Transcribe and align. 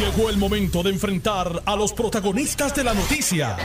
Llegó 0.00 0.30
el 0.30 0.38
momento 0.38 0.82
de 0.82 0.88
enfrentar 0.88 1.62
a 1.66 1.76
los 1.76 1.92
protagonistas 1.92 2.74
de 2.74 2.84
la 2.84 2.94
noticia. 2.94 3.58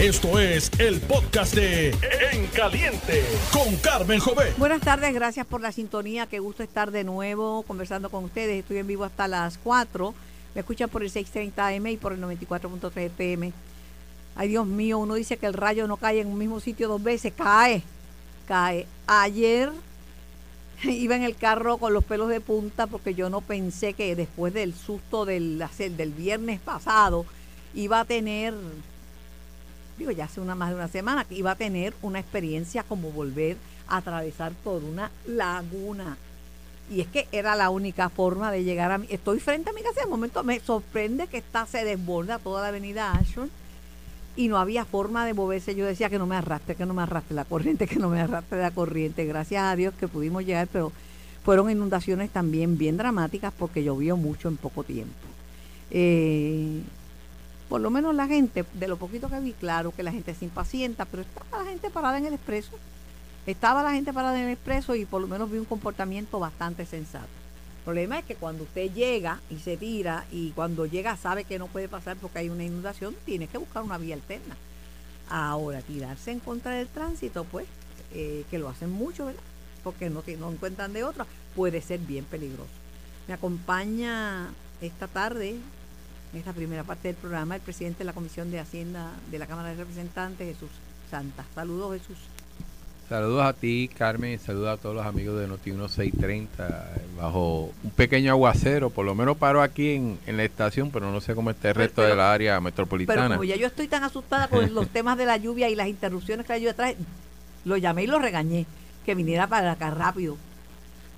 Esto 0.00 0.40
es 0.40 0.68
el 0.80 1.00
podcast 1.00 1.54
de 1.54 1.90
En 2.32 2.48
Caliente 2.48 3.24
con 3.52 3.76
Carmen 3.76 4.18
Jové. 4.18 4.52
Buenas 4.58 4.80
tardes, 4.80 5.14
gracias 5.14 5.46
por 5.46 5.60
la 5.60 5.70
sintonía. 5.70 6.26
Qué 6.26 6.40
gusto 6.40 6.64
estar 6.64 6.90
de 6.90 7.04
nuevo 7.04 7.62
conversando 7.62 8.10
con 8.10 8.24
ustedes. 8.24 8.58
Estoy 8.58 8.78
en 8.78 8.88
vivo 8.88 9.04
hasta 9.04 9.28
las 9.28 9.58
4. 9.58 10.12
Me 10.56 10.62
escuchan 10.62 10.90
por 10.90 11.04
el 11.04 11.10
630 11.10 11.68
AM 11.68 11.86
y 11.86 11.96
por 11.98 12.12
el 12.14 12.20
94.3 12.20 12.90
FM. 13.02 13.52
Ay, 14.34 14.48
Dios 14.48 14.66
mío, 14.66 14.98
uno 14.98 15.14
dice 15.14 15.36
que 15.36 15.46
el 15.46 15.54
rayo 15.54 15.86
no 15.86 15.98
cae 15.98 16.20
en 16.20 16.26
un 16.26 16.36
mismo 16.36 16.58
sitio 16.58 16.88
dos 16.88 17.00
veces. 17.00 17.32
Cae, 17.36 17.84
cae. 18.48 18.88
Ayer 19.06 19.70
iba 20.84 21.16
en 21.16 21.22
el 21.22 21.36
carro 21.36 21.78
con 21.78 21.92
los 21.92 22.04
pelos 22.04 22.28
de 22.28 22.40
punta 22.40 22.86
porque 22.86 23.14
yo 23.14 23.30
no 23.30 23.40
pensé 23.40 23.94
que 23.94 24.14
después 24.14 24.52
del 24.52 24.74
susto 24.74 25.24
del, 25.24 25.62
del 25.78 26.12
viernes 26.12 26.60
pasado 26.60 27.24
iba 27.74 28.00
a 28.00 28.04
tener, 28.04 28.54
digo 29.98 30.10
ya 30.10 30.24
hace 30.24 30.40
una 30.40 30.54
más 30.54 30.70
de 30.70 30.76
una 30.76 30.88
semana, 30.88 31.24
que 31.24 31.34
iba 31.34 31.52
a 31.52 31.56
tener 31.56 31.94
una 32.02 32.20
experiencia 32.20 32.82
como 32.82 33.10
volver 33.10 33.56
a 33.88 33.98
atravesar 33.98 34.52
por 34.52 34.82
una 34.84 35.10
laguna. 35.26 36.16
Y 36.88 37.00
es 37.00 37.08
que 37.08 37.26
era 37.32 37.56
la 37.56 37.70
única 37.70 38.08
forma 38.08 38.52
de 38.52 38.62
llegar 38.62 38.92
a 38.92 38.98
mí. 38.98 39.06
Estoy 39.10 39.40
frente 39.40 39.70
a 39.70 39.72
mi 39.72 39.82
casa, 39.82 40.02
de 40.02 40.06
momento 40.06 40.44
me 40.44 40.60
sorprende 40.60 41.26
que 41.26 41.38
está, 41.38 41.66
se 41.66 41.84
desborda 41.84 42.38
toda 42.38 42.62
la 42.62 42.68
avenida 42.68 43.12
Ashford 43.12 43.48
y 44.36 44.48
no 44.48 44.58
había 44.58 44.84
forma 44.84 45.24
de 45.26 45.34
moverse. 45.34 45.74
Yo 45.74 45.86
decía 45.86 46.10
que 46.10 46.18
no 46.18 46.26
me 46.26 46.36
arrastre, 46.36 46.74
que 46.74 46.86
no 46.86 46.94
me 46.94 47.02
arrastre 47.02 47.34
la 47.34 47.44
corriente, 47.44 47.86
que 47.86 47.96
no 47.96 48.08
me 48.08 48.20
arrastre 48.20 48.60
la 48.60 48.70
corriente. 48.70 49.24
Gracias 49.24 49.62
a 49.64 49.74
Dios 49.74 49.94
que 49.98 50.06
pudimos 50.06 50.44
llegar, 50.44 50.68
pero 50.70 50.92
fueron 51.44 51.70
inundaciones 51.70 52.30
también 52.30 52.76
bien 52.76 52.96
dramáticas 52.96 53.52
porque 53.58 53.82
llovió 53.82 54.16
mucho 54.16 54.48
en 54.48 54.56
poco 54.56 54.84
tiempo. 54.84 55.14
Eh, 55.90 56.82
por 57.68 57.80
lo 57.80 57.90
menos 57.90 58.14
la 58.14 58.26
gente, 58.26 58.64
de 58.74 58.88
lo 58.88 58.96
poquito 58.96 59.28
que 59.28 59.40
vi, 59.40 59.52
claro 59.52 59.90
que 59.90 60.02
la 60.02 60.12
gente 60.12 60.34
se 60.34 60.44
impacienta, 60.44 61.04
pero 61.04 61.22
estaba 61.22 61.64
la 61.64 61.70
gente 61.70 61.90
parada 61.90 62.18
en 62.18 62.26
el 62.26 62.34
expreso. 62.34 62.72
Estaba 63.46 63.82
la 63.82 63.92
gente 63.92 64.12
parada 64.12 64.38
en 64.38 64.46
el 64.46 64.52
expreso 64.52 64.94
y 64.94 65.04
por 65.04 65.20
lo 65.20 65.28
menos 65.28 65.50
vi 65.50 65.58
un 65.58 65.64
comportamiento 65.64 66.38
bastante 66.38 66.84
sensato. 66.84 67.45
Problema 67.86 68.18
es 68.18 68.24
que 68.24 68.34
cuando 68.34 68.64
usted 68.64 68.92
llega 68.92 69.38
y 69.48 69.60
se 69.60 69.76
tira 69.76 70.26
y 70.32 70.50
cuando 70.50 70.86
llega 70.86 71.16
sabe 71.16 71.44
que 71.44 71.56
no 71.56 71.68
puede 71.68 71.88
pasar 71.88 72.16
porque 72.16 72.40
hay 72.40 72.48
una 72.48 72.64
inundación, 72.64 73.14
tiene 73.24 73.46
que 73.46 73.58
buscar 73.58 73.84
una 73.84 73.96
vía 73.96 74.16
alterna. 74.16 74.56
Ahora, 75.30 75.80
tirarse 75.82 76.32
en 76.32 76.40
contra 76.40 76.72
del 76.72 76.88
tránsito, 76.88 77.44
pues, 77.44 77.64
eh, 78.12 78.44
que 78.50 78.58
lo 78.58 78.68
hacen 78.68 78.90
mucho, 78.90 79.26
¿verdad? 79.26 79.40
Porque 79.84 80.10
no, 80.10 80.24
no 80.40 80.50
encuentran 80.50 80.92
de 80.92 81.04
otra, 81.04 81.26
puede 81.54 81.80
ser 81.80 82.00
bien 82.00 82.24
peligroso. 82.24 82.72
Me 83.28 83.34
acompaña 83.34 84.48
esta 84.80 85.06
tarde, 85.06 85.50
en 86.32 86.38
esta 86.40 86.52
primera 86.52 86.82
parte 86.82 87.06
del 87.06 87.16
programa, 87.16 87.54
el 87.54 87.62
presidente 87.62 87.98
de 88.00 88.06
la 88.06 88.14
Comisión 88.14 88.50
de 88.50 88.58
Hacienda 88.58 89.12
de 89.30 89.38
la 89.38 89.46
Cámara 89.46 89.68
de 89.68 89.76
Representantes, 89.76 90.54
Jesús 90.54 90.70
Santa. 91.08 91.44
Saludos, 91.54 92.00
Jesús. 92.00 92.18
Saludos 93.08 93.44
a 93.44 93.52
ti, 93.52 93.88
Carmen, 93.96 94.32
y 94.32 94.38
saludos 94.38 94.76
a 94.76 94.82
todos 94.82 94.96
los 94.96 95.06
amigos 95.06 95.38
de 95.38 95.46
Noti 95.46 95.70
1630. 95.70 96.90
Bajo 97.16 97.70
un 97.84 97.90
pequeño 97.90 98.32
aguacero, 98.32 98.90
por 98.90 99.06
lo 99.06 99.14
menos 99.14 99.36
paro 99.36 99.62
aquí 99.62 99.92
en, 99.92 100.18
la 100.26 100.42
estación, 100.42 100.90
pero 100.90 101.12
no 101.12 101.20
sé 101.20 101.36
cómo 101.36 101.50
está 101.50 101.68
el 101.68 101.76
resto 101.76 102.02
del 102.02 102.18
área 102.18 102.60
metropolitana. 102.60 103.22
Pero 103.22 103.34
como 103.34 103.44
ya 103.44 103.54
yo 103.54 103.68
estoy 103.68 103.86
tan 103.86 104.02
asustada 104.02 104.48
con 104.48 104.74
los 104.74 104.88
temas 104.92 105.16
de 105.16 105.24
la 105.24 105.36
lluvia 105.36 105.68
y 105.68 105.76
las 105.76 105.86
interrupciones 105.86 106.46
que 106.46 106.54
la 106.54 106.58
lluvia 106.58 106.74
trae, 106.74 106.96
lo 107.64 107.76
llamé 107.76 108.04
y 108.04 108.06
lo 108.08 108.18
regañé, 108.18 108.66
que 109.04 109.14
viniera 109.14 109.46
para 109.46 109.72
acá 109.72 109.90
rápido. 109.90 110.36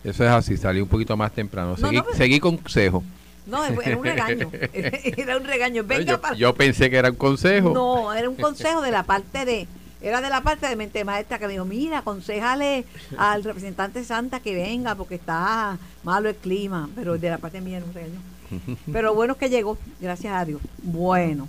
Eso 0.04 0.24
es 0.24 0.30
así, 0.30 0.58
salí 0.58 0.82
un 0.82 0.88
poquito 0.88 1.16
más 1.16 1.32
temprano. 1.32 1.74
Seguí, 1.78 2.02
seguí 2.12 2.38
consejo. 2.38 3.02
No, 3.46 3.64
era 3.64 3.96
un 3.96 4.04
regaño. 4.04 4.50
Era 4.74 5.38
un 5.38 5.44
regaño. 5.44 5.84
Venga 5.84 6.20
yo, 6.32 6.34
yo 6.34 6.54
pensé 6.54 6.90
que 6.90 6.98
era 6.98 7.08
un 7.08 7.16
consejo. 7.16 7.70
No, 7.70 8.12
era 8.12 8.28
un 8.28 8.36
consejo 8.36 8.82
de 8.82 8.90
la 8.90 9.04
parte 9.04 9.46
de 9.46 9.66
era 10.00 10.20
de 10.20 10.30
la 10.30 10.42
parte 10.42 10.68
de 10.68 10.76
mente 10.76 11.04
maestra 11.04 11.38
que 11.38 11.46
me 11.46 11.52
dijo, 11.54 11.64
mira, 11.64 11.98
aconsejale 11.98 12.84
al 13.16 13.42
representante 13.42 14.04
Santa 14.04 14.40
que 14.40 14.54
venga 14.54 14.94
porque 14.94 15.16
está 15.16 15.78
malo 16.04 16.28
el 16.28 16.36
clima, 16.36 16.88
pero 16.94 17.18
de 17.18 17.30
la 17.30 17.38
parte 17.38 17.60
mía 17.60 17.80
no 17.80 17.92
regaño. 17.92 18.20
Pero 18.92 19.14
bueno 19.14 19.36
que 19.36 19.50
llegó, 19.50 19.76
gracias 20.00 20.34
a 20.34 20.44
Dios. 20.46 20.62
Bueno. 20.82 21.48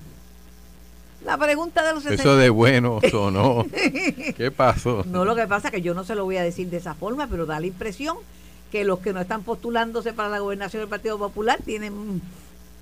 La 1.23 1.37
pregunta 1.37 1.81
de 1.85 1.93
los 1.93 2.05
Eso 2.05 2.35
de 2.35 2.49
bueno 2.49 2.99
o 3.13 3.31
no. 3.31 3.65
¿Qué 4.35 4.51
pasó? 4.51 5.03
No, 5.05 5.23
lo 5.23 5.35
que 5.35 5.47
pasa 5.47 5.69
es 5.69 5.73
que 5.73 5.81
yo 5.81 5.93
no 5.93 6.03
se 6.03 6.15
lo 6.15 6.25
voy 6.25 6.37
a 6.37 6.43
decir 6.43 6.69
de 6.69 6.77
esa 6.77 6.95
forma, 6.95 7.27
pero 7.27 7.45
da 7.45 7.59
la 7.59 7.67
impresión 7.67 8.17
que 8.71 8.83
los 8.83 8.99
que 8.99 9.13
no 9.13 9.21
están 9.21 9.43
postulándose 9.43 10.13
para 10.13 10.29
la 10.29 10.39
gobernación 10.39 10.81
del 10.81 10.89
Partido 10.89 11.17
Popular 11.17 11.59
tienen 11.63 12.21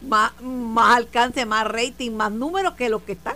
más, 0.08 0.31
más 0.41 0.97
alcance, 0.97 1.46
más 1.46 1.68
rating, 1.68 2.12
más 2.12 2.31
números 2.31 2.74
que 2.74 2.90
los 2.90 3.02
que 3.03 3.14
están. 3.14 3.36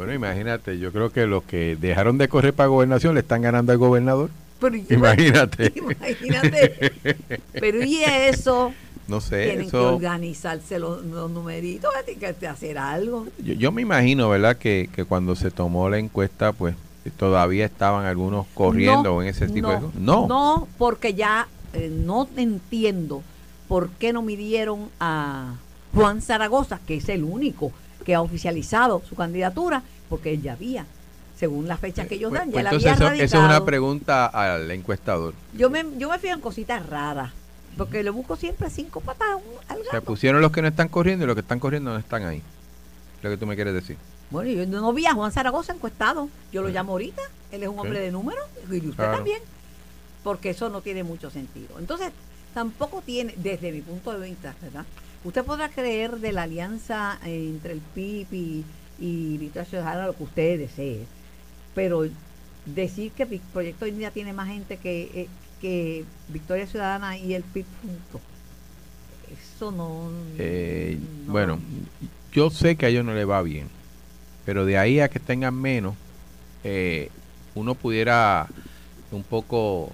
Bueno, 0.00 0.14
imagínate, 0.14 0.78
yo 0.78 0.92
creo 0.92 1.12
que 1.12 1.26
los 1.26 1.42
que 1.42 1.76
dejaron 1.78 2.16
de 2.16 2.26
correr 2.26 2.54
para 2.54 2.68
gobernación 2.68 3.12
le 3.12 3.20
están 3.20 3.42
ganando 3.42 3.70
al 3.70 3.76
gobernador. 3.76 4.30
imagínate. 4.88 5.74
Imagínate. 5.76 7.18
Pero 7.52 7.84
y 7.84 8.02
eso. 8.02 8.72
No 9.08 9.20
sé. 9.20 9.44
Tienen 9.44 9.70
que 9.70 9.76
organizarse 9.76 10.78
los, 10.78 11.04
numeritos, 11.04 11.92
tienen 12.06 12.34
que 12.34 12.46
hacer 12.46 12.78
algo. 12.78 13.26
Yo, 13.44 13.72
me 13.72 13.82
imagino, 13.82 14.30
¿verdad? 14.30 14.56
Que, 14.56 14.88
que, 14.90 15.04
cuando 15.04 15.36
se 15.36 15.50
tomó 15.50 15.90
la 15.90 15.98
encuesta, 15.98 16.54
pues 16.54 16.76
todavía 17.18 17.66
estaban 17.66 18.06
algunos 18.06 18.46
corriendo 18.54 19.20
en 19.20 19.28
ese 19.28 19.48
tipo 19.48 19.68
de 19.68 19.80
cosas. 19.80 20.00
No. 20.00 20.26
No, 20.26 20.66
porque 20.78 21.12
ya 21.12 21.46
eh, 21.74 21.92
no 21.92 22.26
entiendo 22.38 23.22
por 23.68 23.90
qué 23.90 24.14
no 24.14 24.22
midieron 24.22 24.88
a 24.98 25.56
Juan 25.94 26.22
Zaragoza, 26.22 26.80
que 26.86 26.96
es 26.96 27.08
el 27.10 27.22
único 27.22 27.70
que 28.04 28.14
ha 28.14 28.20
oficializado 28.20 29.02
su 29.08 29.14
candidatura, 29.14 29.82
porque 30.08 30.34
él 30.34 30.42
ya 30.42 30.52
había, 30.52 30.86
según 31.36 31.68
las 31.68 31.80
fechas 31.80 32.06
que 32.06 32.16
ellos 32.16 32.32
dan, 32.32 32.50
ya 32.50 32.62
la 32.62 32.70
había 32.70 32.92
eso, 32.92 33.12
es 33.12 33.34
una 33.34 33.64
pregunta 33.64 34.26
al 34.26 34.70
encuestador. 34.70 35.34
Yo 35.54 35.70
me, 35.70 35.84
yo 35.98 36.10
me 36.10 36.18
fijo 36.18 36.34
en 36.34 36.40
cositas 36.40 36.84
raras, 36.86 37.32
porque 37.76 38.02
le 38.02 38.10
busco 38.10 38.36
siempre 38.36 38.68
cinco 38.70 39.00
patas 39.00 39.28
al 39.68 39.78
gato. 39.78 39.90
Se 39.90 40.02
pusieron 40.02 40.40
los 40.40 40.52
que 40.52 40.62
no 40.62 40.68
están 40.68 40.88
corriendo 40.88 41.24
y 41.24 41.26
los 41.26 41.34
que 41.34 41.40
están 41.40 41.60
corriendo 41.60 41.92
no 41.92 41.98
están 41.98 42.24
ahí. 42.24 42.42
Lo 43.22 43.30
que 43.30 43.36
tú 43.36 43.46
me 43.46 43.54
quieres 43.54 43.74
decir. 43.74 43.96
Bueno, 44.30 44.50
yo 44.50 44.66
no 44.66 44.92
vi 44.92 45.06
a 45.06 45.14
Juan 45.14 45.32
Zaragoza 45.32 45.72
encuestado. 45.72 46.28
Yo 46.52 46.62
lo 46.62 46.68
llamo 46.68 46.92
ahorita. 46.92 47.22
Él 47.50 47.62
es 47.64 47.68
un 47.68 47.78
hombre 47.78 48.00
de 48.00 48.10
números 48.10 48.44
y 48.70 48.86
usted 48.86 49.04
también. 49.04 49.42
Porque 50.22 50.50
eso 50.50 50.68
no 50.68 50.80
tiene 50.80 51.02
mucho 51.02 51.30
sentido. 51.30 51.78
Entonces, 51.78 52.12
tampoco 52.54 53.02
tiene, 53.04 53.34
desde 53.36 53.72
mi 53.72 53.80
punto 53.80 54.18
de 54.18 54.28
vista, 54.28 54.54
¿verdad? 54.62 54.84
Usted 55.22 55.44
podrá 55.44 55.68
creer 55.68 56.18
de 56.18 56.32
la 56.32 56.42
alianza 56.42 57.18
entre 57.24 57.72
el 57.74 57.80
PIB 57.80 58.32
y, 58.32 58.64
y 58.98 59.38
Victoria 59.38 59.68
Ciudadana 59.68 60.06
lo 60.06 60.16
que 60.16 60.24
usted 60.24 60.58
desee, 60.58 61.04
pero 61.74 62.06
decir 62.64 63.12
que 63.12 63.24
el 63.24 63.40
Proyecto 63.52 63.84
de 63.84 63.90
Dignidad 63.90 64.12
tiene 64.12 64.32
más 64.32 64.48
gente 64.48 64.78
que, 64.78 65.02
eh, 65.14 65.28
que 65.60 66.04
Victoria 66.28 66.66
Ciudadana 66.66 67.18
y 67.18 67.34
el 67.34 67.42
PIB 67.42 67.66
juntos, 67.82 68.20
eso 69.30 70.10
eh, 70.38 70.98
no, 71.26 71.32
Bueno, 71.32 71.58
yo 72.32 72.48
sé 72.50 72.76
que 72.76 72.86
a 72.86 72.88
ellos 72.88 73.04
no 73.04 73.14
le 73.14 73.26
va 73.26 73.42
bien, 73.42 73.68
pero 74.46 74.64
de 74.64 74.78
ahí 74.78 75.00
a 75.00 75.08
que 75.10 75.20
tengan 75.20 75.54
menos, 75.54 75.96
eh, 76.64 77.10
uno 77.54 77.74
pudiera 77.74 78.46
un 79.10 79.22
poco 79.22 79.92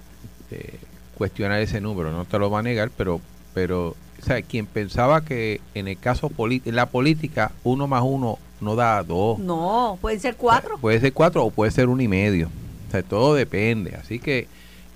cuestionar 1.17 1.59
ese 1.59 1.81
número, 1.81 2.11
no 2.11 2.23
te 2.23 2.39
lo 2.39 2.49
va 2.49 2.59
a 2.59 2.63
negar, 2.63 2.91
pero 2.95 3.19
pero 3.53 3.95
sea, 4.27 4.41
quien 4.41 4.65
pensaba 4.65 5.23
que 5.23 5.61
en 5.73 5.87
el 5.87 5.97
caso 5.97 6.31
en 6.39 6.75
la 6.75 6.87
política 6.87 7.51
uno 7.63 7.87
más 7.87 8.03
uno 8.03 8.39
no 8.61 8.75
da 8.75 9.03
dos. 9.03 9.39
No, 9.39 9.97
pueden 10.01 10.19
ser 10.19 10.35
cuatro. 10.35 10.77
puede 10.77 10.99
ser 10.99 11.13
cuatro 11.13 11.45
o 11.45 11.51
puede 11.51 11.71
ser 11.71 11.89
uno 11.89 12.01
y 12.01 12.07
medio. 12.07 12.49
O 12.87 12.91
sea, 12.91 13.03
todo 13.03 13.35
depende. 13.35 13.95
Así 13.95 14.19
que 14.19 14.47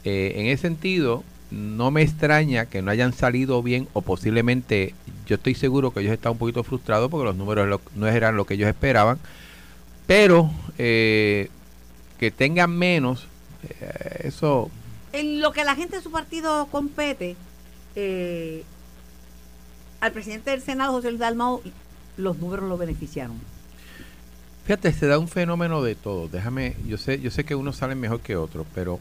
eh, 0.04 0.34
en 0.36 0.48
ese 0.48 0.64
sentido, 0.64 1.24
no 1.52 1.92
me 1.92 2.02
extraña 2.02 2.66
que 2.66 2.82
no 2.82 2.92
hayan 2.92 3.14
salido 3.14 3.62
bien 3.62 3.88
o 3.94 4.02
posiblemente, 4.02 4.96
yo 5.28 5.36
estoy 5.36 5.54
seguro 5.54 5.92
que 5.92 6.00
ellos 6.00 6.14
están 6.14 6.34
un 6.34 6.38
poquito 6.38 6.64
frustrados 6.64 7.12
porque 7.12 7.26
los 7.26 7.36
números 7.36 7.82
no 7.96 8.08
eran 8.08 8.36
lo 8.36 8.46
que 8.46 8.56
ellos 8.56 8.70
esperaban. 8.70 9.20
Pero 10.08 10.50
eh, 10.78 11.50
que 12.20 12.32
tengan 12.32 12.72
menos, 12.78 13.28
eh, 13.64 14.22
eso... 14.24 14.70
En 15.14 15.42
lo 15.42 15.52
que 15.52 15.64
la 15.64 15.76
gente 15.76 15.98
de 15.98 16.02
su 16.02 16.12
partido 16.12 16.68
compete, 16.72 17.36
eh, 17.96 18.64
al 20.02 20.12
presidente 20.12 20.50
del 20.52 20.62
Senado, 20.62 20.92
José 20.92 21.10
Luis 21.10 21.20
Dalmau, 21.20 21.62
los 22.18 22.38
números 22.40 22.68
lo 22.68 22.78
beneficiaron. 22.78 23.38
Fíjate, 24.66 24.92
se 24.94 25.08
da 25.08 25.18
un 25.18 25.28
fenómeno 25.28 25.82
de 25.82 25.96
todo. 25.96 26.28
Déjame, 26.28 26.76
yo 26.88 26.98
sé, 26.98 27.20
yo 27.22 27.32
sé 27.32 27.44
que 27.44 27.56
unos 27.56 27.78
salen 27.78 28.00
mejor 28.00 28.20
que 28.20 28.36
otros, 28.36 28.66
pero 28.76 29.00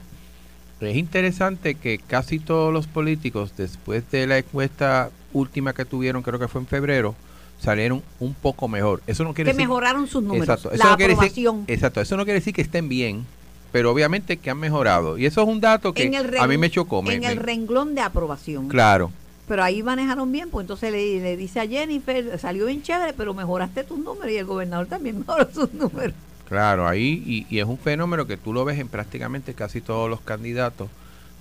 es 0.80 0.96
interesante 0.96 1.74
que 1.74 1.98
casi 1.98 2.38
todos 2.38 2.72
los 2.72 2.86
políticos, 2.86 3.54
después 3.56 4.10
de 4.10 4.26
la 4.26 4.38
encuesta 4.38 5.10
última 5.32 5.72
que 5.72 5.84
tuvieron, 5.84 6.22
creo 6.22 6.38
que 6.38 6.48
fue 6.48 6.60
en 6.60 6.66
febrero, 6.66 7.14
salieron 7.60 8.02
un 8.20 8.34
poco 8.34 8.68
mejor. 8.68 9.02
Eso 9.06 9.24
no 9.24 9.34
quiere 9.34 9.52
que 9.52 9.56
mejoraron 9.56 10.06
sus 10.06 10.22
números. 10.22 10.48
Exacto. 10.48 10.70
Eso 10.70 10.84
la 10.84 10.92
aprobación. 10.92 11.64
exacto. 11.66 12.00
Eso 12.00 12.16
no 12.16 12.24
quiere 12.24 12.40
decir 12.40 12.54
que 12.54 12.62
estén 12.62 12.88
bien, 12.88 13.26
pero 13.72 13.90
obviamente 13.90 14.38
que 14.38 14.50
han 14.50 14.58
mejorado. 14.58 15.18
Y 15.18 15.26
eso 15.26 15.42
es 15.42 15.48
un 15.48 15.60
dato 15.60 15.94
que 15.94 16.10
a 16.38 16.46
mí 16.46 16.58
me 16.58 16.70
chocó. 16.70 17.02
en 17.10 17.24
el 17.24 17.36
renglón 17.36 17.94
de 17.94 18.02
aprobación. 18.02 18.68
Claro 18.68 19.12
pero 19.50 19.64
ahí 19.64 19.82
manejaron 19.82 20.30
bien, 20.30 20.48
pues 20.48 20.62
entonces 20.62 20.92
le, 20.92 21.18
le 21.18 21.36
dice 21.36 21.58
a 21.58 21.66
Jennifer, 21.66 22.38
salió 22.38 22.66
bien 22.66 22.82
chévere, 22.84 23.12
pero 23.14 23.34
mejoraste 23.34 23.82
tus 23.82 23.98
números 23.98 24.30
y 24.30 24.36
el 24.36 24.44
gobernador 24.44 24.86
también 24.86 25.18
mejoró 25.26 25.52
sus 25.52 25.74
números. 25.74 26.14
Claro, 26.48 26.86
ahí, 26.86 27.20
y, 27.26 27.52
y 27.52 27.58
es 27.58 27.66
un 27.66 27.76
fenómeno 27.76 28.28
que 28.28 28.36
tú 28.36 28.52
lo 28.52 28.64
ves 28.64 28.78
en 28.78 28.86
prácticamente 28.86 29.52
casi 29.54 29.80
todos 29.80 30.08
los 30.08 30.20
candidatos 30.20 30.88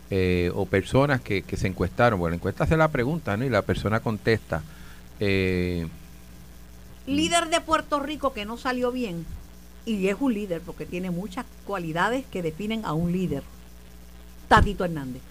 eh, 0.10 0.52
o 0.56 0.66
personas 0.66 1.22
que, 1.22 1.44
que 1.44 1.56
se 1.56 1.68
encuestaron. 1.68 2.20
Bueno, 2.20 2.32
la 2.32 2.38
encuesta 2.38 2.64
hace 2.64 2.78
la 2.78 2.88
pregunta, 2.88 3.38
¿no? 3.38 3.46
Y 3.46 3.50
la 3.50 3.62
persona 3.62 4.00
contesta. 4.00 4.64
Eh, 5.20 5.88
Líder 7.06 7.50
de 7.50 7.62
Puerto 7.62 8.00
Rico 8.00 8.34
que 8.34 8.44
no 8.44 8.58
salió 8.58 8.92
bien, 8.92 9.24
y 9.86 10.08
es 10.08 10.16
un 10.20 10.34
líder 10.34 10.62
porque 10.62 10.88
tiene 10.88 11.12
muchas 11.12 11.46
cualidades 11.64 12.26
que 12.32 12.42
definen 12.42 12.86
a 12.86 12.94
un 12.94 13.12
líder. 13.12 13.44
Tatito 14.48 14.84
Hernández. 14.84 15.22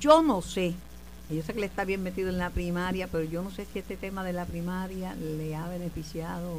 Yo 0.00 0.22
no 0.22 0.40
sé, 0.40 0.74
yo 1.36 1.42
sé 1.42 1.52
que 1.54 1.60
le 1.60 1.66
está 1.66 1.84
bien 1.84 2.02
metido 2.02 2.28
en 2.30 2.38
la 2.38 2.50
primaria, 2.50 3.06
pero 3.08 3.24
yo 3.24 3.42
no 3.42 3.50
sé 3.50 3.66
si 3.72 3.78
este 3.80 3.96
tema 3.96 4.24
de 4.24 4.32
la 4.32 4.44
primaria 4.46 5.14
le 5.14 5.54
ha 5.56 5.68
beneficiado. 5.68 6.54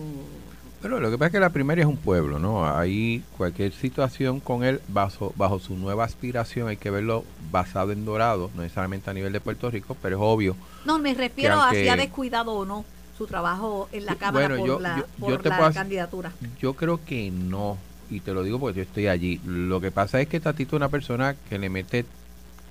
Pero 0.82 1.00
lo 1.02 1.12
que 1.12 1.18
pasa 1.18 1.28
es 1.28 1.32
que 1.34 1.40
la 1.42 1.50
primaria 1.50 1.82
es 1.82 1.88
un 1.90 1.98
pueblo, 1.98 2.40
¿no? 2.40 2.66
Ahí 2.66 3.22
cualquier 3.38 3.74
situación 3.74 4.40
con 4.40 4.64
él, 4.64 4.80
bajo, 4.88 5.34
bajo 5.36 5.60
su 5.60 5.76
nueva 5.76 6.06
aspiración, 6.06 6.70
hay 6.70 6.78
que 6.78 6.90
verlo 6.90 7.26
basado 7.52 7.92
en 7.92 8.06
dorado, 8.06 8.50
no 8.56 8.62
necesariamente 8.62 9.10
a 9.10 9.14
nivel 9.14 9.34
de 9.34 9.42
Puerto 9.42 9.70
Rico, 9.70 9.98
pero 10.02 10.16
es 10.18 10.22
obvio. 10.24 10.56
No, 10.86 10.98
me 11.00 11.14
refiero 11.14 11.62
a 11.62 11.72
si 11.72 11.90
ha 11.90 11.98
descuidado 11.98 12.54
o 12.54 12.66
no 12.66 12.86
su 13.18 13.28
trabajo 13.28 13.90
en 13.92 14.06
la 14.06 14.16
Cámara 14.16 14.48
Bueno, 14.48 14.56
por 14.62 14.68
yo- 14.68 14.80
la, 14.80 14.98
yo- 15.00 15.06
por 15.20 15.30
yo 15.32 15.40
te 15.40 15.50
la 15.50 15.58
puedo 15.58 15.74
candidatura. 15.74 16.32
Yo 16.62 16.74
creo 16.76 17.04
que 17.04 17.30
no, 17.32 17.78
y 18.10 18.22
te 18.22 18.34
lo 18.34 18.44
digo 18.44 18.58
porque 18.60 18.78
yo 18.78 18.84
estoy 18.84 19.08
allí. 19.08 19.42
Lo 19.46 19.82
que 19.82 19.92
pasa 19.92 20.22
es 20.22 20.30
que 20.30 20.40
Tatito 20.40 20.78
es 20.78 20.80
una 20.80 20.88
persona 20.88 21.36
que 21.50 21.58
le 21.60 21.70
mete 21.70 22.06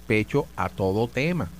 pecho 0.06 0.46
a 0.56 0.70
todo 0.70 1.08
tema. 1.08 1.50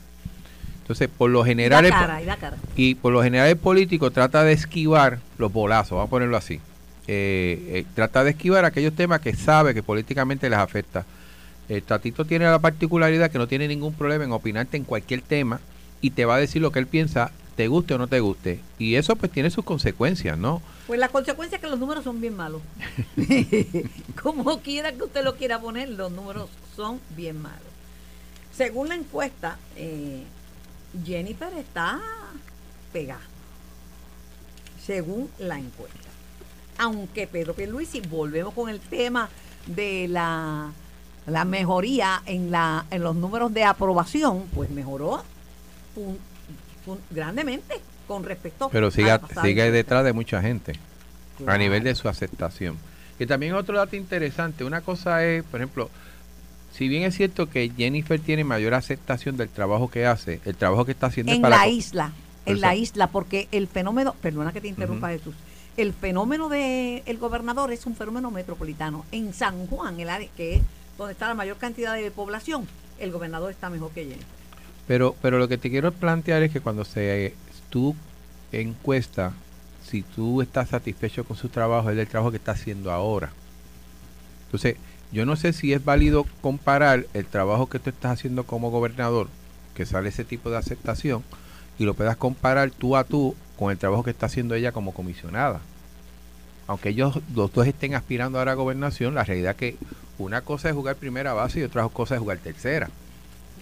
Entonces, 0.88 1.10
por 1.18 1.28
lo 1.28 1.44
general, 1.44 1.82
da 1.82 1.88
el- 1.88 1.92
cara, 1.94 2.22
y 2.22 2.24
da 2.24 2.36
cara. 2.38 2.56
y 2.74 2.94
por 2.94 3.12
lo 3.12 3.22
general 3.22 3.46
el 3.48 3.58
político 3.58 4.10
trata 4.10 4.42
de 4.42 4.54
esquivar 4.54 5.18
los 5.36 5.52
bolazos, 5.52 5.90
vamos 5.96 6.06
a 6.06 6.10
ponerlo 6.10 6.34
así. 6.38 6.60
Eh, 7.06 7.60
eh, 7.68 7.84
trata 7.94 8.24
de 8.24 8.30
esquivar 8.30 8.64
aquellos 8.64 8.94
temas 8.94 9.20
que 9.20 9.36
sabe 9.36 9.74
que 9.74 9.82
políticamente 9.82 10.48
les 10.48 10.58
afecta. 10.58 11.04
El 11.68 11.82
Tatito 11.82 12.24
tiene 12.24 12.46
la 12.46 12.58
particularidad 12.58 13.30
que 13.30 13.36
no 13.36 13.46
tiene 13.46 13.68
ningún 13.68 13.92
problema 13.92 14.24
en 14.24 14.32
opinarte 14.32 14.78
en 14.78 14.84
cualquier 14.84 15.20
tema 15.20 15.60
y 16.00 16.12
te 16.12 16.24
va 16.24 16.36
a 16.36 16.38
decir 16.38 16.62
lo 16.62 16.72
que 16.72 16.78
él 16.78 16.86
piensa, 16.86 17.32
te 17.54 17.68
guste 17.68 17.92
o 17.92 17.98
no 17.98 18.06
te 18.06 18.20
guste. 18.20 18.60
Y 18.78 18.94
eso 18.94 19.14
pues 19.14 19.30
tiene 19.30 19.50
sus 19.50 19.66
consecuencias, 19.66 20.38
¿no? 20.38 20.62
Pues 20.86 20.98
la 20.98 21.10
consecuencia 21.10 21.56
es 21.56 21.60
que 21.62 21.68
los 21.68 21.78
números 21.78 22.02
son 22.02 22.18
bien 22.22 22.34
malos. 22.34 22.62
Como 24.22 24.60
quiera 24.60 24.92
que 24.92 25.02
usted 25.04 25.22
lo 25.22 25.36
quiera 25.36 25.60
poner, 25.60 25.90
los 25.90 26.10
números 26.10 26.48
son 26.74 26.98
bien 27.14 27.42
malos. 27.42 27.60
Según 28.56 28.88
la 28.88 28.94
encuesta, 28.94 29.58
eh, 29.76 30.22
Jennifer 31.04 31.52
está 31.54 32.00
pegada. 32.92 33.20
Según 34.84 35.28
la 35.38 35.58
encuesta. 35.58 35.98
Aunque 36.78 37.26
Pedro 37.26 37.54
Pierluisi, 37.54 38.00
volvemos 38.00 38.54
con 38.54 38.70
el 38.70 38.80
tema 38.80 39.28
de 39.66 40.08
la, 40.08 40.70
la 41.26 41.44
mejoría 41.44 42.22
en, 42.26 42.50
la, 42.50 42.86
en 42.90 43.02
los 43.02 43.14
números 43.16 43.52
de 43.52 43.64
aprobación, 43.64 44.46
pues 44.54 44.70
mejoró 44.70 45.22
grandemente 47.10 47.80
con 48.06 48.24
respecto 48.24 48.70
Pero 48.70 48.86
a 48.86 48.90
sigue, 48.90 49.70
detrás 49.70 50.04
de 50.04 50.12
mucha 50.12 50.40
gente 50.40 50.72
a 51.46 51.58
nivel 51.58 51.84
de 51.84 51.94
su 51.94 52.08
aceptación. 52.08 52.76
Y 53.18 53.26
también 53.26 53.54
otro 53.54 53.76
dato 53.76 53.96
interesante, 53.96 54.64
una 54.64 54.80
cosa 54.80 55.24
es, 55.24 55.42
por 55.44 55.60
ejemplo, 55.60 55.90
si 56.78 56.86
bien 56.86 57.02
es 57.02 57.16
cierto 57.16 57.50
que 57.50 57.72
Jennifer 57.76 58.20
tiene 58.20 58.44
mayor 58.44 58.72
aceptación 58.72 59.36
del 59.36 59.48
trabajo 59.48 59.90
que 59.90 60.06
hace, 60.06 60.40
el 60.44 60.54
trabajo 60.54 60.84
que 60.84 60.92
está 60.92 61.08
haciendo 61.08 61.32
es 61.32 61.36
en 61.36 61.42
para 61.42 61.56
la 61.56 61.66
isla, 61.66 62.12
en 62.46 62.60
la 62.60 62.76
isla, 62.76 63.08
porque 63.08 63.48
el 63.50 63.66
fenómeno, 63.66 64.14
perdona 64.22 64.52
que 64.52 64.60
te 64.60 64.68
interrumpa. 64.68 65.08
Jesús, 65.08 65.34
el 65.76 65.92
fenómeno 65.92 66.48
de 66.48 67.02
el 67.04 67.18
gobernador 67.18 67.72
es 67.72 67.84
un 67.86 67.96
fenómeno 67.96 68.30
metropolitano. 68.30 69.04
En 69.10 69.34
San 69.34 69.66
Juan, 69.66 69.98
el 69.98 70.08
área 70.08 70.28
que 70.36 70.54
es 70.54 70.62
donde 70.96 71.14
está 71.14 71.26
la 71.26 71.34
mayor 71.34 71.56
cantidad 71.56 71.96
de 71.96 72.12
población, 72.12 72.68
el 73.00 73.10
gobernador 73.10 73.50
está 73.50 73.70
mejor 73.70 73.90
que 73.90 74.02
Jennifer. 74.02 74.26
Pero, 74.86 75.16
pero 75.20 75.40
lo 75.40 75.48
que 75.48 75.58
te 75.58 75.70
quiero 75.70 75.90
plantear 75.90 76.44
es 76.44 76.52
que 76.52 76.60
cuando 76.60 76.84
se 76.84 77.34
tú 77.70 77.96
encuesta, 78.52 79.32
si 79.84 80.02
tú 80.02 80.42
estás 80.42 80.68
satisfecho 80.68 81.24
con 81.24 81.36
su 81.36 81.48
trabajo, 81.48 81.90
es 81.90 81.96
del 81.96 82.06
trabajo 82.06 82.30
que 82.30 82.36
está 82.36 82.52
haciendo 82.52 82.92
ahora. 82.92 83.32
Entonces, 84.44 84.76
yo 85.12 85.24
no 85.24 85.36
sé 85.36 85.52
si 85.52 85.72
es 85.72 85.84
válido 85.84 86.26
comparar 86.40 87.06
el 87.14 87.24
trabajo 87.24 87.68
que 87.68 87.78
tú 87.78 87.90
estás 87.90 88.12
haciendo 88.12 88.44
como 88.44 88.70
gobernador, 88.70 89.28
que 89.74 89.86
sale 89.86 90.10
ese 90.10 90.24
tipo 90.24 90.50
de 90.50 90.58
aceptación, 90.58 91.22
y 91.78 91.84
lo 91.84 91.94
puedas 91.94 92.16
comparar 92.16 92.70
tú 92.70 92.96
a 92.96 93.04
tú 93.04 93.34
con 93.58 93.70
el 93.70 93.78
trabajo 93.78 94.02
que 94.02 94.10
está 94.10 94.26
haciendo 94.26 94.54
ella 94.54 94.72
como 94.72 94.92
comisionada. 94.92 95.60
Aunque 96.66 96.90
ellos 96.90 97.20
los 97.34 97.52
dos 97.52 97.66
estén 97.66 97.94
aspirando 97.94 98.38
ahora 98.38 98.52
a 98.52 98.56
gobernación, 98.56 99.14
la 99.14 99.24
realidad 99.24 99.52
es 99.52 99.56
que 99.56 99.76
una 100.18 100.42
cosa 100.42 100.68
es 100.68 100.74
jugar 100.74 100.96
primera 100.96 101.32
base 101.32 101.60
y 101.60 101.62
otra 101.62 101.88
cosa 101.88 102.14
es 102.14 102.20
jugar 102.20 102.38
tercera. 102.38 102.90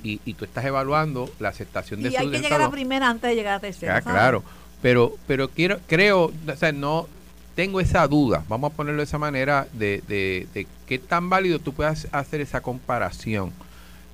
Y, 0.03 0.21
y 0.25 0.35
tú 0.35 0.45
estás 0.45 0.65
evaluando 0.65 1.31
la 1.39 1.51
aceptación 1.51 2.03
de 2.03 2.09
Y 2.09 2.13
su 2.13 2.19
hay 2.19 2.31
que 2.31 2.41
llegar 2.41 2.63
a 2.63 2.71
primera 2.71 3.09
antes 3.09 3.31
de 3.31 3.37
llegar 3.37 3.55
a 3.55 3.61
tercera. 3.61 3.97
Ah, 3.97 4.03
claro. 4.03 4.43
Pero, 4.83 5.17
pero 5.27 5.49
quiero, 5.49 5.79
creo, 5.87 6.33
o 6.47 6.57
sea, 6.57 6.73
no 6.73 7.09
tengo 7.57 7.81
esa 7.81 8.07
duda, 8.07 8.45
vamos 8.49 8.73
a 8.73 8.77
ponerlo 8.77 8.99
de 9.01 9.05
esa 9.07 9.19
manera, 9.19 9.67
de, 9.73 10.03
de, 10.07 10.47
de 10.55 10.67
qué 10.87 10.99
tan 11.01 11.29
válido 11.29 11.59
tú 11.59 11.73
puedas 11.73 12.07
hacer 12.13 12.41
esa 12.41 12.61
comparación. 12.61 13.53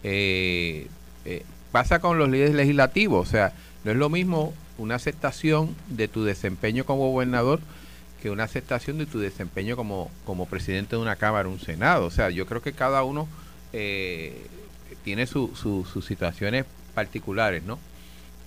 Eh, 0.02 0.86
eh, 1.24 1.44
pasa 1.70 1.98
con 2.00 2.18
los 2.18 2.28
líderes 2.30 2.54
legislativos, 2.54 3.28
o 3.28 3.30
sea, 3.30 3.52
no 3.84 3.90
es 3.90 3.96
lo 3.96 4.08
mismo 4.08 4.54
una 4.78 4.94
aceptación 4.94 5.74
de 5.88 6.08
tu 6.08 6.24
desempeño 6.24 6.84
como 6.84 7.10
gobernador 7.10 7.60
que 8.22 8.30
una 8.30 8.44
aceptación 8.44 8.98
de 8.98 9.06
tu 9.06 9.18
desempeño 9.18 9.74
como, 9.76 10.10
como 10.24 10.46
presidente 10.46 10.94
de 10.96 11.02
una 11.02 11.16
Cámara 11.16 11.48
un 11.48 11.58
Senado. 11.60 12.06
O 12.06 12.10
sea, 12.10 12.30
yo 12.30 12.46
creo 12.46 12.62
que 12.62 12.72
cada 12.72 13.02
uno 13.02 13.26
eh, 13.72 14.46
tiene 15.04 15.26
su- 15.26 15.50
su- 15.56 15.84
sus 15.92 16.04
situaciones 16.06 16.64
particulares, 16.94 17.64
¿no? 17.64 17.78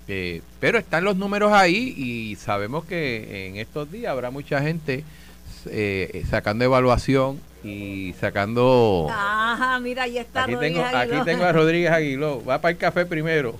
Eh, 0.07 0.41
pero 0.59 0.77
están 0.77 1.03
los 1.03 1.15
números 1.15 1.51
ahí 1.51 1.93
y 1.97 2.35
sabemos 2.35 2.85
que 2.85 3.47
en 3.47 3.57
estos 3.57 3.91
días 3.91 4.11
habrá 4.11 4.29
mucha 4.29 4.61
gente 4.61 5.03
eh, 5.65 6.23
sacando 6.29 6.63
evaluación 6.63 7.39
y 7.63 8.13
sacando... 8.19 9.07
Ajá, 9.09 9.79
mira, 9.79 10.03
ahí 10.03 10.19
está 10.19 10.43
Aquí 10.43 10.53
Rodríguez 10.53 10.83
tengo, 10.83 10.97
aquí 10.97 11.25
tengo 11.25 11.43
a 11.45 11.51
Rodríguez 11.51 11.91
Aguiló. 11.91 12.43
Va 12.45 12.61
para 12.61 12.73
el 12.73 12.77
café 12.77 13.05
primero. 13.05 13.55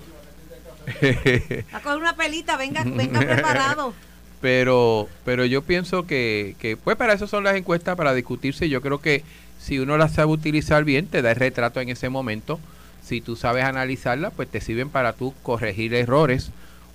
A 1.72 1.80
coger 1.80 1.98
una 1.98 2.14
pelita, 2.14 2.56
venga, 2.56 2.84
venga 2.84 3.18
preparado. 3.18 3.92
pero 4.40 5.08
pero 5.24 5.44
yo 5.44 5.62
pienso 5.62 6.06
que, 6.06 6.56
que 6.60 6.76
pues 6.76 6.96
para 6.96 7.14
eso 7.14 7.26
son 7.26 7.44
las 7.44 7.56
encuestas 7.56 7.96
para 7.96 8.14
discutirse 8.14 8.68
yo 8.68 8.82
creo 8.82 9.00
que 9.00 9.24
si 9.58 9.78
uno 9.78 9.96
las 9.96 10.12
sabe 10.12 10.30
utilizar 10.30 10.84
bien 10.84 11.06
te 11.06 11.22
da 11.22 11.30
el 11.30 11.36
retrato 11.36 11.80
en 11.80 11.88
ese 11.88 12.08
momento 12.08 12.60
si 13.06 13.20
tú 13.20 13.36
sabes 13.36 13.64
analizarlas 13.64 14.32
pues 14.34 14.48
te 14.48 14.60
sirven 14.60 14.90
para 14.90 15.12
tú 15.12 15.32
corregir 15.42 15.94
errores 15.94 16.50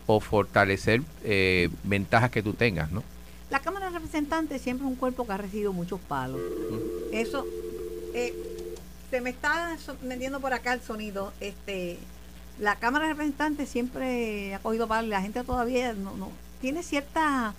o 0.07 0.19
fortalecer 0.19 1.01
eh, 1.23 1.69
ventajas 1.83 2.31
que 2.31 2.43
tú 2.43 2.53
tengas 2.53 2.91
no 2.91 3.01
La 3.49 3.59
Cámara 3.59 3.85
de 3.87 3.93
Representantes 3.93 4.61
siempre 4.61 4.85
es 4.85 4.91
un 4.91 4.97
cuerpo 4.97 5.25
que 5.25 5.31
ha 5.33 5.37
recibido 5.37 5.71
muchos 5.73 5.99
palos. 6.01 6.39
Eso, 7.13 7.45
eh, 8.13 8.33
se 9.09 9.21
me 9.21 9.29
está 9.29 9.77
metiendo 10.03 10.39
por 10.39 10.53
acá 10.53 10.73
el 10.73 10.81
sonido. 10.81 11.33
Este, 11.41 11.97
la 12.59 12.75
Cámara 12.75 13.05
de 13.05 13.11
Representantes 13.11 13.69
siempre 13.69 14.53
ha 14.55 14.59
cogido 14.59 14.87
palos. 14.87 15.07
y 15.07 15.11
La 15.11 15.21
gente 15.21 15.43
todavía 15.43 15.93
no, 15.93 16.15
no 16.17 16.29
tiene 16.61 16.83
cierta, 16.83 17.53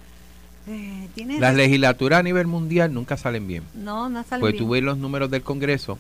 eh, 0.67 1.09
tiene 1.15 1.41
las 1.41 1.55
legislaturas 1.55 2.21
a 2.21 2.23
nivel 2.23 2.47
mundial 2.47 2.95
nunca 2.95 3.17
salen 3.17 3.49
bien 3.49 3.65
no, 3.75 4.09
no 4.09 4.23
salen 4.23 4.41
pues 4.41 4.53
bien. 4.53 4.65
tú 4.65 4.71
ves 4.71 4.83
los 4.83 4.97
números 4.97 5.29
del 5.29 5.43
Congreso 5.43 5.99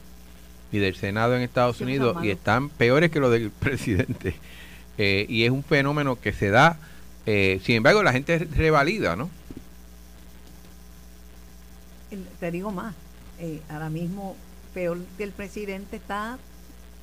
y 0.72 0.78
del 0.78 0.96
Senado 0.96 1.36
en 1.36 1.42
Estados 1.42 1.80
Unidos 1.80 2.16
y 2.24 2.30
están 2.30 2.68
peores 2.70 3.10
que 3.10 3.20
los 3.20 3.30
del 3.30 3.50
presidente 3.60 4.34
Eh, 4.98 5.24
y 5.28 5.44
es 5.44 5.50
un 5.50 5.64
fenómeno 5.64 6.20
que 6.20 6.32
se 6.32 6.50
da 6.50 6.76
eh, 7.24 7.60
sin 7.64 7.76
embargo 7.76 8.02
la 8.02 8.12
gente 8.12 8.38
revalida 8.38 9.16
no 9.16 9.30
Te 12.40 12.50
digo 12.50 12.70
más, 12.70 12.94
eh, 13.38 13.60
ahora 13.70 13.88
mismo 13.88 14.36
peor 14.74 14.98
que 15.16 15.24
el 15.24 15.30
presidente 15.30 15.96
está 15.96 16.38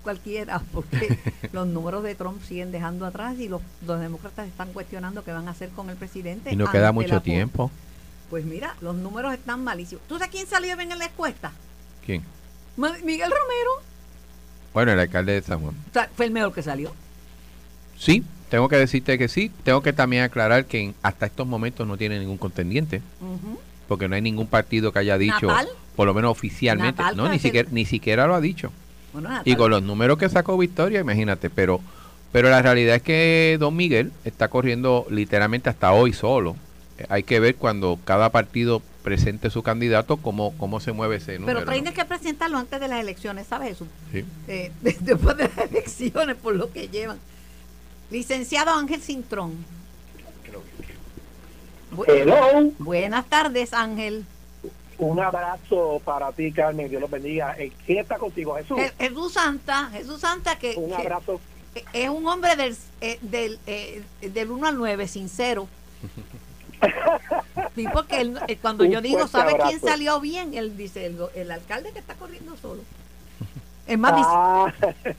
cualquiera, 0.04 0.62
porque 0.72 1.18
los 1.52 1.68
números 1.68 2.04
de 2.04 2.16
Trump 2.16 2.42
siguen 2.44 2.72
dejando 2.72 3.06
atrás 3.06 3.40
y 3.40 3.48
los, 3.48 3.62
los 3.86 4.00
demócratas 4.00 4.48
están 4.48 4.72
cuestionando 4.74 5.24
qué 5.24 5.32
van 5.32 5.48
a 5.48 5.52
hacer 5.52 5.70
con 5.70 5.90
el 5.90 5.96
presidente. 5.96 6.52
y 6.52 6.56
no 6.56 6.70
queda 6.70 6.92
mucho 6.92 7.22
tiempo 7.22 7.72
Pues 8.30 8.46
mira, 8.46 8.76
los 8.82 8.96
números 8.96 9.34
están 9.34 9.64
malísimos. 9.64 10.04
¿Tú 10.08 10.18
sabes 10.18 10.32
quién 10.32 10.48
salió 10.48 10.76
bien 10.78 10.92
en 10.92 11.00
la 11.00 11.06
encuesta? 11.06 11.52
¿Quién? 12.06 12.24
Miguel 13.04 13.30
Romero. 13.30 13.72
Bueno, 14.74 14.92
el 14.92 15.00
alcalde 15.00 15.34
de 15.34 15.42
San 15.42 15.60
Juan. 15.60 15.76
Fue 16.16 16.26
el 16.26 16.32
mejor 16.32 16.54
que 16.54 16.62
salió. 16.64 16.94
Sí, 17.98 18.24
tengo 18.50 18.70
que 18.70 18.78
decirte 18.78 19.18
que 19.18 19.28
sí. 19.28 19.52
Tengo 19.64 19.82
que 19.82 19.94
también 19.94 20.24
aclarar 20.24 20.66
que 20.66 20.94
hasta 21.02 21.26
estos 21.26 21.46
momentos 21.48 21.86
no 21.88 21.98
tiene 21.98 22.20
ningún 22.20 22.38
contendiente, 22.38 23.02
porque 23.88 24.08
no 24.08 24.16
hay 24.16 24.22
ningún 24.22 24.48
partido 24.48 24.92
que 24.94 25.00
haya 25.00 25.18
dicho, 25.18 25.48
Natal. 25.48 25.68
por 25.96 26.08
lo 26.08 26.14
menos 26.14 26.32
oficialmente, 26.32 27.02
Natal 27.02 27.18
no, 27.18 27.28
ni 27.30 27.40
siquiera, 27.40 27.68
ni 27.72 27.86
siquiera 27.86 28.28
lo 28.28 28.36
ha 28.36 28.42
dicho. 28.42 28.72
Bueno, 29.12 29.30
Natal- 29.30 29.44
Y 29.52 29.56
con 29.56 29.72
los 29.72 29.84
números 29.84 30.18
que 30.18 30.30
sacó 30.30 30.58
Victoria, 30.58 31.02
imagínate, 31.02 31.50
pero 31.50 31.82
Pero 32.32 32.50
la 32.52 32.62
realidad 32.62 32.96
es 32.96 33.02
que 33.02 33.58
Don 33.60 33.76
Miguel 33.76 34.12
está 34.24 34.50
corriendo 34.50 35.08
literalmente 35.10 35.68
hasta 35.72 35.92
hoy 35.94 36.14
solo. 36.14 36.56
Eh, 37.00 37.06
hay 37.10 37.24
que 37.24 37.40
ver 37.40 37.56
cuando 37.56 37.98
cada 38.06 38.30
partido 38.30 38.84
presente 39.04 39.50
su 39.50 39.64
candidato 39.64 40.18
cómo, 40.18 40.54
cómo 40.58 40.80
se 40.80 40.92
mueve 40.92 41.18
ese 41.18 41.40
número. 41.40 41.60
Pero 41.60 41.72
tienes 41.72 41.94
que 41.94 42.06
presentarlo 42.06 42.58
antes 42.58 42.80
de 42.80 42.88
las 42.88 43.00
elecciones, 43.00 43.48
¿sabes 43.48 43.72
eso? 43.74 43.88
Sí. 44.12 44.26
Eh, 44.48 44.72
después 44.82 45.38
de 45.38 45.44
las 45.48 45.58
elecciones, 45.72 46.36
por 46.36 46.56
lo 46.56 46.72
que 46.72 46.88
llevan. 46.90 47.18
Licenciado 48.12 48.72
Ángel 48.72 49.02
Cintrón. 49.02 49.54
Bu- 51.96 52.06
Hello, 52.08 52.72
Buenas 52.80 53.26
tardes, 53.28 53.74
Ángel. 53.74 54.26
un 55.00 55.20
abrazo 55.20 56.02
para 56.06 56.32
ti, 56.32 56.52
Carmen, 56.52 56.90
Dios 56.90 57.02
los 57.02 57.10
bendiga. 57.10 57.56
Eh, 57.58 57.72
¿Quién 57.86 58.00
está 58.00 58.18
contigo, 58.18 58.56
Jesús? 58.56 58.78
Je- 58.78 58.94
Jesús 59.00 59.34
Santa, 59.34 59.90
Jesús 59.92 60.20
Santa 60.22 60.58
que, 60.60 60.76
Un 60.76 60.90
que 60.90 60.96
abrazo. 60.96 61.40
es 61.94 62.10
un 62.10 62.28
hombre 62.28 62.56
del, 62.56 62.76
eh, 63.02 63.18
del, 63.22 63.60
eh, 63.66 64.04
del 64.22 64.52
1 64.52 64.68
al 64.68 64.78
9, 64.78 65.08
sincero. 65.08 65.68
Sí, 67.76 67.86
porque 67.94 68.22
él- 68.22 68.40
eh, 68.48 68.58
cuando 68.62 68.86
yo 68.86 69.02
digo, 69.02 69.28
¿sabe 69.28 69.56
quién 69.68 69.80
salió 69.80 70.20
bien? 70.20 70.54
Él 70.54 70.76
dice, 70.78 71.12
el, 71.36 71.52
alcalde 71.52 71.92
que 71.92 72.00
está 72.00 72.16
corriendo 72.16 72.56
solo. 72.58 72.82
Es 73.88 73.98
más, 73.98 74.16
dice, 74.16 74.28
Ah, 74.32 74.74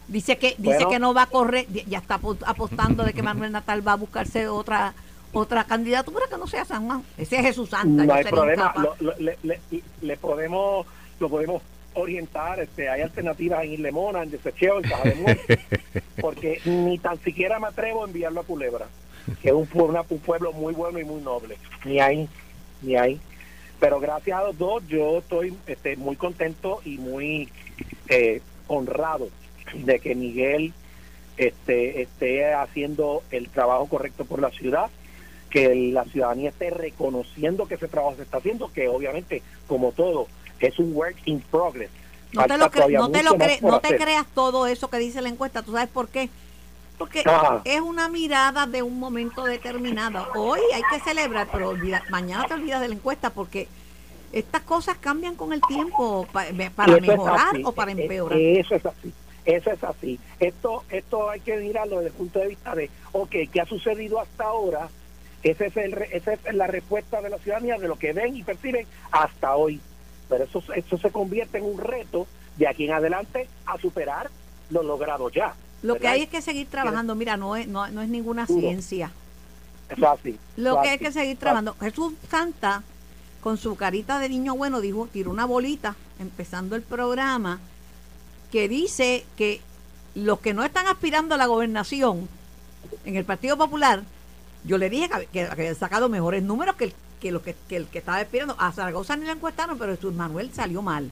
Dice 0.09 0.39
que 0.39 0.55
dice 0.59 0.75
Bueno. 0.77 0.89
que 0.91 0.99
no 1.01 1.15
va 1.15 1.23
a 1.23 1.27
correr, 1.27 1.67
ya 1.89 1.99
está 1.99 2.17
apo- 2.21 2.37
apostando 2.47 3.03
de 3.05 3.13
que 3.13 3.23
Manuel 3.23 3.51
Natal 3.53 3.87
va 3.87 3.93
a 3.93 3.97
buscarse 3.97 4.47
otra 4.49 4.95
otra 5.33 5.63
candidatura 5.63 6.27
que 6.29 6.37
no 6.37 6.47
sea 6.49 6.65
San 6.65 6.87
Juan. 6.87 7.05
Ese 7.17 7.37
es 7.37 7.43
Jesús 7.43 7.71
Santa. 7.71 8.05
no 8.05 8.13
hay 8.15 8.25
problema. 8.25 8.75
lo- 8.99 9.17
le, 9.19 9.39
le- 9.45 9.61
le 10.03 10.17
podemos 10.17 10.87
lo 11.21 11.29
podemos 11.29 11.63
orientar. 11.95 12.59
Este, 12.61 12.89
hay 12.89 13.03
alternativas 13.03 13.63
en 13.65 13.73
Islemona, 13.75 14.23
en 14.25 14.31
Desecheo, 14.31 14.79
en 14.79 14.89
Caja 14.89 15.09
de 15.09 15.15
Muerte, 15.17 15.61
porque 16.21 16.61
ni 16.65 16.99
tan 16.99 17.19
siquiera 17.23 17.59
me 17.61 17.69
atrevo 17.69 18.03
a 18.05 18.07
enviarlo 18.07 18.41
a 18.41 18.45
Culebra, 18.45 18.87
que 19.43 19.49
es 19.49 19.55
un, 19.55 19.69
pue- 19.69 19.89
una- 19.89 20.05
un 20.09 20.19
pueblo 20.19 20.53
muy 20.53 20.75
bueno 20.75 20.99
y 20.99 21.05
muy 21.05 21.21
noble. 21.23 21.57
Ni 21.85 22.01
ahí, 22.01 22.29
ni 22.83 22.97
ahí. 22.97 23.21
Pero 23.79 23.99
gracias 24.01 24.39
a 24.39 24.45
los 24.45 24.59
dos, 24.59 24.83
yo 24.89 25.19
estoy 25.19 25.55
este, 25.67 25.97
muy 25.97 26.17
contento 26.17 26.81
y 26.85 26.99
muy 26.99 27.49
eh, 28.09 28.43
honrado 28.69 29.29
de 29.75 29.99
que 30.01 30.15
Miguel 30.15 30.73
este, 31.37 32.03
esté 32.03 32.53
haciendo 32.53 33.23
el 33.31 33.49
trabajo 33.49 33.87
correcto 33.87 34.25
por 34.25 34.41
la 34.41 34.51
ciudad, 34.51 34.91
que 35.49 35.75
la 35.75 36.05
ciudadanía 36.05 36.51
esté 36.51 36.71
reconociendo 36.71 37.67
que 37.67 37.75
ese 37.75 37.89
trabajo 37.89 38.17
se 38.17 38.23
está 38.23 38.39
haciendo, 38.39 38.71
que 38.73 38.89
obviamente, 38.89 39.43
como 39.67 39.93
todo, 39.93 40.27
es 40.61 40.79
un 40.79 40.95
work 40.95 41.17
in 41.25 41.41
progress. 41.41 41.91
No 42.33 42.43
te 42.49 42.59
lo, 42.59 42.65
cre- 42.71 42.93
no 43.01 43.11
te, 43.11 43.23
lo 43.25 43.31
cre- 43.47 43.61
no 43.63 43.81
te 43.81 43.89
creas 44.05 44.27
todo 44.35 44.67
eso 44.67 44.89
que 44.91 44.99
dice 44.99 45.23
la 45.23 45.29
encuesta. 45.31 45.63
¿Tú 45.63 45.73
sabes 45.73 45.89
por 45.89 46.09
qué? 46.09 46.29
Porque 47.01 47.23
Ajá. 47.25 47.63
es 47.65 47.81
una 47.81 48.11
mirada 48.11 48.67
de 48.67 48.83
un 48.83 48.99
momento 49.01 49.45
determinado. 49.45 50.29
Hoy 50.35 50.61
hay 50.75 50.83
que 50.91 51.01
celebrar, 51.03 51.49
pero 51.51 51.71
olvida- 51.71 52.05
mañana 52.11 52.45
te 52.47 52.53
olvidas 52.53 52.83
de 52.83 52.89
la 52.89 52.95
encuesta 52.95 53.31
porque 53.31 53.69
estas 54.33 54.61
cosas 54.65 54.99
cambian 54.99 55.35
con 55.35 55.55
el 55.55 55.63
tiempo 55.63 56.29
para 56.31 56.53
mejorar 56.53 57.57
o 57.65 57.73
para 57.73 57.93
eh, 57.93 58.03
empeorar. 58.03 58.39
Eso 58.39 58.75
es 58.75 58.85
así. 58.85 59.15
Eso 59.47 59.71
es 59.71 59.83
así. 59.83 60.21
Esto, 60.41 60.85
esto 60.91 61.31
hay 61.31 61.41
que 61.41 61.57
mirarlo 61.57 61.97
desde 61.97 62.09
el 62.09 62.13
punto 62.13 62.39
de 62.39 62.49
vista 62.49 62.75
de, 62.75 62.91
ok, 63.13 63.35
¿qué 63.51 63.63
ha 63.63 63.67
sucedido 63.67 64.21
hasta 64.21 64.45
ahora? 64.45 64.91
Ese 65.43 65.69
es 65.69 65.77
el, 65.79 65.95
esa 66.13 66.35
es 66.35 66.41
la 66.53 66.67
respuesta 66.67 67.23
de 67.23 67.31
la 67.31 67.39
ciudadanía 67.39 67.79
de 67.79 67.89
lo 67.89 67.97
que 67.99 68.13
ven 68.13 68.37
y 68.37 68.43
perciben 68.43 68.87
hasta 69.11 69.57
hoy. 69.57 69.81
Pero 70.29 70.45
eso, 70.45 70.63
eso 70.75 70.99
se 70.99 71.11
convierte 71.11 71.57
en 71.57 71.65
un 71.65 71.79
reto 71.79 72.27
de 72.59 72.69
aquí 72.69 72.85
en 72.85 72.93
adelante 72.93 73.49
a 73.65 73.79
superar 73.79 74.29
lo 74.69 74.83
logrado 74.83 75.31
ya. 75.31 75.55
Lo 75.83 75.97
que 75.97 76.09
hay 76.09 76.23
es 76.23 76.29
que 76.29 76.43
seguir 76.43 76.67
trabajando. 76.69 77.15
Mira, 77.15 77.37
no 77.37 77.57
es, 77.57 77.67
no, 77.69 77.89
no 77.89 78.03
es 78.03 78.09
ninguna 78.09 78.47
ciencia. 78.47 79.13
Es 79.89 80.03
así. 80.03 80.39
Lo 80.57 80.81
que 80.83 80.91
hay 80.91 80.99
que 80.99 81.13
seguir 81.13 81.37
trabajando. 81.37 81.75
Jesús 81.81 82.15
Santa, 82.31 82.83
con 83.41 83.57
su 83.57 83.77
carita 83.77 84.19
de 84.19 84.29
niño 84.29 84.55
bueno, 84.55 84.81
dijo, 84.81 85.09
tiró 85.13 85.31
una 85.31 85.47
bolita, 85.47 85.97
empezando 86.19 86.77
el 86.77 86.83
programa, 86.83 87.61
que 88.53 88.69
dice 88.69 89.25
que 89.37 89.61
los 90.15 90.41
que 90.41 90.55
no 90.55 90.65
están 90.65 90.87
aspirando 90.87 91.35
a 91.35 91.39
la 91.39 91.47
gobernación 91.47 92.29
en 93.05 93.17
el 93.17 93.25
Partido 93.25 93.57
Popular, 93.57 94.03
yo 94.65 94.77
le 94.77 94.91
dije 94.91 95.09
que, 95.09 95.27
que, 95.27 95.47
que 95.47 95.47
habían 95.47 95.75
sacado 95.75 96.09
mejores 96.09 96.43
números 96.43 96.77
que 96.77 96.85
el 96.85 96.95
que, 97.21 97.31
lo 97.31 97.43
que, 97.43 97.55
que 97.69 97.77
el 97.77 97.87
que 97.87 97.99
estaba 97.99 98.19
aspirando. 98.19 98.57
A 98.59 98.73
Zaragoza 98.73 99.17
ni 99.17 99.27
lo 99.27 99.33
encuestaron, 99.33 99.79
pero 99.79 99.95
Jesús 99.95 100.15
Manuel 100.15 100.51
salió 100.53 100.83
mal. 100.83 101.11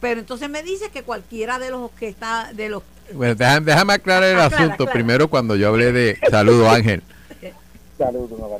Pero 0.00 0.20
entonces 0.20 0.48
me 0.48 0.62
dice 0.62 0.90
que 0.90 1.02
cualquiera 1.02 1.58
de 1.58 1.70
los 1.70 1.90
que 1.92 2.08
está, 2.08 2.52
de 2.52 2.68
los 2.68 2.82
Bueno, 3.14 3.34
déjame, 3.34 3.66
déjame 3.66 3.92
aclarar 3.94 4.24
el 4.24 4.40
Aclara, 4.40 4.56
asunto. 4.56 4.74
aclara. 4.84 4.92
Primero, 4.92 5.28
cuando 5.28 5.56
yo 5.56 5.68
hablé 5.68 5.92
de. 5.92 6.18
Saludo, 6.30 6.68
Ángel. 6.70 7.02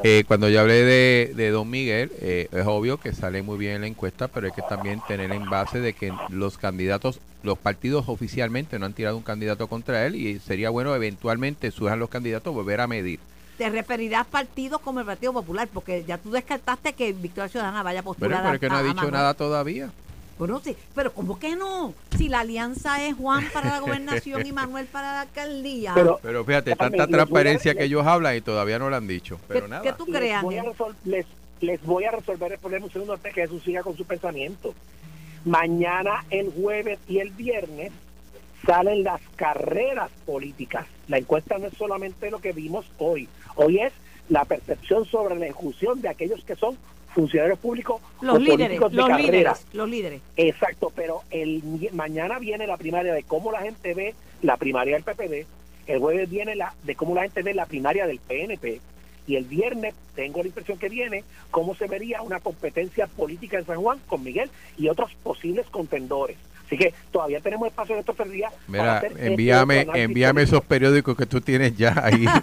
Eh, 0.04 0.23
cuando 0.28 0.49
yo 0.49 0.61
hablé 0.61 0.85
de, 0.85 1.32
de 1.35 1.50
Don 1.50 1.68
Miguel, 1.68 2.12
eh, 2.21 2.49
es 2.52 2.64
obvio 2.66 2.99
que 2.99 3.12
sale 3.12 3.42
muy 3.42 3.59
bien 3.59 3.75
en 3.76 3.80
la 3.80 3.87
encuesta, 3.88 4.28
pero 4.28 4.47
hay 4.47 4.52
que 4.52 4.62
también 4.62 5.00
tener 5.09 5.32
en 5.32 5.50
base 5.50 5.80
de 5.80 5.94
que 5.94 6.12
los 6.28 6.59
candidatos, 6.59 7.18
los 7.42 7.59
partidos 7.59 8.04
oficialmente 8.09 8.78
no 8.78 8.87
han 8.87 8.92
tirado 8.92 9.16
un 9.16 9.23
candidato 9.25 9.66
contra 9.66 10.06
él 10.06 10.14
y 10.14 10.38
sería 10.38 10.71
bueno 10.71 10.94
eventualmente 10.94 11.73
surjan 11.73 11.99
los 11.99 12.09
candidatos 12.09 12.54
volver 12.54 12.80
a 12.80 12.87
medir. 12.87 13.18
te 13.59 13.68
referirás 13.68 14.26
partidos 14.26 14.80
como 14.80 15.00
el 15.00 15.06
Partido 15.06 15.32
Popular, 15.32 15.68
porque 15.73 16.04
ya 16.06 16.18
tú 16.18 16.30
descartaste 16.30 16.92
que 16.92 17.12
Victoria 17.12 17.49
Ciudadana 17.49 17.82
vaya 17.82 18.00
a 18.00 18.02
Pero, 18.02 18.14
postular 18.14 18.42
pero 18.42 18.54
es 18.54 18.61
que 18.61 18.68
no 18.68 18.76
ha 18.76 18.82
dicho 18.85 19.11
nada 19.11 19.35
todavía. 19.35 19.90
Bueno, 20.38 20.60
sí, 20.64 20.76
pero 20.94 21.12
¿cómo 21.12 21.38
que 21.38 21.54
no? 21.56 21.94
Si 22.16 22.28
la 22.28 22.40
alianza 22.40 23.04
es 23.06 23.14
Juan 23.14 23.44
para 23.52 23.70
la 23.70 23.80
gobernación 23.80 24.44
y 24.46 24.52
Manuel 24.52 24.86
para 24.86 25.12
la 25.12 25.20
alcaldía. 25.22 25.92
Pero, 25.94 26.18
Pero 26.22 26.44
fíjate, 26.44 26.74
tanta 26.74 27.04
a- 27.04 27.06
transparencia 27.06 27.74
que 27.74 27.84
ellos 27.84 28.06
hablan 28.06 28.36
y 28.36 28.40
todavía 28.40 28.78
no 28.78 28.90
lo 28.90 28.96
han 28.96 29.06
dicho. 29.06 29.38
Pero 29.48 29.62
¿Qué, 29.66 29.68
nada. 29.70 29.82
qué 29.82 29.92
tú 29.92 30.06
les 30.06 30.16
creas? 30.18 30.44
les, 31.04 31.26
les 31.60 31.82
voy 31.84 32.04
a 32.04 32.10
resolver 32.10 32.52
el 32.52 32.58
problema 32.58 32.86
un 32.86 32.92
segundo 32.92 33.12
antes 33.14 33.32
que 33.34 33.42
Jesús 33.42 33.62
siga 33.62 33.82
con 33.82 33.96
su 33.96 34.04
pensamiento. 34.04 34.74
Mañana, 35.44 36.24
el 36.30 36.50
jueves 36.52 36.98
y 37.08 37.18
el 37.18 37.30
viernes 37.30 37.92
salen 38.64 39.02
las 39.02 39.20
carreras 39.36 40.10
políticas. 40.24 40.86
La 41.08 41.18
encuesta 41.18 41.58
no 41.58 41.66
es 41.66 41.74
solamente 41.76 42.30
lo 42.30 42.40
que 42.40 42.52
vimos 42.52 42.86
hoy. 42.98 43.28
Hoy 43.56 43.80
es 43.80 43.92
la 44.28 44.44
percepción 44.44 45.04
sobre 45.04 45.34
la 45.36 45.46
ejecución 45.46 46.00
de 46.00 46.08
aquellos 46.08 46.44
que 46.44 46.54
son 46.54 46.76
funcionarios 47.14 47.59
públicos 47.59 48.00
Los 48.21 48.37
o 48.37 48.38
líderes, 48.38 48.59
políticos 48.81 48.90
de 48.92 48.97
los 48.97 49.09
carrera. 49.09 49.31
líderes, 49.33 49.66
los 49.73 49.88
líderes. 49.88 50.21
Exacto, 50.37 50.92
pero 50.95 51.23
el 51.31 51.62
mañana 51.92 52.38
viene 52.38 52.66
la 52.66 52.76
primaria 52.76 53.12
de 53.12 53.23
cómo 53.23 53.52
la 53.52 53.61
gente 53.62 53.95
ve 53.95 54.14
la 54.42 54.57
primaria 54.57 54.95
del 54.99 55.04
PPD, 55.04 55.47
el 55.87 55.99
jueves 55.99 56.28
viene 56.31 56.54
la 56.57 56.75
de 56.85 56.95
cómo 56.95 57.14
la 57.14 57.23
gente 57.23 57.42
ve 57.42 57.54
la 57.54 57.66
primaria 57.66 58.07
del 58.07 58.19
PNP 58.19 58.81
y 59.26 59.37
el 59.37 59.45
viernes 59.45 59.95
tengo 60.14 60.40
la 60.40 60.49
impresión 60.49 60.78
que 60.78 60.88
viene 60.88 61.25
cómo 61.50 61.75
se 61.75 61.87
vería 61.87 62.23
una 62.23 62.40
competencia 62.40 63.07
política 63.07 63.59
en 63.59 63.66
San 63.66 63.81
Juan 63.81 64.00
con 64.07 64.23
Miguel 64.23 64.50
y 64.76 64.88
otros 64.88 65.12
posibles 65.23 65.66
contendores. 65.71 66.37
Así 66.66 66.78
que 66.78 66.95
todavía 67.11 67.40
tenemos 67.40 67.69
espacio 67.69 67.95
en 67.95 68.00
estos 68.00 68.16
tres 68.16 68.31
días. 68.31 68.52
para 68.52 68.66
Mira, 68.69 68.97
hacer 68.99 69.12
este 69.12 69.26
envíame, 69.26 69.81
análisis 69.81 70.04
envíame 70.04 70.42
esos 70.42 70.62
periódicos 70.64 71.16
que 71.16 71.26
tú 71.26 71.40
tienes 71.40 71.76
ya 71.76 71.95
ahí. 72.02 72.25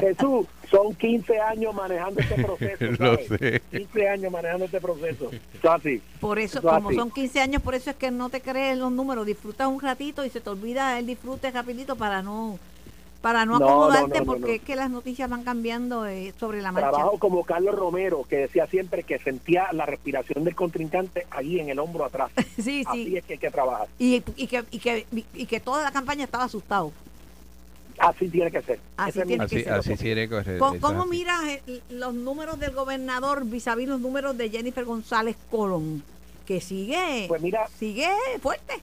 Jesús, 0.00 0.46
son 0.70 0.94
15 0.94 1.40
años 1.40 1.74
manejando 1.74 2.20
este 2.20 2.42
proceso. 2.42 2.84
Lo 2.98 3.14
¿sabes? 3.16 3.28
sé. 3.28 3.62
15 3.70 4.08
años 4.08 4.32
manejando 4.32 4.64
este 4.64 4.80
proceso. 4.80 5.30
Eso 5.54 5.72
así. 5.72 6.02
Por 6.20 6.38
eso, 6.38 6.58
Eso 6.58 6.68
como 6.68 6.88
así. 6.88 6.96
son 6.98 7.10
15 7.10 7.40
años, 7.40 7.62
por 7.62 7.74
eso 7.74 7.90
es 7.90 7.96
que 7.96 8.10
no 8.10 8.28
te 8.30 8.40
crees 8.40 8.78
los 8.78 8.90
números. 8.92 9.26
Disfrutas 9.26 9.68
un 9.68 9.80
ratito 9.80 10.24
y 10.24 10.30
se 10.30 10.40
te 10.40 10.50
olvida 10.50 10.98
el 10.98 11.06
disfrute 11.06 11.50
rapidito 11.50 11.96
para 11.96 12.22
no 12.22 12.58
para 13.22 13.46
no 13.46 13.58
No, 13.58 13.66
acomodarte 13.66 14.08
no, 14.08 14.14
no, 14.14 14.20
no, 14.20 14.26
porque 14.26 14.40
no. 14.48 14.52
es 14.54 14.60
que 14.62 14.76
las 14.76 14.90
noticias 14.90 15.30
van 15.30 15.44
cambiando 15.44 16.06
eh, 16.06 16.34
sobre 16.38 16.60
la 16.60 16.72
marcha. 16.72 16.90
Trabajo 16.90 17.18
como 17.18 17.44
Carlos 17.44 17.74
Romero, 17.74 18.24
que 18.28 18.36
decía 18.36 18.66
siempre 18.66 19.04
que 19.04 19.18
sentía 19.20 19.72
la 19.72 19.86
respiración 19.86 20.44
del 20.44 20.54
contrincante 20.54 21.26
ahí 21.30 21.58
en 21.60 21.68
el 21.70 21.78
hombro 21.78 22.04
atrás. 22.04 22.30
Sí, 22.62 22.84
Así 22.86 23.04
sí. 23.06 23.16
es 23.16 23.24
que 23.24 23.32
hay 23.34 23.38
que 23.38 23.50
trabajar. 23.50 23.88
Y, 23.98 24.22
y, 24.36 24.46
que, 24.46 24.64
y, 24.70 24.78
que, 24.78 25.06
y 25.34 25.46
que 25.46 25.60
toda 25.60 25.82
la 25.82 25.90
campaña 25.92 26.24
estaba 26.24 26.44
asustado. 26.44 26.92
Así 27.98 28.28
tiene 28.28 28.50
que 28.50 28.62
ser. 28.62 28.80
Así 28.96 29.10
Ese 29.20 29.26
tiene 29.26 29.46
que 29.46 29.54
así, 29.56 29.64
ser. 29.64 29.72
así 29.74 29.96
tiene 29.96 30.28
que 30.28 30.42
ser. 30.44 30.58
¿Cómo, 30.58 31.06
miras 31.06 31.44
eh, 31.46 31.80
los 31.90 32.12
números 32.14 32.58
del 32.58 32.72
gobernador 32.72 33.44
vis 33.44 33.68
a 33.68 33.74
vis 33.76 33.86
los 33.88 34.00
números 34.00 34.36
de 34.36 34.50
Jennifer 34.50 34.84
González 34.84 35.36
Colón? 35.50 36.02
Que 36.46 36.60
sigue, 36.60 37.26
Pues 37.28 37.40
mira, 37.40 37.68
sigue 37.78 38.08
fuerte. 38.40 38.74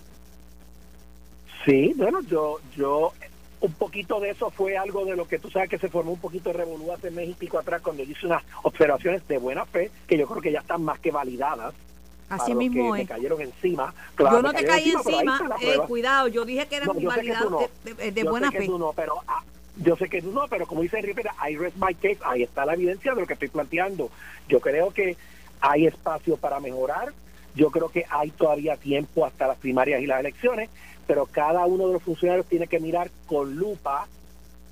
sí, 1.65 1.93
bueno, 1.97 2.21
yo, 2.21 2.57
yo, 2.75 3.11
un 3.61 3.73
poquito 3.73 4.19
de 4.19 4.29
eso 4.31 4.49
fue 4.51 4.77
algo 4.77 5.03
de 5.05 5.15
lo 5.15 5.27
que 5.27 5.37
tú 5.39 5.49
sabes 5.49 5.69
que 5.69 5.77
se 5.77 5.89
formó 5.89 6.11
un 6.13 6.19
poquito 6.19 6.49
de 6.49 6.57
revolú 6.57 6.91
hace 6.93 7.11
mes 7.11 7.29
y 7.29 7.33
pico 7.33 7.59
atrás 7.59 7.81
cuando 7.81 8.03
yo 8.03 8.11
hice 8.11 8.25
unas 8.25 8.43
observaciones 8.63 9.27
de 9.27 9.37
buena 9.37 9.65
fe 9.65 9.91
que 10.07 10.17
yo 10.17 10.27
creo 10.27 10.41
que 10.41 10.51
ya 10.51 10.59
están 10.59 10.83
más 10.83 10.99
que 10.99 11.11
validadas. 11.11 11.73
Así 12.29 12.53
mismo 12.53 12.91
me 12.93 13.01
es. 13.01 13.07
cayeron 13.07 13.41
encima. 13.41 13.93
Claro, 14.15 14.37
yo 14.37 14.41
no 14.43 14.53
te 14.53 14.63
caí 14.63 14.91
encima, 14.91 15.41
eh, 15.61 15.77
cuidado, 15.87 16.27
yo 16.27 16.45
dije 16.45 16.67
que 16.67 16.75
eran 16.77 16.87
No, 16.87 17.49
no. 17.49 17.59
de, 17.83 17.93
de- 17.95 18.11
de 18.11 18.23
yo 18.23 18.29
buena 18.29 18.51
fe. 18.51 18.65
tú 18.67 18.77
no, 18.77 18.93
pero 18.93 19.15
ah, 19.27 19.41
yo 19.77 19.95
sé 19.95 20.07
que 20.07 20.21
tú 20.21 20.31
no, 20.31 20.47
pero 20.47 20.67
como 20.67 20.81
dice 20.83 21.01
Rivera, 21.01 21.33
I 21.49 21.55
rest 21.57 21.75
my 21.77 21.93
case, 21.95 22.19
ahí 22.23 22.43
está 22.43 22.65
la 22.65 22.75
evidencia 22.75 23.15
de 23.15 23.21
lo 23.21 23.27
que 23.27 23.33
estoy 23.33 23.47
planteando. 23.49 24.11
Yo 24.47 24.59
creo 24.59 24.91
que 24.91 25.17
hay 25.59 25.87
espacio 25.87 26.37
para 26.37 26.59
mejorar, 26.59 27.11
yo 27.55 27.71
creo 27.71 27.89
que 27.89 28.05
hay 28.09 28.29
todavía 28.29 28.77
tiempo 28.77 29.25
hasta 29.25 29.47
las 29.47 29.57
primarias 29.57 29.99
y 30.01 30.05
las 30.05 30.19
elecciones, 30.19 30.69
pero 31.09 31.25
cada 31.25 31.65
uno 31.65 31.87
de 31.87 31.93
los 31.93 32.03
funcionarios 32.03 32.45
tiene 32.45 32.67
que 32.67 32.79
mirar 32.79 33.09
con 33.25 33.55
lupa 33.55 34.07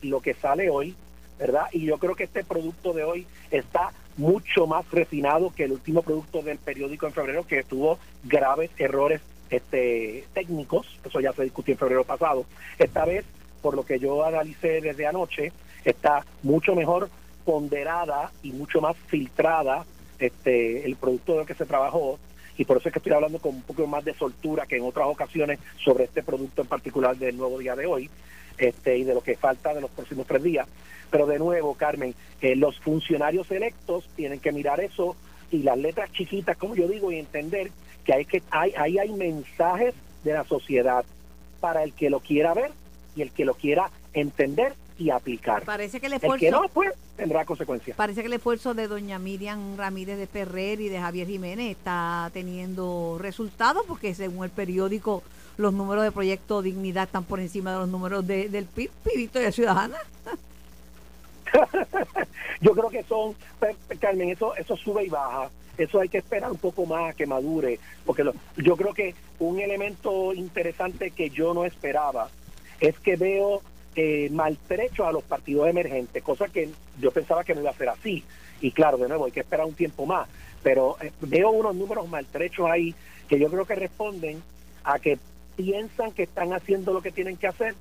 lo 0.03 0.21
que 0.21 0.35
sale 0.35 0.69
hoy, 0.69 0.95
¿verdad? 1.39 1.65
Y 1.71 1.83
yo 1.83 1.97
creo 1.97 2.13
que 2.13 2.25
este 2.25 2.43
producto 2.43 2.93
de 2.93 3.03
hoy 3.03 3.25
está 3.49 3.91
mucho 4.17 4.67
más 4.67 4.87
refinado 4.91 5.51
que 5.51 5.63
el 5.63 5.71
último 5.71 6.03
producto 6.03 6.43
del 6.43 6.59
periódico 6.59 7.07
en 7.07 7.13
febrero, 7.13 7.47
que 7.47 7.63
tuvo 7.63 7.97
graves 8.23 8.69
errores 8.77 9.19
este, 9.49 10.25
técnicos, 10.35 10.99
eso 11.03 11.19
ya 11.19 11.33
se 11.33 11.41
discutió 11.41 11.71
en 11.71 11.79
febrero 11.79 12.03
pasado. 12.03 12.45
Esta 12.77 13.03
vez, 13.03 13.25
por 13.63 13.75
lo 13.75 13.83
que 13.83 13.97
yo 13.97 14.23
analicé 14.23 14.79
desde 14.79 15.07
anoche, 15.07 15.51
está 15.85 16.23
mucho 16.43 16.75
mejor 16.75 17.09
ponderada 17.45 18.31
y 18.43 18.51
mucho 18.51 18.79
más 18.79 18.95
filtrada 19.07 19.87
este, 20.19 20.85
el 20.85 20.97
producto 20.97 21.31
de 21.31 21.39
lo 21.39 21.45
que 21.47 21.55
se 21.55 21.65
trabajó 21.65 22.19
y 22.57 22.65
por 22.65 22.77
eso 22.77 22.89
es 22.89 22.93
que 22.93 22.99
estoy 22.99 23.13
hablando 23.13 23.39
con 23.39 23.55
un 23.55 23.61
poco 23.61 23.85
más 23.87 24.03
de 24.03 24.13
soltura 24.13 24.65
que 24.65 24.77
en 24.77 24.83
otras 24.83 25.07
ocasiones 25.07 25.59
sobre 25.83 26.05
este 26.05 26.23
producto 26.23 26.61
en 26.61 26.67
particular 26.67 27.15
del 27.15 27.37
nuevo 27.37 27.59
día 27.59 27.75
de 27.75 27.85
hoy 27.85 28.09
este, 28.57 28.97
y 28.97 29.03
de 29.03 29.13
lo 29.13 29.21
que 29.21 29.35
falta 29.35 29.73
de 29.73 29.81
los 29.81 29.91
próximos 29.91 30.25
tres 30.25 30.43
días. 30.43 30.67
Pero 31.11 31.27
de 31.27 31.39
nuevo, 31.39 31.75
Carmen, 31.75 32.15
eh, 32.41 32.55
los 32.55 32.79
funcionarios 32.79 33.49
electos 33.51 34.09
tienen 34.15 34.39
que 34.39 34.51
mirar 34.51 34.79
eso 34.79 35.15
y 35.51 35.59
las 35.59 35.77
letras 35.77 36.11
chiquitas, 36.11 36.57
como 36.57 36.75
yo 36.75 36.87
digo, 36.87 37.11
y 37.11 37.19
entender 37.19 37.71
que 38.03 38.13
hay 38.13 38.25
que 38.25 38.41
hay, 38.49 38.73
ahí 38.75 38.97
hay 38.97 39.13
mensajes 39.13 39.93
de 40.23 40.33
la 40.33 40.43
sociedad 40.43 41.05
para 41.59 41.83
el 41.83 41.93
que 41.93 42.09
lo 42.09 42.19
quiera 42.19 42.53
ver 42.53 42.71
y 43.15 43.21
el 43.21 43.31
que 43.31 43.45
lo 43.45 43.53
quiera 43.53 43.89
entender 44.13 44.73
y 44.97 45.09
aplicar. 45.09 45.63
Parece 45.63 45.99
que 45.99 46.07
el 46.07 46.13
esfuerzo... 46.13 46.39
que 46.39 46.51
no, 46.51 46.63
pues, 46.73 46.93
tendrá 47.15 47.45
consecuencias. 47.45 47.95
Parece 47.95 48.21
que 48.21 48.27
el 48.27 48.33
esfuerzo 48.33 48.73
de 48.73 48.87
doña 48.87 49.19
Miriam 49.19 49.77
Ramírez 49.77 50.17
de 50.17 50.27
Ferrer 50.27 50.81
y 50.81 50.89
de 50.89 50.99
Javier 50.99 51.27
Jiménez 51.27 51.71
está 51.71 52.29
teniendo 52.33 53.17
resultados 53.19 53.83
porque 53.87 54.15
según 54.15 54.43
el 54.43 54.49
periódico 54.49 55.23
los 55.57 55.73
números 55.73 56.03
de 56.03 56.11
Proyecto 56.11 56.61
Dignidad 56.61 57.05
están 57.05 57.23
por 57.23 57.39
encima 57.39 57.73
de 57.73 57.79
los 57.79 57.89
números 57.89 58.25
de, 58.25 58.49
del 58.49 58.65
PIB, 58.65 58.91
y 59.15 59.27
de 59.27 59.51
Ciudadana. 59.51 59.97
Yo 62.61 62.71
creo 62.71 62.89
que 62.89 63.03
son, 63.03 63.35
Carmen, 63.99 64.29
eso, 64.29 64.55
eso 64.55 64.75
sube 64.75 65.05
y 65.05 65.09
baja. 65.09 65.49
Eso 65.77 65.99
hay 65.99 66.09
que 66.09 66.17
esperar 66.17 66.51
un 66.51 66.57
poco 66.57 66.87
más 66.87 67.15
que 67.15 67.27
madure, 67.27 67.79
porque 68.03 68.23
yo 68.57 68.75
creo 68.75 68.95
que 68.95 69.13
un 69.37 69.59
elemento 69.59 70.33
interesante 70.33 71.11
que 71.11 71.29
yo 71.29 71.53
no 71.53 71.65
esperaba 71.65 72.29
es 72.79 72.97
que 72.97 73.15
veo 73.15 73.61
eh, 73.99 74.29
maltrecho 74.29 75.07
a 75.07 75.11
los 75.11 75.23
partidos 75.23 75.67
emergentes, 75.67 76.21
cosa 76.21 76.47
que 76.49 76.69
yo 77.01 77.09
pensaba 77.09 77.43
que 77.43 77.55
no 77.55 77.61
iba 77.61 77.71
a 77.71 77.73
ser 77.73 77.89
así. 77.89 78.23
Y 78.61 78.71
claro, 78.71 78.99
de 78.99 79.07
nuevo, 79.07 79.25
hay 79.25 79.31
que 79.31 79.39
esperar 79.39 79.65
un 79.65 79.73
tiempo 79.73 80.05
más. 80.05 80.29
Pero 80.61 80.97
eh, 81.01 81.11
veo 81.21 81.49
unos 81.49 81.75
números 81.75 82.07
maltrechos 82.07 82.69
ahí 82.69 82.93
que 83.27 83.39
yo 83.39 83.49
creo 83.49 83.65
que 83.65 83.73
responden 83.73 84.43
a 84.83 84.99
que 84.99 85.17
piensan 85.55 86.11
que 86.11 86.23
están 86.23 86.53
haciendo 86.53 86.93
lo 86.93 87.01
que 87.01 87.11
tienen 87.11 87.37
que 87.37 87.47
hacer, 87.47 87.73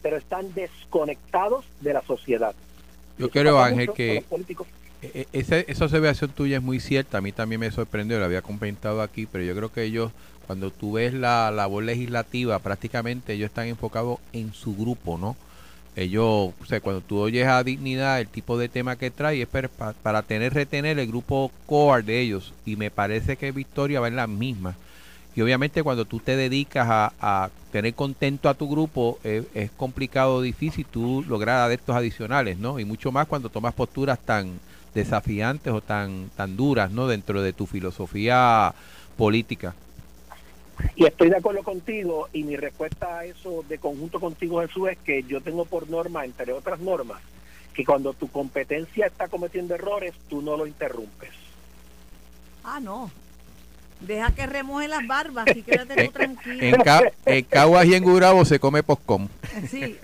pero 0.00 0.16
están 0.16 0.54
desconectados 0.54 1.66
de 1.82 1.92
la 1.92 2.00
sociedad. 2.00 2.54
Yo 3.18 3.28
creo, 3.28 3.58
Ángel, 3.58 3.92
que 3.92 4.24
e, 5.02 5.02
e, 5.02 5.26
esa, 5.34 5.58
esa 5.58 5.84
observación 5.84 6.30
tuya 6.30 6.56
es 6.56 6.62
muy 6.62 6.80
cierta. 6.80 7.18
A 7.18 7.20
mí 7.20 7.32
también 7.32 7.60
me 7.60 7.70
sorprendió, 7.70 8.18
lo 8.18 8.24
había 8.24 8.40
comentado 8.40 9.02
aquí, 9.02 9.26
pero 9.26 9.44
yo 9.44 9.54
creo 9.54 9.70
que 9.70 9.82
ellos, 9.82 10.12
cuando 10.46 10.70
tú 10.70 10.92
ves 10.92 11.12
la 11.12 11.50
labor 11.50 11.84
legislativa, 11.84 12.58
prácticamente 12.58 13.34
ellos 13.34 13.50
están 13.50 13.66
enfocados 13.66 14.18
en 14.32 14.54
su 14.54 14.74
grupo, 14.74 15.18
¿no? 15.18 15.36
Ellos, 15.96 16.52
o 16.60 16.64
sea, 16.66 16.80
cuando 16.80 17.00
tú 17.00 17.18
oyes 17.18 17.46
a 17.46 17.62
Dignidad, 17.64 18.20
el 18.20 18.28
tipo 18.28 18.58
de 18.58 18.68
tema 18.68 18.96
que 18.96 19.10
trae 19.10 19.42
es 19.42 19.48
para, 19.48 20.22
tener, 20.22 20.54
retener 20.54 20.98
el 20.98 21.06
grupo 21.06 21.50
core 21.66 22.02
de 22.02 22.20
ellos. 22.20 22.52
Y 22.64 22.76
me 22.76 22.90
parece 22.90 23.36
que 23.36 23.52
Victoria 23.52 24.00
va 24.00 24.08
en 24.08 24.16
la 24.16 24.26
misma. 24.26 24.76
Y 25.34 25.40
obviamente 25.40 25.82
cuando 25.82 26.04
tú 26.04 26.20
te 26.20 26.36
dedicas 26.36 26.86
a, 26.88 27.50
tener 27.70 27.94
contento 27.94 28.48
a 28.48 28.54
tu 28.54 28.68
grupo, 28.68 29.18
es, 29.22 29.44
es 29.54 29.70
complicado, 29.70 30.40
difícil 30.40 30.86
tú 30.86 31.24
lograr 31.28 31.60
adeptos 31.60 31.94
adicionales, 31.94 32.58
¿no? 32.58 32.80
Y 32.80 32.84
mucho 32.84 33.12
más 33.12 33.26
cuando 33.26 33.48
tomas 33.50 33.74
posturas 33.74 34.18
tan 34.18 34.58
desafiantes 34.94 35.72
o 35.72 35.80
tan, 35.80 36.30
tan 36.36 36.56
duras, 36.56 36.90
¿no? 36.90 37.06
Dentro 37.06 37.42
de 37.42 37.52
tu 37.52 37.66
filosofía 37.66 38.74
política. 39.16 39.74
Y 40.96 41.06
estoy 41.06 41.30
de 41.30 41.36
acuerdo 41.36 41.62
contigo 41.62 42.28
y 42.32 42.42
mi 42.44 42.56
respuesta 42.56 43.18
a 43.18 43.24
eso 43.24 43.64
de 43.68 43.78
conjunto 43.78 44.20
contigo 44.20 44.60
Jesús 44.60 44.90
es 44.90 44.98
que 44.98 45.22
yo 45.24 45.40
tengo 45.40 45.64
por 45.64 45.88
norma, 45.88 46.24
entre 46.24 46.52
otras 46.52 46.80
normas, 46.80 47.20
que 47.74 47.84
cuando 47.84 48.12
tu 48.12 48.28
competencia 48.28 49.06
está 49.06 49.28
cometiendo 49.28 49.74
errores, 49.74 50.14
tú 50.28 50.42
no 50.42 50.56
lo 50.56 50.66
interrumpes. 50.66 51.30
Ah, 52.64 52.80
no. 52.80 53.10
Deja 54.00 54.32
que 54.32 54.46
remoje 54.46 54.86
las 54.86 55.06
barbas 55.06 55.46
y 55.54 55.62
quédate 55.62 56.06
tú 56.06 56.12
tranquilo. 56.12 56.76
En, 57.26 57.34
en 57.34 57.44
Caguas 57.44 57.86
y 57.86 57.94
en 57.94 58.04
Gurabo 58.04 58.44
se 58.44 58.60
come 58.60 58.82
poscom. 58.82 59.28
Sí. 59.68 59.96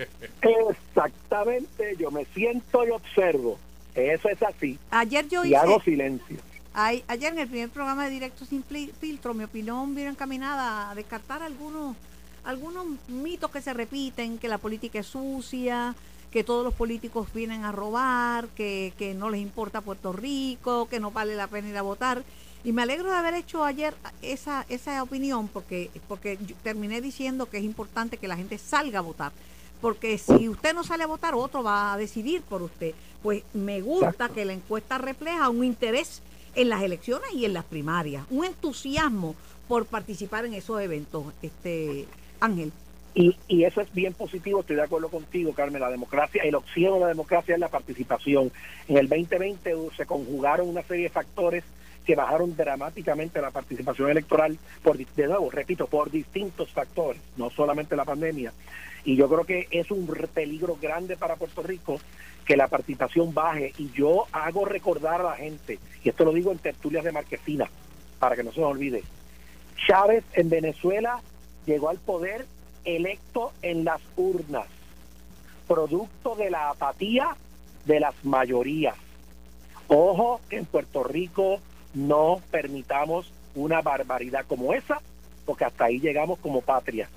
Exactamente, 0.42 1.96
yo 1.98 2.10
me 2.10 2.24
siento 2.26 2.86
y 2.86 2.90
observo. 2.90 3.58
Eso 3.94 4.28
es 4.28 4.42
así. 4.42 4.78
Ayer 4.90 5.28
yo 5.28 5.44
y 5.44 5.54
hago 5.54 5.80
silencio 5.80 6.38
ayer 6.74 7.32
en 7.32 7.38
el 7.38 7.48
primer 7.48 7.70
programa 7.70 8.04
de 8.04 8.10
Directo 8.10 8.44
Sin 8.44 8.64
Filtro, 8.64 9.32
mi 9.32 9.44
opinión 9.44 9.94
vino 9.94 10.10
encaminada 10.10 10.90
a 10.90 10.94
descartar 10.94 11.42
algunos, 11.42 11.96
algunos 12.42 12.86
mitos 13.08 13.50
que 13.50 13.62
se 13.62 13.72
repiten, 13.72 14.38
que 14.38 14.48
la 14.48 14.58
política 14.58 14.98
es 14.98 15.06
sucia, 15.06 15.94
que 16.32 16.42
todos 16.42 16.64
los 16.64 16.74
políticos 16.74 17.28
vienen 17.32 17.64
a 17.64 17.70
robar, 17.70 18.48
que, 18.48 18.92
que 18.98 19.14
no 19.14 19.30
les 19.30 19.40
importa 19.40 19.82
Puerto 19.82 20.12
Rico, 20.12 20.88
que 20.88 20.98
no 20.98 21.12
vale 21.12 21.36
la 21.36 21.46
pena 21.46 21.68
ir 21.68 21.76
a 21.76 21.82
votar. 21.82 22.24
Y 22.64 22.72
me 22.72 22.82
alegro 22.82 23.10
de 23.10 23.16
haber 23.16 23.34
hecho 23.34 23.62
ayer 23.62 23.94
esa, 24.22 24.66
esa 24.68 25.02
opinión 25.02 25.48
porque, 25.48 25.90
porque 26.08 26.38
terminé 26.62 27.00
diciendo 27.00 27.46
que 27.46 27.58
es 27.58 27.64
importante 27.64 28.16
que 28.16 28.26
la 28.26 28.36
gente 28.36 28.58
salga 28.58 28.98
a 28.98 29.02
votar. 29.02 29.32
Porque 29.80 30.18
si 30.18 30.48
usted 30.48 30.74
no 30.74 30.82
sale 30.82 31.04
a 31.04 31.06
votar, 31.06 31.34
otro 31.34 31.62
va 31.62 31.92
a 31.92 31.98
decidir 31.98 32.40
por 32.42 32.62
usted. 32.62 32.94
Pues 33.22 33.44
me 33.52 33.80
gusta 33.82 34.30
que 34.30 34.44
la 34.44 34.54
encuesta 34.54 34.98
refleja 34.98 35.50
un 35.50 35.62
interés 35.62 36.22
en 36.54 36.68
las 36.68 36.82
elecciones 36.82 37.32
y 37.32 37.44
en 37.44 37.52
las 37.52 37.64
primarias. 37.64 38.24
Un 38.30 38.44
entusiasmo 38.44 39.34
por 39.68 39.86
participar 39.86 40.44
en 40.44 40.54
esos 40.54 40.80
eventos, 40.80 41.24
este 41.42 42.06
Ángel. 42.40 42.72
Y, 43.14 43.36
y 43.46 43.64
eso 43.64 43.80
es 43.80 43.92
bien 43.94 44.12
positivo, 44.12 44.60
estoy 44.60 44.76
de 44.76 44.82
acuerdo 44.82 45.08
contigo, 45.08 45.52
Carmen. 45.52 45.80
La 45.80 45.90
democracia, 45.90 46.42
el 46.42 46.54
oxígeno 46.54 46.94
de 46.94 47.00
la 47.00 47.08
democracia 47.08 47.54
es 47.54 47.60
la 47.60 47.68
participación. 47.68 48.50
En 48.88 48.98
el 48.98 49.08
2020 49.08 49.74
se 49.96 50.06
conjugaron 50.06 50.68
una 50.68 50.82
serie 50.82 51.04
de 51.04 51.10
factores 51.10 51.64
que 52.04 52.14
bajaron 52.14 52.54
dramáticamente 52.56 53.40
la 53.40 53.50
participación 53.50 54.10
electoral, 54.10 54.58
por, 54.82 54.98
de 54.98 55.26
nuevo, 55.26 55.50
repito, 55.50 55.86
por 55.86 56.10
distintos 56.10 56.70
factores, 56.70 57.20
no 57.36 57.50
solamente 57.50 57.96
la 57.96 58.04
pandemia. 58.04 58.52
Y 59.04 59.16
yo 59.16 59.28
creo 59.28 59.44
que 59.44 59.68
es 59.70 59.90
un 59.90 60.06
peligro 60.32 60.78
grande 60.80 61.16
para 61.16 61.36
Puerto 61.36 61.62
Rico 61.62 62.00
que 62.44 62.56
la 62.56 62.68
participación 62.68 63.34
baje. 63.34 63.72
Y 63.78 63.90
yo 63.92 64.26
hago 64.32 64.64
recordar 64.64 65.20
a 65.20 65.24
la 65.24 65.36
gente, 65.36 65.78
y 66.02 66.08
esto 66.08 66.24
lo 66.24 66.32
digo 66.32 66.52
en 66.52 66.58
tertulias 66.58 67.04
de 67.04 67.12
Marquesina, 67.12 67.68
para 68.18 68.36
que 68.36 68.44
no 68.44 68.52
se 68.52 68.60
nos 68.60 68.70
olvide, 68.70 69.02
Chávez 69.86 70.24
en 70.34 70.48
Venezuela 70.48 71.20
llegó 71.66 71.90
al 71.90 71.98
poder 71.98 72.46
electo 72.84 73.52
en 73.62 73.84
las 73.84 74.00
urnas, 74.16 74.66
producto 75.66 76.34
de 76.34 76.50
la 76.50 76.70
apatía 76.70 77.36
de 77.84 78.00
las 78.00 78.14
mayorías. 78.24 78.96
Ojo 79.88 80.40
que 80.48 80.56
en 80.56 80.64
Puerto 80.64 81.04
Rico 81.04 81.60
no 81.92 82.40
permitamos 82.50 83.32
una 83.54 83.82
barbaridad 83.82 84.46
como 84.46 84.74
esa, 84.74 85.00
porque 85.44 85.64
hasta 85.64 85.84
ahí 85.84 86.00
llegamos 86.00 86.38
como 86.38 86.62
patria. 86.62 87.08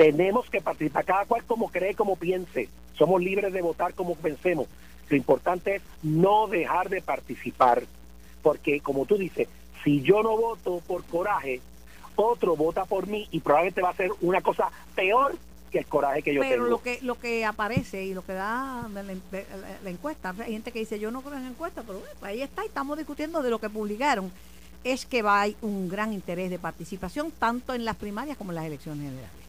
Tenemos 0.00 0.48
que 0.48 0.62
participar, 0.62 1.04
cada 1.04 1.26
cual 1.26 1.44
como 1.44 1.68
cree, 1.70 1.94
como 1.94 2.16
piense. 2.16 2.70
Somos 2.96 3.20
libres 3.20 3.52
de 3.52 3.60
votar 3.60 3.92
como 3.92 4.14
pensemos. 4.14 4.66
Lo 5.10 5.14
importante 5.14 5.74
es 5.74 5.82
no 6.02 6.46
dejar 6.46 6.88
de 6.88 7.02
participar, 7.02 7.82
porque 8.42 8.80
como 8.80 9.04
tú 9.04 9.18
dices, 9.18 9.46
si 9.84 10.00
yo 10.00 10.22
no 10.22 10.38
voto 10.38 10.80
por 10.86 11.04
coraje, 11.04 11.60
otro 12.16 12.56
vota 12.56 12.86
por 12.86 13.08
mí 13.08 13.28
y 13.30 13.40
probablemente 13.40 13.82
va 13.82 13.90
a 13.90 13.94
ser 13.94 14.10
una 14.22 14.40
cosa 14.40 14.70
peor 14.94 15.36
que 15.70 15.80
el 15.80 15.86
coraje 15.86 16.22
que 16.22 16.32
yo 16.32 16.40
tengo. 16.40 16.54
Pero 16.54 16.64
lo 16.64 16.80
que 16.80 16.98
lo 17.02 17.20
que 17.20 17.44
aparece 17.44 18.02
y 18.06 18.14
lo 18.14 18.24
que 18.24 18.32
da 18.32 18.88
la, 18.88 19.90
encuesta, 19.90 20.34
hay 20.38 20.52
gente 20.52 20.72
que 20.72 20.78
dice 20.78 20.98
yo 20.98 21.10
no 21.10 21.20
creo 21.20 21.36
en 21.36 21.42
la 21.42 21.50
encuesta, 21.50 21.82
pero 21.86 22.00
ahí 22.22 22.40
está 22.40 22.64
y 22.64 22.68
estamos 22.68 22.96
discutiendo 22.96 23.42
de 23.42 23.50
lo 23.50 23.58
que 23.58 23.68
publicaron, 23.68 24.32
es 24.82 25.04
que 25.04 25.20
va 25.20 25.40
a 25.40 25.42
hay 25.42 25.56
un 25.60 25.90
gran 25.90 26.14
interés 26.14 26.48
de 26.48 26.58
participación 26.58 27.30
tanto 27.32 27.74
en 27.74 27.84
las 27.84 27.96
primarias 27.96 28.38
como 28.38 28.52
en 28.52 28.56
las 28.56 28.64
elecciones 28.64 29.04
generales. 29.04 29.39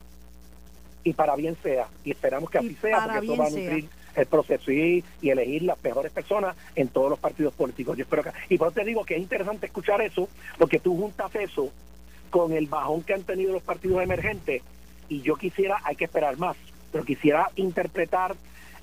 Y 1.03 1.13
para 1.13 1.35
bien 1.35 1.57
sea, 1.63 1.87
y 2.03 2.11
esperamos 2.11 2.49
que 2.49 2.59
así 2.59 2.75
sea, 2.75 3.03
porque 3.03 3.25
eso 3.25 3.37
va 3.37 3.47
a 3.47 3.49
nutrir 3.49 3.89
el 4.15 4.25
proceso 4.25 4.71
y, 4.71 5.03
elegir 5.21 5.63
las 5.63 5.81
mejores 5.83 6.11
personas 6.11 6.55
en 6.75 6.89
todos 6.89 7.09
los 7.09 7.19
partidos 7.19 7.53
políticos. 7.53 7.97
Yo 7.97 8.03
espero 8.03 8.23
que, 8.23 8.31
y 8.49 8.57
por 8.57 8.67
eso 8.67 8.75
te 8.75 8.85
digo 8.85 9.03
que 9.05 9.15
es 9.15 9.21
interesante 9.21 9.67
escuchar 9.67 10.01
eso, 10.01 10.27
porque 10.57 10.79
tú 10.79 10.95
juntas 10.97 11.33
eso 11.35 11.71
con 12.29 12.53
el 12.53 12.67
bajón 12.67 13.03
que 13.03 13.13
han 13.13 13.23
tenido 13.23 13.53
los 13.53 13.63
partidos 13.63 14.01
emergentes 14.01 14.61
y 15.09 15.21
yo 15.21 15.35
quisiera, 15.35 15.79
hay 15.83 15.95
que 15.95 16.05
esperar 16.05 16.37
más, 16.37 16.55
pero 16.91 17.03
quisiera 17.03 17.49
interpretar 17.55 18.35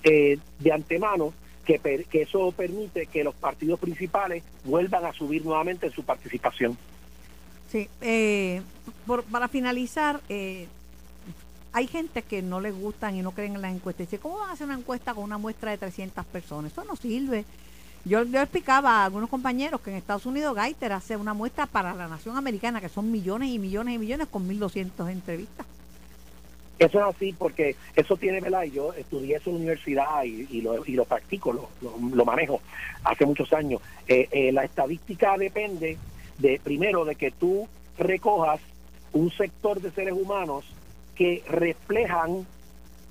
eh, 0.02 0.38
de 0.58 0.72
antemano 0.72 1.32
que, 1.64 1.78
que 2.10 2.22
eso 2.22 2.52
permite 2.52 3.06
que 3.06 3.24
los 3.24 3.34
partidos 3.34 3.78
principales 3.78 4.42
vuelvan 4.64 5.04
a 5.04 5.12
subir 5.12 5.44
nuevamente 5.44 5.86
en 5.86 5.92
su 5.92 6.02
participación. 6.02 6.76
Sí, 7.70 7.88
eh, 8.00 8.62
para 9.30 9.48
finalizar, 9.48 10.20
eh, 10.28 10.66
hay 11.78 11.86
gente 11.86 12.22
que 12.22 12.42
no 12.42 12.60
les 12.60 12.74
gustan 12.74 13.14
y 13.14 13.22
no 13.22 13.30
creen 13.30 13.54
en 13.54 13.62
las 13.62 13.72
encuestas. 13.72 14.08
Dice, 14.08 14.18
¿cómo 14.18 14.38
van 14.38 14.50
a 14.50 14.52
hacer 14.54 14.66
una 14.66 14.76
encuesta 14.76 15.14
con 15.14 15.22
una 15.22 15.38
muestra 15.38 15.70
de 15.70 15.78
300 15.78 16.26
personas? 16.26 16.72
Eso 16.72 16.82
no 16.84 16.96
sirve. 16.96 17.44
Yo, 18.04 18.24
yo 18.24 18.40
explicaba 18.40 19.02
a 19.02 19.04
algunos 19.04 19.30
compañeros 19.30 19.80
que 19.80 19.90
en 19.90 19.96
Estados 19.96 20.26
Unidos 20.26 20.56
Gaiter 20.56 20.92
hace 20.92 21.16
una 21.16 21.34
muestra 21.34 21.66
para 21.66 21.94
la 21.94 22.08
nación 22.08 22.36
americana, 22.36 22.80
que 22.80 22.88
son 22.88 23.12
millones 23.12 23.50
y 23.50 23.60
millones 23.60 23.94
y 23.94 23.98
millones 23.98 24.26
con 24.26 24.48
1.200 24.48 25.08
entrevistas. 25.08 25.66
Eso 26.80 26.98
es 26.98 27.14
así 27.14 27.32
porque 27.32 27.76
eso 27.94 28.16
tiene, 28.16 28.40
¿verdad? 28.40 28.64
Y 28.64 28.72
yo 28.72 28.92
estudié 28.94 29.36
eso 29.36 29.50
en 29.50 29.56
la 29.56 29.60
universidad 29.60 30.24
y, 30.24 30.60
lo, 30.60 30.84
y 30.84 30.92
lo 30.92 31.04
practico, 31.04 31.52
lo, 31.52 31.68
lo, 31.80 32.24
manejo 32.24 32.60
hace 33.04 33.24
muchos 33.24 33.52
años. 33.52 33.80
Eh, 34.08 34.28
eh, 34.32 34.50
la 34.50 34.64
estadística 34.64 35.36
depende 35.36 35.96
de, 36.38 36.60
primero, 36.62 37.04
de 37.04 37.14
que 37.14 37.30
tú 37.30 37.68
recojas 37.98 38.60
un 39.12 39.30
sector 39.30 39.80
de 39.80 39.92
seres 39.92 40.14
humanos 40.14 40.64
que 41.18 41.42
reflejan, 41.48 42.46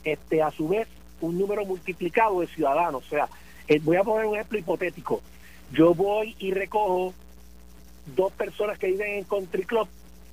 este, 0.05 0.41
a 0.41 0.49
su 0.51 0.69
vez, 0.69 0.87
un 1.19 1.37
número 1.37 1.65
multiplicado 1.65 2.39
de 2.39 2.47
ciudadanos. 2.47 3.05
O 3.05 3.09
sea, 3.09 3.27
eh, 3.67 3.79
voy 3.83 3.97
a 3.97 4.03
poner 4.03 4.25
un 4.25 4.35
ejemplo 4.35 4.57
hipotético. 4.57 5.21
Yo 5.73 5.93
voy 5.93 6.33
y 6.39 6.51
recojo 6.51 7.13
dos 8.15 8.31
personas 8.31 8.79
que 8.79 8.87
viven 8.87 9.15
en 9.15 9.23
Country 9.25 9.65
Club 9.65 9.89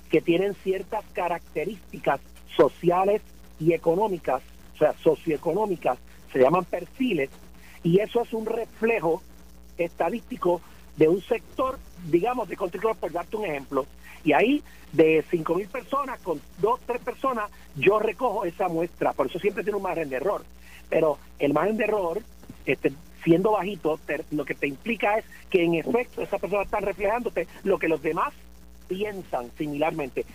que 0.09 0.21
tienen 0.21 0.55
ciertas 0.63 1.03
características 1.11 2.21
sociales 2.55 3.21
y 3.59 3.73
económicas, 3.73 4.41
o 4.75 4.77
sea, 4.77 4.93
socioeconómicas, 4.93 5.97
se 6.31 6.39
llaman 6.39 6.63
perfiles, 6.63 7.29
y 7.83 7.99
eso 7.99 8.21
es 8.21 8.31
un 8.31 8.45
reflejo 8.45 9.21
estadístico 9.77 10.61
de 10.97 11.07
un 11.07 11.21
sector, 11.21 11.77
digamos, 12.09 12.47
de 12.47 12.57
control, 12.57 12.95
por 12.95 13.11
darte 13.11 13.37
un 13.37 13.45
ejemplo. 13.45 13.85
Y 14.23 14.33
ahí, 14.33 14.63
de 14.91 15.23
5 15.29 15.55
mil 15.55 15.67
personas, 15.67 16.19
con 16.21 16.41
dos, 16.59 16.79
tres 16.85 17.01
personas, 17.01 17.49
yo 17.75 17.99
recojo 17.99 18.45
esa 18.45 18.67
muestra. 18.67 19.13
Por 19.13 19.27
eso 19.27 19.39
siempre 19.39 19.63
tiene 19.63 19.77
un 19.77 19.83
margen 19.83 20.09
de 20.09 20.15
error. 20.17 20.43
Pero 20.89 21.17
el 21.39 21.53
margen 21.53 21.77
de 21.77 21.83
error, 21.83 22.21
este, 22.65 22.93
siendo 23.23 23.51
bajito, 23.51 23.99
lo 24.31 24.45
que 24.45 24.55
te 24.55 24.67
implica 24.67 25.17
es 25.17 25.25
que 25.49 25.63
en 25.63 25.75
efecto 25.75 26.21
esa 26.21 26.39
persona 26.39 26.63
está 26.63 26.79
reflejándote 26.79 27.47
lo 27.63 27.77
que 27.77 27.87
los 27.87 28.01
demás 28.01 28.33
piensan 28.87 29.51
similarmente. 29.57 30.25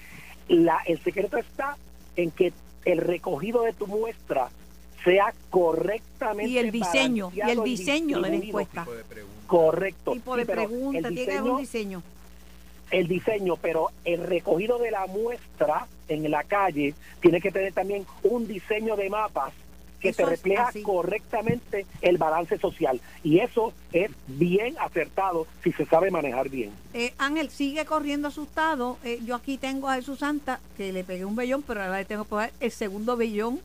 La, 0.49 0.79
el 0.87 1.03
secreto 1.03 1.39
está 1.39 1.77
en 2.17 2.31
que 2.31 2.53
el 2.85 2.99
recogido 2.99 3.63
de 3.63 3.73
tu 3.73 3.87
muestra 3.87 4.51
sea 5.05 5.33
correctamente 5.51 6.51
y 6.51 6.59
el 6.59 6.71
diseño 6.71 7.33
y 7.35 7.41
el 7.41 7.63
diseño 7.63 8.21
de 8.21 8.31
la 8.31 8.37
encuesta 8.37 8.87
correcto 9.47 10.13
tipo 10.13 10.37
de 10.37 10.47
pregunta 10.47 11.09
tiene 11.09 11.41
un 11.41 11.59
diseño 11.59 12.03
el 12.91 13.09
diseño 13.09 13.57
pero 13.57 13.91
el 14.05 14.23
recogido 14.23 14.79
de 14.79 14.91
la 14.91 15.07
muestra 15.07 15.87
en 16.09 16.31
la 16.31 16.45
calle 16.45 16.95
tiene 17.21 17.41
que 17.41 17.51
tener 17.51 17.73
también 17.73 18.05
un 18.23 18.47
diseño 18.47 18.97
de 18.97 19.09
mapas 19.11 19.53
que 20.01 20.13
se 20.13 20.25
refleja 20.25 20.71
correctamente 20.83 21.87
el 22.01 22.19
balance 22.19 22.59
social. 22.59 23.01
Y 23.23 23.41
eso 23.41 23.73
es 23.93 24.11
bien 24.27 24.77
acertado 24.81 25.47
si 25.63 25.73
se 25.73 25.85
sabe 25.85 26.11
manejar 26.11 26.49
bien. 26.49 26.73
Eh, 26.95 27.13
Ángel, 27.19 27.51
sigue 27.51 27.85
corriendo 27.85 28.29
asustado. 28.29 28.99
Eh, 29.05 29.21
yo 29.25 29.37
aquí 29.37 29.59
tengo 29.59 29.89
a 29.89 29.97
Jesús 29.97 30.21
Santa, 30.21 30.59
que 30.77 30.93
le 30.93 31.05
pegué 31.05 31.25
un 31.25 31.37
bellón, 31.37 31.63
pero 31.63 31.83
ahora 31.83 31.99
le 31.99 32.05
tengo 32.07 32.25
que 32.25 32.31
poner 32.31 32.53
el 32.61 32.71
segundo 32.71 33.17
bellón, 33.17 33.61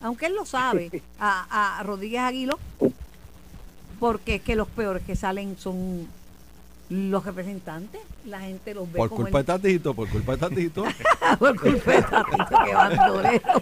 aunque 0.00 0.26
él 0.26 0.34
lo 0.34 0.44
sabe, 0.44 1.02
a, 1.20 1.78
a 1.78 1.82
Rodríguez 1.82 2.20
Aguilo, 2.20 2.58
porque 3.98 4.36
es 4.36 4.42
que 4.42 4.56
los 4.56 4.68
peores 4.68 5.02
que 5.04 5.16
salen 5.16 5.56
son 5.58 6.06
los 6.90 7.24
representantes, 7.24 8.00
la 8.24 8.40
gente 8.40 8.72
los 8.72 8.90
ve 8.90 8.96
por 8.96 9.10
culpa 9.10 9.38
de 9.38 9.44
Tatito, 9.44 9.94
por 9.94 10.08
culpa 10.08 10.32
de 10.32 10.38
Tatito. 10.38 10.84
por 11.38 11.60
culpa 11.60 11.92
de 11.92 12.02
Tatito, 12.02 12.64
que 12.64 12.74
bandolero. 12.74 13.52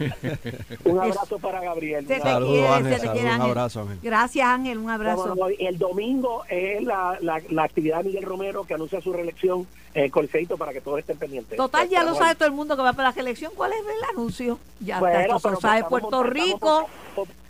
un 0.84 1.00
abrazo 1.00 1.38
para 1.38 1.60
Gabriel. 1.60 2.06
Saludos, 2.06 2.70
Ángel, 2.70 3.08
Un 3.18 3.40
abrazo, 3.40 3.80
Ángel. 3.80 3.98
Gracias, 4.02 4.46
Ángel, 4.46 4.78
un 4.78 4.90
abrazo. 4.90 5.34
el 5.58 5.78
domingo 5.78 6.44
es 6.48 6.82
la, 6.82 7.18
la, 7.20 7.62
actividad 7.62 7.98
de 7.98 8.04
Miguel 8.04 8.24
Romero 8.24 8.64
que 8.64 8.74
anuncia 8.74 9.00
su 9.00 9.12
reelección 9.12 9.66
eh, 9.94 10.10
Colceito 10.10 10.56
para 10.56 10.72
que 10.72 10.80
todos 10.80 11.00
estén 11.00 11.16
pendientes. 11.16 11.56
Total, 11.56 11.88
ya 11.88 12.04
lo 12.04 12.14
sabe 12.14 12.34
todo 12.36 12.46
el 12.46 12.54
mundo 12.54 12.76
que 12.76 12.82
va 12.82 12.92
para 12.92 13.08
la 13.08 13.14
reelección. 13.14 13.52
¿Cuál 13.56 13.72
es 13.72 13.80
el 13.80 14.16
anuncio? 14.16 14.58
Ya 14.80 14.96
está, 14.96 15.36
eso 15.36 15.50
lo 15.50 15.60
sabe 15.60 15.84
Puerto 15.84 16.22
Rico 16.22 16.86
estamos 17.16 17.45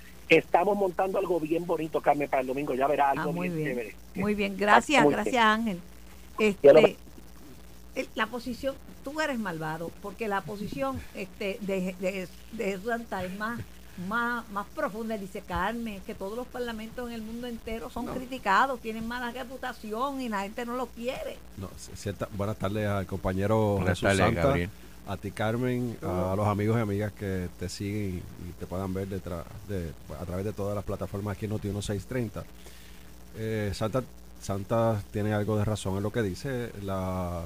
montando 0.75 1.19
algo 1.19 1.41
bien 1.41 1.67
bonito, 1.67 2.01
Carmen, 2.01 2.29
para 2.29 2.41
el 2.43 2.47
domingo. 2.47 2.75
Ya 2.75 2.87
verá 2.87 3.11
algo 3.11 3.31
ah, 3.31 3.33
muy 3.33 3.49
bien, 3.49 3.77
bien. 3.77 3.95
Muy 4.15 4.35
bien, 4.35 4.57
gracias, 4.57 5.09
gracias 5.09 5.45
Ángel. 5.45 5.81
Este, 6.39 6.97
la 8.15 8.27
posición, 8.27 8.75
tú 9.05 9.21
eres 9.21 9.39
malvado, 9.39 9.91
porque 10.03 10.29
la 10.29 10.43
posición 10.43 11.01
este, 11.15 11.59
de, 11.63 11.95
de, 11.99 12.29
de 12.53 12.79
Santa 12.79 13.25
es 13.25 13.35
más, 13.39 13.61
más, 14.07 14.47
más 14.51 14.67
profunda. 14.75 15.17
Dice 15.17 15.41
Carmen, 15.41 16.01
que 16.07 16.15
todos 16.15 16.37
los 16.37 16.47
parlamentos 16.47 17.09
en 17.09 17.15
el 17.15 17.23
mundo 17.23 17.47
entero 17.47 17.89
son 17.89 18.07
criticados, 18.07 18.81
tienen 18.81 19.09
mala 19.09 19.31
reputación 19.31 20.21
y 20.21 20.29
la 20.29 20.43
gente 20.43 20.67
no 20.67 20.77
lo 20.77 20.87
quiere. 20.87 21.39
No, 21.57 21.71
buenas 22.37 22.57
tardes 22.57 22.87
al 22.87 23.07
compañero 23.07 23.81
Jesús 23.87 24.17
Santa 24.17 24.55
a 25.07 25.17
ti 25.17 25.31
Carmen, 25.31 25.97
a 26.03 26.35
los 26.37 26.47
amigos 26.47 26.77
y 26.79 26.81
amigas 26.81 27.13
que 27.13 27.49
te 27.59 27.69
siguen 27.69 28.23
y 28.49 28.53
te 28.59 28.67
puedan 28.67 28.93
ver 28.93 29.07
detrás 29.07 29.45
de, 29.69 29.93
a 30.21 30.25
través 30.25 30.45
de 30.45 30.53
todas 30.53 30.75
las 30.75 30.85
plataformas 30.85 31.37
aquí 31.37 31.45
en 31.45 31.53
Noti 31.53 31.69
1630. 31.69 32.45
Eh, 33.39 33.71
Santa, 33.73 34.03
Santa 34.41 35.01
tiene 35.13 35.33
algo 35.33 35.57
de 35.57 35.65
razón 35.65 35.97
en 35.97 36.03
lo 36.03 36.11
que 36.11 36.23
dice 36.23 36.73
la, 36.83 37.43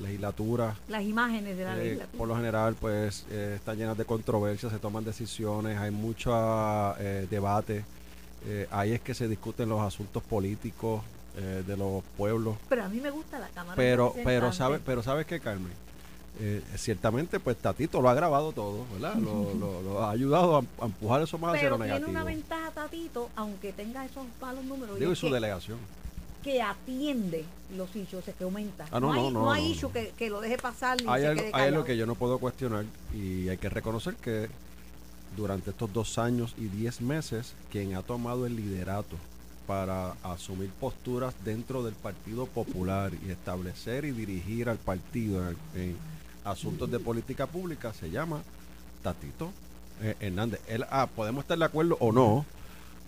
legislatura. 0.00 0.76
Las 0.88 1.02
imágenes 1.02 1.56
de 1.56 1.64
la 1.64 1.74
eh, 1.74 1.84
legislatura. 1.84 2.18
Por 2.18 2.28
lo 2.28 2.36
general, 2.36 2.76
pues 2.80 3.26
eh, 3.30 3.54
están 3.56 3.76
llenas 3.76 3.98
de 3.98 4.04
controversias, 4.04 4.72
se 4.72 4.78
toman 4.78 5.04
decisiones, 5.04 5.76
hay 5.76 5.90
mucho 5.90 6.30
debate. 7.30 7.84
ahí 8.70 8.92
es 8.92 9.00
que 9.00 9.14
se 9.14 9.26
discuten 9.26 9.68
los 9.68 9.80
asuntos 9.80 10.22
políticos 10.22 11.02
de 11.34 11.76
los 11.76 12.04
pueblos. 12.16 12.56
Pero 12.68 12.84
a 12.84 12.88
mí 12.88 13.00
me 13.00 13.10
gusta 13.10 13.38
la 13.38 13.48
Cámara. 13.48 13.74
Pero, 13.76 14.14
pero, 14.24 14.52
sabe, 14.52 14.78
pero 14.84 15.02
¿sabes 15.02 15.26
qué, 15.26 15.40
Carmen? 15.40 15.72
Eh, 16.42 16.62
ciertamente 16.76 17.38
pues 17.38 17.58
Tatito 17.58 18.00
lo 18.00 18.08
ha 18.08 18.14
grabado 18.14 18.52
todo, 18.52 18.86
¿verdad? 18.92 19.14
Lo, 19.16 20.02
ha 20.02 20.10
ayudado 20.10 20.56
a, 20.56 20.86
empujar 20.86 21.20
eso 21.20 21.36
más 21.36 21.54
hacia 21.54 21.68
lo 21.68 21.76
negativo. 21.76 22.06
tiene 22.06 22.18
una 22.18 22.24
ventaja 22.24 22.70
Tatito, 22.70 23.28
aunque 23.36 23.74
tenga 23.74 24.06
esos 24.06 24.24
malos 24.40 24.64
números. 24.64 24.98
Digo, 24.98 25.12
y 25.12 25.16
su 25.16 25.28
delegación. 25.28 25.78
Que 26.42 26.62
atiende 26.62 27.44
los 27.76 27.94
issues, 27.94 28.24
que 28.24 28.44
aumenta. 28.44 28.86
Ah, 28.90 28.98
no, 28.98 29.12
no, 29.12 29.30
no, 29.30 29.52
hay, 29.52 29.78
no, 29.82 29.92
que, 29.92 30.30
lo 30.30 30.40
deje 30.40 30.56
pasar. 30.56 30.96
hay, 31.06 31.26
algo, 31.26 31.42
hay 31.52 31.68
algo 31.68 31.84
que 31.84 31.98
yo 31.98 32.06
no 32.06 32.14
puedo 32.14 32.38
cuestionar 32.38 32.86
y 33.14 33.50
hay 33.50 33.58
que 33.58 33.68
reconocer 33.68 34.14
que 34.14 34.48
durante 35.36 35.70
estos 35.70 35.92
dos 35.92 36.16
años 36.16 36.54
y 36.56 36.68
diez 36.68 37.02
meses, 37.02 37.52
quien 37.70 37.94
ha 37.94 38.02
tomado 38.02 38.46
el 38.46 38.56
liderato 38.56 39.16
para 39.66 40.12
asumir 40.22 40.70
posturas 40.70 41.34
dentro 41.44 41.82
del 41.82 41.94
Partido 41.94 42.46
Popular 42.46 43.12
y 43.24 43.30
establecer 43.30 44.06
y 44.06 44.10
dirigir 44.10 44.68
al 44.70 44.78
partido 44.78 45.48
en 45.74 45.96
asuntos 46.44 46.90
de 46.90 46.98
política 46.98 47.46
pública 47.46 47.92
se 47.92 48.10
llama 48.10 48.42
Tatito 49.02 49.50
eh, 50.02 50.16
Hernández. 50.20 50.60
Él, 50.68 50.84
ah, 50.90 51.08
podemos 51.14 51.44
estar 51.44 51.58
de 51.58 51.64
acuerdo 51.64 51.96
o 52.00 52.12
no, 52.12 52.44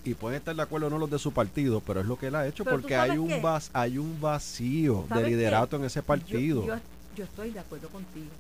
y 0.05 0.14
pueden 0.14 0.38
estar 0.38 0.55
de 0.55 0.62
acuerdo 0.62 0.88
o 0.88 0.90
no 0.90 0.99
los 0.99 1.11
de 1.11 1.18
su 1.18 1.33
partido, 1.33 1.81
pero 1.81 2.01
es 2.01 2.07
lo 2.07 2.18
que 2.18 2.27
él 2.27 2.35
ha 2.35 2.47
hecho 2.47 2.64
porque 2.64 2.97
hay 2.97 3.18
un, 3.18 3.40
vas, 3.40 3.71
hay 3.73 3.99
un 3.99 4.21
vacío 4.21 5.07
de 5.14 5.23
liderato 5.23 5.77
en 5.77 5.85
ese 5.85 6.03
partido. 6.03 6.66
Yo, 7.14 7.25
estoy 7.25 7.51
de 7.51 7.61
acuerdo 7.61 7.88
contigo. 7.88 8.31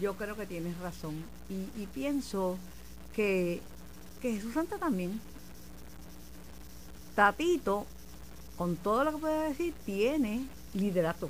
Yo 0.00 0.14
creo 0.14 0.36
que 0.36 0.46
tienes 0.46 0.78
razón. 0.78 1.14
Y, 1.50 1.86
pienso 1.86 2.56
que, 3.14 3.60
que 4.22 4.34
Jesús 4.34 4.54
Santa 4.54 4.78
también. 4.78 5.20
Tatito, 7.14 7.84
con 8.56 8.76
todo 8.76 9.04
lo 9.04 9.12
que 9.12 9.18
puede 9.18 9.48
decir, 9.50 9.74
tiene 9.84 10.46
liderato 10.72 11.28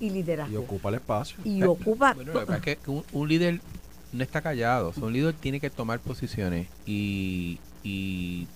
y 0.00 0.10
liderazgo. 0.10 0.52
Y 0.52 0.56
ocupa 0.56 0.88
el 0.88 0.96
espacio. 0.96 1.38
Y 1.44 1.62
ocupa... 1.62 2.14
Bueno, 2.14 2.32
es 2.40 2.60
que 2.60 2.78
un, 2.86 3.28
líder 3.28 3.60
no 4.12 4.22
está 4.22 4.40
callado, 4.40 4.92
un 5.00 5.12
líder 5.12 5.34
tiene 5.34 5.60
que 5.60 5.70
tomar 5.70 6.00
posiciones 6.00 6.68
y, 6.86 7.58
y 7.82 8.46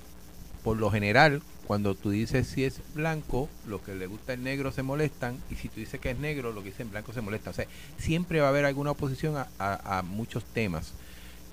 por 0.62 0.76
lo 0.76 0.90
general 0.90 1.42
cuando 1.66 1.94
tú 1.94 2.11
dices 2.11 2.46
si 2.46 2.64
es 2.64 2.81
blanco, 2.94 3.48
lo 3.66 3.83
que 3.83 3.94
le 3.94 4.07
gusta 4.07 4.33
el 4.33 4.42
negro 4.42 4.72
se 4.72 4.83
molestan, 4.83 5.38
y 5.50 5.55
si 5.55 5.68
tú 5.68 5.81
dices 5.81 6.00
que 6.00 6.11
es 6.11 6.18
negro, 6.18 6.52
lo 6.52 6.62
que 6.62 6.70
dicen 6.70 6.90
blanco 6.90 7.12
se 7.12 7.20
molesta. 7.20 7.50
O 7.50 7.52
sea, 7.52 7.66
siempre 7.98 8.40
va 8.40 8.46
a 8.46 8.50
haber 8.50 8.64
alguna 8.64 8.90
oposición 8.90 9.37
a, 9.37 9.48
a, 9.59 10.02
muchos 10.02 10.44
temas. 10.44 10.92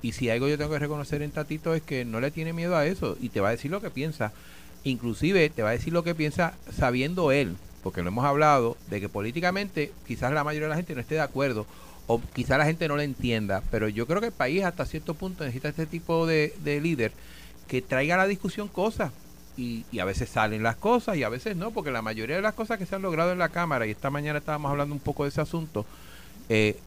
Y 0.02 0.14
si 0.14 0.30
algo 0.30 0.48
yo 0.48 0.58
tengo 0.58 0.72
que 0.72 0.80
reconocer 0.80 1.22
en 1.22 1.32
Tatito 1.32 1.74
es 1.74 1.82
que 1.82 2.06
no 2.06 2.20
le 2.20 2.32
tiene 2.32 2.54
miedo 2.54 2.76
a 2.76 2.86
eso 2.86 3.18
y 3.22 3.30
te 3.30 3.42
va 3.42 3.50
a 3.50 3.52
decir 3.52 3.70
lo 3.72 3.82
que 3.82 3.92
piensa. 3.92 4.32
Inclusive 4.84 5.50
te 5.50 5.62
va 5.62 5.70
a 5.70 5.74
decir 5.74 5.94
lo 5.94 6.04
que 6.04 6.16
piensa 6.16 6.54
sabiendo 6.70 7.32
él, 7.32 7.56
porque 7.84 8.02
lo 8.02 8.10
hemos 8.10 8.26
hablado, 8.26 8.78
de 8.90 9.02
que 9.02 9.10
políticamente 9.10 9.92
quizás 10.08 10.34
la 10.34 10.44
mayoría 10.44 10.68
de 10.68 10.72
la 10.72 10.76
gente 10.78 10.96
no 10.96 11.02
esté 11.02 11.16
de 11.16 11.22
acuerdo 11.22 11.66
o 12.12 12.20
quizás 12.34 12.58
la 12.58 12.66
gente 12.66 12.88
no 12.88 12.96
lo 12.96 13.04
entienda, 13.04 13.62
pero 13.70 13.88
yo 13.88 14.08
creo 14.08 14.20
que 14.20 14.28
el 14.28 14.34
país 14.34 14.64
hasta 14.64 14.84
cierto 14.88 15.14
punto 15.14 15.44
necesita 15.44 15.70
este 15.70 15.86
tipo 15.86 16.26
de, 16.26 16.52
líder 16.82 17.12
que 17.68 17.84
traiga 17.84 18.16
a 18.16 18.18
la 18.18 18.26
discusión 18.26 18.68
cosas. 18.68 19.12
Y, 19.58 19.86
a 20.00 20.06
veces 20.06 20.30
salen 20.30 20.64
las 20.64 20.78
cosas 20.78 21.18
y 21.18 21.24
a 21.24 21.30
veces 21.30 21.56
no, 21.56 21.70
porque 21.70 21.92
la 21.92 22.02
mayoría 22.02 22.38
de 22.38 22.42
las 22.42 22.56
cosas 22.56 22.80
que 22.80 22.88
se 22.88 22.96
han 22.96 23.04
logrado 23.04 23.32
en 23.32 23.38
la 23.38 23.50
Cámara, 23.50 23.86
y 23.86 23.92
esta 23.92 24.10
mañana 24.10 24.40
estábamos 24.40 24.72
hablando 24.72 24.96
un 24.96 25.02
poco 25.02 25.24
de 25.24 25.30
ese 25.30 25.42
asunto, 25.42 25.86
eh, 26.48 26.80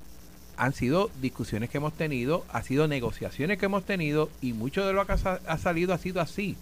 han 0.57 0.73
sido 0.73 1.11
discusiones 1.21 1.71
que 1.71 1.79
hemos 1.79 1.93
tenido, 1.93 2.45
ha 2.53 2.63
sido 2.63 2.89
negociaciones 2.89 3.59
que 3.59 3.67
hemos 3.67 3.85
tenido 3.85 4.29
y 4.41 4.55
mucho 4.55 4.85
de 4.85 4.93
lo 4.93 5.07
que 5.07 5.13
ha, 5.13 5.59
salido 5.59 5.95
ha 5.95 5.99
sido 5.99 6.21
así. 6.21 6.57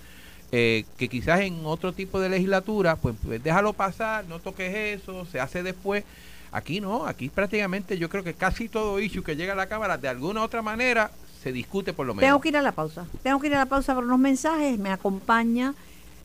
Eh, 0.52 0.84
que 0.96 1.08
quizás 1.08 1.40
en 1.40 1.64
otro 1.64 1.92
tipo 1.92 2.18
de 2.18 2.28
legislatura, 2.28 2.96
pues, 2.96 3.14
pues, 3.24 3.42
déjalo 3.42 3.72
pasar, 3.72 4.24
no 4.26 4.40
toques 4.40 5.00
eso, 5.00 5.24
se 5.26 5.38
hace 5.38 5.62
después. 5.62 6.04
Aquí 6.50 6.80
no, 6.80 7.06
aquí 7.06 7.28
prácticamente 7.28 7.96
yo 7.96 8.08
creo 8.08 8.24
que 8.24 8.34
casi 8.34 8.68
todo 8.68 8.98
issue 8.98 9.22
que 9.22 9.36
llega 9.36 9.52
a 9.52 9.56
la 9.56 9.68
Cámara 9.68 9.96
de 9.96 10.08
alguna 10.08 10.40
u 10.40 10.44
otra 10.44 10.62
manera 10.62 11.12
se 11.40 11.52
discute 11.52 11.92
por 11.92 12.06
lo 12.06 12.14
menos. 12.14 12.26
Tengo 12.26 12.40
que 12.40 12.48
ir 12.48 12.56
a 12.56 12.62
la 12.62 12.72
pausa, 12.72 13.06
tengo 13.22 13.38
que 13.38 13.46
ir 13.46 13.54
a 13.54 13.58
la 13.58 13.66
pausa 13.66 13.94
por 13.94 14.04
unos 14.04 14.18
mensajes, 14.18 14.76
me 14.78 14.90
acompaña 14.90 15.74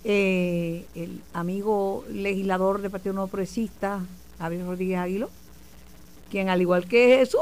eh, 0.03 0.85
el 0.95 1.21
amigo 1.33 2.03
legislador 2.09 2.81
del 2.81 2.89
Partido 2.89 3.13
Nuevo 3.13 3.27
Progresista, 3.27 3.99
Javier 4.39 4.65
Rodríguez 4.65 4.97
Aguilo, 4.97 5.29
quien 6.31 6.49
al 6.49 6.61
igual 6.61 6.87
que 6.87 7.17
Jesús, 7.19 7.41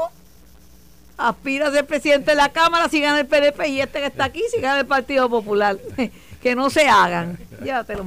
aspira 1.16 1.68
a 1.68 1.72
ser 1.72 1.86
presidente 1.86 2.32
de 2.32 2.36
la 2.36 2.50
Cámara 2.50 2.88
si 2.88 3.00
gana 3.00 3.20
el 3.20 3.26
PDP 3.26 3.68
y 3.68 3.80
este 3.80 4.00
que 4.00 4.06
está 4.06 4.24
aquí 4.24 4.42
si 4.52 4.60
gana 4.60 4.80
el 4.80 4.86
Partido 4.86 5.28
Popular. 5.28 5.78
que 6.44 6.54
no 6.54 6.68
se 6.68 6.86
hagan. 6.86 7.38
Llévatelo, 7.64 8.04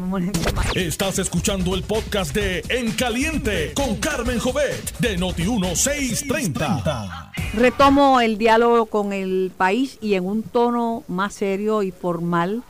Estás 0.76 1.17
escuchando 1.17 1.73
el 1.73 1.82
podcast 1.82 2.36
de 2.36 2.62
En 2.69 2.91
Caliente 2.91 3.73
con 3.73 3.95
Carmen 3.95 4.38
Jovet 4.38 4.95
de 5.00 5.17
Noti1630. 5.17 7.32
Retomo 7.56 8.21
el 8.21 8.38
diálogo 8.38 8.86
con 8.86 9.12
el 9.12 9.52
país 9.58 9.97
y 10.02 10.13
en 10.13 10.28
un 10.28 10.43
tono 10.43 11.04
más 11.08 11.34
serio 11.34 11.82
y 11.82 11.89
formal 11.89 12.62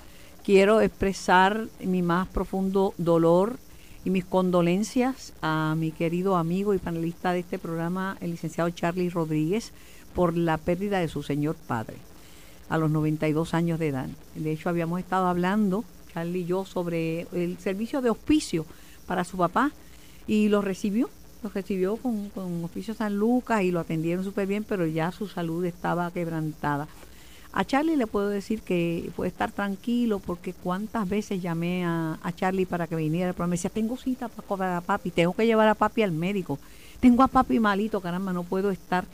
quiero 0.45 0.79
expresar 0.79 1.65
mi 1.81 2.01
más 2.01 2.29
profundo 2.29 2.93
dolor 2.97 3.57
y 4.05 4.09
mis 4.09 4.23
condolencias 4.23 5.33
a 5.41 5.75
mi 5.77 5.91
querido 5.91 6.37
amigo 6.37 6.75
y 6.75 6.77
panelista 6.77 7.33
de 7.33 7.39
este 7.39 7.59
programa, 7.59 8.15
el 8.21 8.31
licenciado 8.31 8.69
Charlie 8.69 9.09
Rodríguez, 9.09 9.73
por 10.15 10.37
la 10.37 10.57
pérdida 10.57 10.99
de 10.99 11.09
su 11.09 11.23
señor 11.23 11.57
padre 11.57 11.97
a 12.69 12.77
los 12.77 12.91
92 12.91 13.53
años 13.53 13.79
de 13.79 13.89
edad. 13.89 14.07
De 14.35 14.51
hecho, 14.51 14.69
habíamos 14.69 14.99
estado 14.99 15.27
hablando, 15.27 15.83
Charlie 16.13 16.39
y 16.39 16.45
yo, 16.45 16.65
sobre 16.65 17.27
el 17.33 17.57
servicio 17.59 18.01
de 18.01 18.09
hospicio 18.09 18.65
para 19.05 19.23
su 19.23 19.37
papá 19.37 19.71
y 20.27 20.49
lo 20.49 20.61
recibió, 20.61 21.09
lo 21.43 21.49
recibió 21.49 21.97
con, 21.97 22.29
con 22.29 22.63
Hospicio 22.63 22.93
San 22.93 23.17
Lucas 23.17 23.63
y 23.63 23.71
lo 23.71 23.79
atendieron 23.79 24.23
súper 24.23 24.47
bien, 24.47 24.63
pero 24.63 24.85
ya 24.85 25.11
su 25.11 25.27
salud 25.27 25.63
estaba 25.65 26.11
quebrantada. 26.11 26.87
A 27.53 27.65
Charlie 27.65 27.95
le 27.95 28.05
puedo 28.05 28.29
decir 28.29 28.61
que 28.61 29.09
puede 29.15 29.29
estar 29.29 29.51
tranquilo 29.51 30.19
porque 30.19 30.53
cuántas 30.53 31.09
veces 31.09 31.41
llamé 31.41 31.85
a, 31.85 32.19
Charlie 32.35 32.67
para 32.67 32.85
que 32.85 32.95
viniera, 32.95 33.33
pero 33.33 33.47
me 33.47 33.55
decía, 33.55 33.71
tengo 33.71 33.97
cita 33.97 34.27
para 34.27 34.47
cobrar 34.47 34.75
a 34.75 34.81
papi, 34.81 35.09
tengo 35.09 35.33
que 35.33 35.45
llevar 35.45 35.67
a 35.67 35.73
papi 35.73 36.03
al 36.03 36.11
médico, 36.11 36.59
tengo 36.99 37.23
a 37.23 37.27
papi 37.27 37.59
malito, 37.59 37.99
caramba, 37.99 38.31
no 38.31 38.43
puedo 38.43 38.69
estar. 38.69 39.05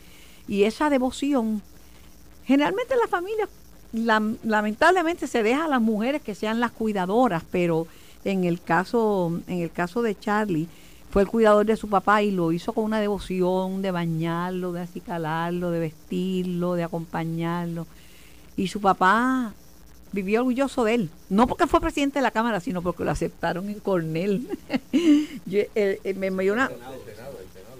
Y 0.46 0.64
esa 0.64 0.90
devoción 0.90 1.62
Generalmente 2.46 2.96
la 2.96 3.08
familia, 3.08 3.48
lamentablemente 4.44 5.28
se 5.28 5.44
deja 5.44 5.66
a 5.66 5.68
las 5.68 5.82
mujeres 5.82 6.22
que 6.22 6.36
sean 6.36 6.60
las 6.60 6.72
cuidadoras, 6.72 7.44
pero 7.52 7.88
en 8.26 8.44
el 8.44 8.62
caso, 8.62 9.40
en 9.48 9.62
el 9.62 9.72
caso 9.72 10.02
de 10.02 10.18
Charlie, 10.18 10.68
fue 11.10 11.22
el 11.22 11.28
cuidador 11.28 11.66
de 11.66 11.78
su 11.78 11.90
papá 11.90 12.24
y 12.24 12.32
lo 12.32 12.52
hizo 12.52 12.74
con 12.74 12.86
una 12.86 13.00
devoción 13.00 13.82
de 13.82 13.92
bañarlo, 13.92 14.72
de 14.72 14.82
acicalarlo, 14.82 15.70
de 15.70 15.80
vestirlo, 15.80 16.74
de 16.74 16.84
acompañarlo. 16.84 17.86
Y 18.58 18.68
su 18.68 18.82
papá 18.82 19.54
vivió 20.12 20.40
orgulloso 20.40 20.84
de 20.86 20.96
él. 20.96 21.10
No 21.30 21.48
porque 21.48 21.68
fue 21.68 21.82
presidente 21.82 22.20
de 22.20 22.24
la 22.24 22.32
Cámara, 22.32 22.60
sino 22.60 22.82
porque 22.82 23.04
lo 23.04 23.12
aceptaron 23.12 23.70
en 23.70 23.80
Cornell. 23.80 24.48
me, 26.16 26.32
me 26.32 26.44
dio 26.44 26.54
una, 26.54 26.72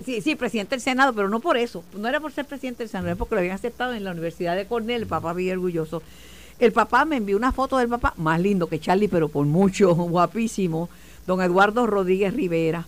Sí, 0.06 0.22
sí, 0.22 0.36
presidente 0.36 0.76
del 0.76 0.82
Senado, 0.82 1.14
pero 1.14 1.30
no 1.30 1.40
por 1.40 1.58
eso. 1.58 1.84
No 1.98 2.08
era 2.08 2.20
por 2.20 2.32
ser 2.32 2.46
presidente 2.46 2.84
del 2.84 2.90
Senado, 2.90 3.08
era 3.08 3.16
porque 3.16 3.36
lo 3.36 3.40
habían 3.40 3.56
aceptado 3.56 3.94
en 3.94 4.04
la 4.04 4.12
Universidad 4.12 4.56
de 4.56 4.66
Cornell. 4.66 5.04
El 5.04 5.08
papá 5.08 5.34
bien 5.34 5.58
orgulloso. 5.58 6.02
El 6.60 6.72
papá 6.72 7.06
me 7.06 7.18
envió 7.18 7.36
una 7.38 7.52
foto 7.52 7.78
del 7.78 7.90
papá, 7.90 8.14
más 8.18 8.40
lindo 8.40 8.68
que 8.68 8.80
Charlie, 8.80 9.08
pero 9.08 9.30
por 9.30 9.46
mucho, 9.46 9.94
guapísimo. 9.96 10.90
Don 11.26 11.42
Eduardo 11.42 11.88
Rodríguez 11.88 12.34
Rivera. 12.34 12.86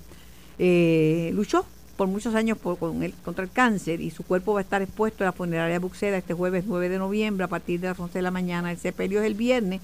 Eh, 0.60 1.32
luchó 1.34 1.66
por 1.98 2.08
muchos 2.08 2.36
años 2.36 2.58
con 2.58 3.04
el, 3.04 3.14
contra 3.14 3.44
el 3.44 3.52
cáncer 3.52 4.02
y 4.02 4.12
su 4.12 4.24
cuerpo 4.24 4.54
va 4.54 4.60
a 4.60 4.64
estar 4.64 4.82
expuesto 4.82 5.24
en 5.24 5.28
la 5.28 5.32
funeraria 5.32 5.80
Buxera 5.80 6.18
este 6.18 6.34
jueves 6.34 6.66
9 6.68 6.90
de 6.90 6.98
noviembre 6.98 7.46
a 7.46 7.48
partir 7.48 7.80
de 7.80 7.88
las 7.88 8.00
11 8.00 8.18
de 8.18 8.22
la 8.22 8.32
mañana. 8.32 8.72
El 8.72 8.78
sepelio 8.78 9.22
es 9.22 9.26
el 9.26 9.36
viernes, 9.36 9.82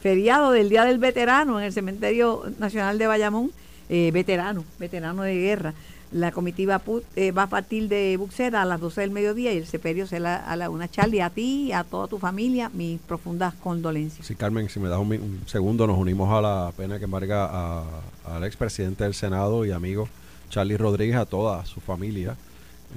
feriado 0.00 0.50
del 0.50 0.70
Día 0.70 0.84
del 0.84 0.98
Veterano 0.98 1.60
en 1.60 1.66
el 1.66 1.72
Cementerio 1.72 2.44
Nacional 2.58 2.98
de 2.98 3.06
Bayamón. 3.06 3.50
Eh, 3.94 4.10
veterano, 4.10 4.64
veterano 4.78 5.22
de 5.22 5.34
guerra. 5.34 5.74
La 6.12 6.30
comitiva 6.30 6.82
eh, 7.16 7.32
va 7.32 7.44
a 7.44 7.46
partir 7.46 7.88
de 7.88 8.16
Buxera 8.18 8.62
a 8.62 8.64
las 8.66 8.80
12 8.80 9.00
del 9.00 9.10
mediodía 9.10 9.52
y 9.54 9.56
el 9.56 9.66
sepelio 9.66 10.06
será 10.06 10.36
a 10.36 10.56
la 10.56 10.68
una. 10.68 10.88
Charlie, 10.88 11.22
a 11.22 11.30
ti 11.30 11.68
y 11.68 11.72
a 11.72 11.84
toda 11.84 12.06
tu 12.06 12.18
familia, 12.18 12.70
mis 12.74 13.00
profundas 13.00 13.54
condolencias. 13.54 14.26
Sí, 14.26 14.34
Carmen, 14.34 14.68
si 14.68 14.78
me 14.78 14.90
das 14.90 14.98
un, 14.98 15.40
segundo, 15.46 15.86
nos 15.86 15.96
unimos 15.96 16.30
a 16.30 16.42
la 16.42 16.72
pena 16.76 16.98
que 16.98 17.06
embarga 17.06 17.82
al 18.26 18.44
expresidente 18.44 19.04
del 19.04 19.14
Senado 19.14 19.64
y 19.64 19.70
amigo 19.70 20.06
Charlie 20.50 20.76
Rodríguez, 20.76 21.16
a 21.16 21.24
toda 21.24 21.64
su 21.64 21.80
familia. 21.80 22.36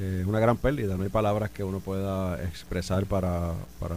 Eh, 0.02 0.20
es 0.22 0.28
una 0.28 0.42
gran 0.42 0.58
pérdida, 0.58 0.98
no 0.98 1.04
hay 1.04 1.10
palabras 1.10 1.50
que 1.52 1.64
uno 1.64 1.80
pueda 1.80 2.44
expresar 2.44 3.06
para, 3.06 3.54
para 3.80 3.96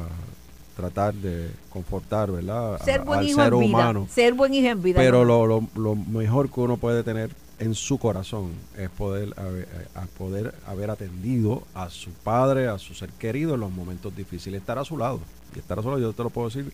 tratar 0.77 1.13
de 1.13 1.51
confortar, 1.71 2.31
¿verdad? 2.31 2.81
Ser 2.85 3.01
buen 3.01 3.25
hijo 3.25 3.43
ser 3.43 3.53
humano. 3.53 4.07
Ser 4.09 4.35
buen 4.35 4.55
hijo 4.55 4.69
en 4.69 4.81
vida. 4.81 4.97
Pero 4.97 5.25
lo, 5.25 5.45
lo, 5.49 5.67
lo 5.75 5.97
mejor 5.97 6.49
que 6.51 6.61
uno 6.61 6.77
puede 6.77 7.03
tener 7.03 7.31
en 7.59 7.75
su 7.75 7.99
corazón 7.99 8.53
es 8.77 8.89
poder 8.91 9.35
haber, 9.37 9.69
a 9.95 10.03
poder 10.07 10.55
haber 10.67 10.91
atendido 10.91 11.65
a 11.75 11.91
su 11.91 12.11
padre, 12.11 12.69
a 12.69 12.79
su 12.79 12.95
ser 12.95 13.11
querido 13.11 13.55
en 13.55 13.61
los 13.61 13.71
momentos 13.71 14.15
difíciles, 14.15 14.61
estar 14.61 14.79
a 14.79 14.85
su 14.85 14.97
lado. 14.97 15.21
Y 15.55 15.59
estar 15.59 15.79
a 15.79 15.83
su 15.83 15.89
lado, 15.89 16.01
yo 16.01 16.13
te 16.13 16.23
lo 16.23 16.31
puedo 16.31 16.49
decir, 16.49 16.73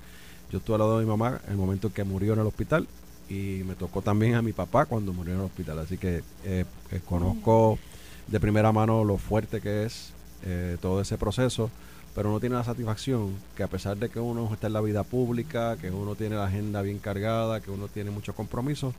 yo 0.51 0.59
estuve 0.59 0.75
al 0.75 0.81
lado 0.81 0.99
de 0.99 1.05
mi 1.05 1.11
mamá 1.11 1.40
en 1.47 1.53
el 1.53 1.57
momento 1.57 1.88
en 1.88 1.92
que 1.94 2.05
murió 2.05 2.35
en 2.35 2.40
el 2.40 2.47
hospital 2.47 2.87
y 3.29 3.62
me 3.66 3.75
tocó 3.75 4.03
también 4.03 4.35
a 4.35 4.42
mi 4.42 4.53
papá 4.53 4.85
cuando 4.87 5.12
murió 5.12 5.35
en 5.35 5.40
el 5.40 5.47
hospital. 5.47 5.79
Así 5.79 5.97
que 5.97 6.23
eh, 6.44 6.64
eh, 6.90 7.01
conozco 7.05 7.79
de 8.27 8.40
primera 8.40 8.73
mano 8.73 9.05
lo 9.05 9.16
fuerte 9.16 9.61
que 9.61 9.85
es 9.85 10.12
eh, 10.44 10.77
todo 10.81 11.01
ese 11.01 11.16
proceso, 11.16 11.70
pero 12.14 12.29
uno 12.29 12.40
tiene 12.40 12.57
la 12.57 12.64
satisfacción 12.64 13.35
que 13.57 13.62
a 13.62 13.68
pesar 13.68 13.97
de 13.97 14.09
que 14.09 14.20
uno 14.20 14.51
está 14.53 14.66
en 14.66 14.75
la 14.75 14.81
vida 14.81 15.03
pública, 15.03 15.77
que 15.77 15.90
uno 15.90 16.14
tiene 16.14 16.37
la 16.37 16.47
agenda 16.47 16.83
bien 16.83 16.99
cargada, 16.99 17.61
que 17.61 17.70
uno 17.70 17.88
tiene 17.88 18.11
muchos 18.11 18.35
compromisos, 18.35 18.94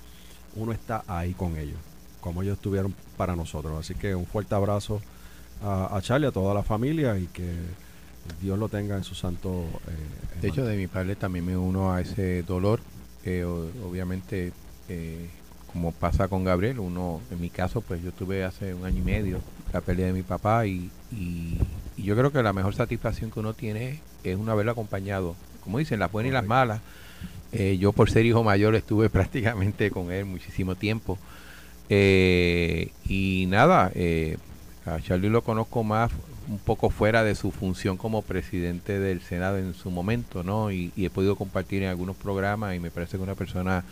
uno 0.55 0.71
está 0.71 1.03
ahí 1.07 1.33
con 1.33 1.57
ellos, 1.57 1.77
como 2.21 2.41
ellos 2.41 2.57
estuvieron 2.57 2.95
para 3.17 3.35
nosotros. 3.35 3.79
Así 3.79 3.95
que 3.95 4.15
un 4.15 4.25
fuerte 4.25 4.55
abrazo 4.55 5.01
a, 5.63 5.95
a 5.95 6.01
Charlie, 6.01 6.27
a 6.27 6.31
toda 6.31 6.53
la 6.53 6.63
familia 6.63 7.17
y 7.17 7.27
que 7.27 7.53
Dios 8.41 8.57
lo 8.57 8.69
tenga 8.69 8.95
en 8.95 9.03
su 9.03 9.15
santo. 9.15 9.65
Eh, 9.87 10.41
de 10.41 10.47
hecho, 10.47 10.65
de 10.65 10.77
mi 10.77 10.87
padre 10.87 11.15
también 11.15 11.45
me 11.45 11.57
uno 11.57 11.93
a 11.93 12.01
ese 12.01 12.43
dolor. 12.43 12.79
que 13.23 13.43
obviamente, 13.43 14.51
eh, 14.89 15.29
como 15.71 15.91
pasa 15.91 16.27
con 16.27 16.43
Gabriel, 16.43 16.79
uno, 16.79 17.21
en 17.31 17.41
mi 17.41 17.49
caso, 17.49 17.81
pues 17.81 18.03
yo 18.03 18.11
tuve 18.11 18.43
hace 18.43 18.73
un 18.73 18.85
año 18.85 18.99
y 18.99 19.05
medio 19.05 19.41
la 19.73 19.81
pérdida 19.81 20.07
de 20.07 20.13
mi 20.13 20.21
papá 20.21 20.65
y, 20.67 20.89
y, 21.11 21.57
yo 21.97 22.15
creo 22.15 22.31
que 22.31 22.43
la 22.43 22.53
mejor 22.53 22.75
satisfacción 22.75 23.31
que 23.31 23.39
uno 23.39 23.53
tiene 23.53 23.99
es 24.23 24.37
uno 24.37 24.51
haberlo 24.51 24.73
acompañado, 24.73 25.35
como 25.63 25.79
dicen, 25.79 25.99
las 25.99 26.11
buenas 26.11 26.29
y 26.29 26.33
las 26.33 26.45
malas, 26.45 26.81
eh, 27.55 27.77
yo 27.77 27.93
por 27.93 28.09
ser 28.09 28.25
hijo 28.25 28.43
mayor 28.43 28.75
estuve 28.75 29.09
prácticamente 29.11 29.91
con 29.91 30.11
él 30.11 30.25
muchísimo 30.25 30.75
tiempo. 30.75 31.17
Eh, 31.89 32.89
y 33.07 33.45
nada, 33.47 33.91
eh, 33.95 34.37
a 34.85 34.99
Charlie 35.01 35.29
lo 35.29 35.43
conozco 35.43 35.83
más 35.83 36.11
un 36.47 36.59
poco 36.59 36.89
fuera 36.89 37.23
de 37.23 37.33
su 37.33 37.51
función 37.51 37.97
como 37.97 38.21
presidente 38.21 38.99
del 38.99 39.21
Senado 39.21 39.57
en 39.57 39.73
su 39.73 39.89
momento, 39.89 40.43
¿no? 40.43 40.71
Y, 40.71 40.91
y 40.95 41.05
he 41.05 41.09
podido 41.09 41.35
compartir 41.35 41.81
en 41.83 41.89
algunos 41.89 42.15
programas 42.15 42.75
y 42.75 42.79
me 42.79 42.91
parece 42.91 43.17
que 43.17 43.23
una 43.23 43.35
persona 43.35 43.83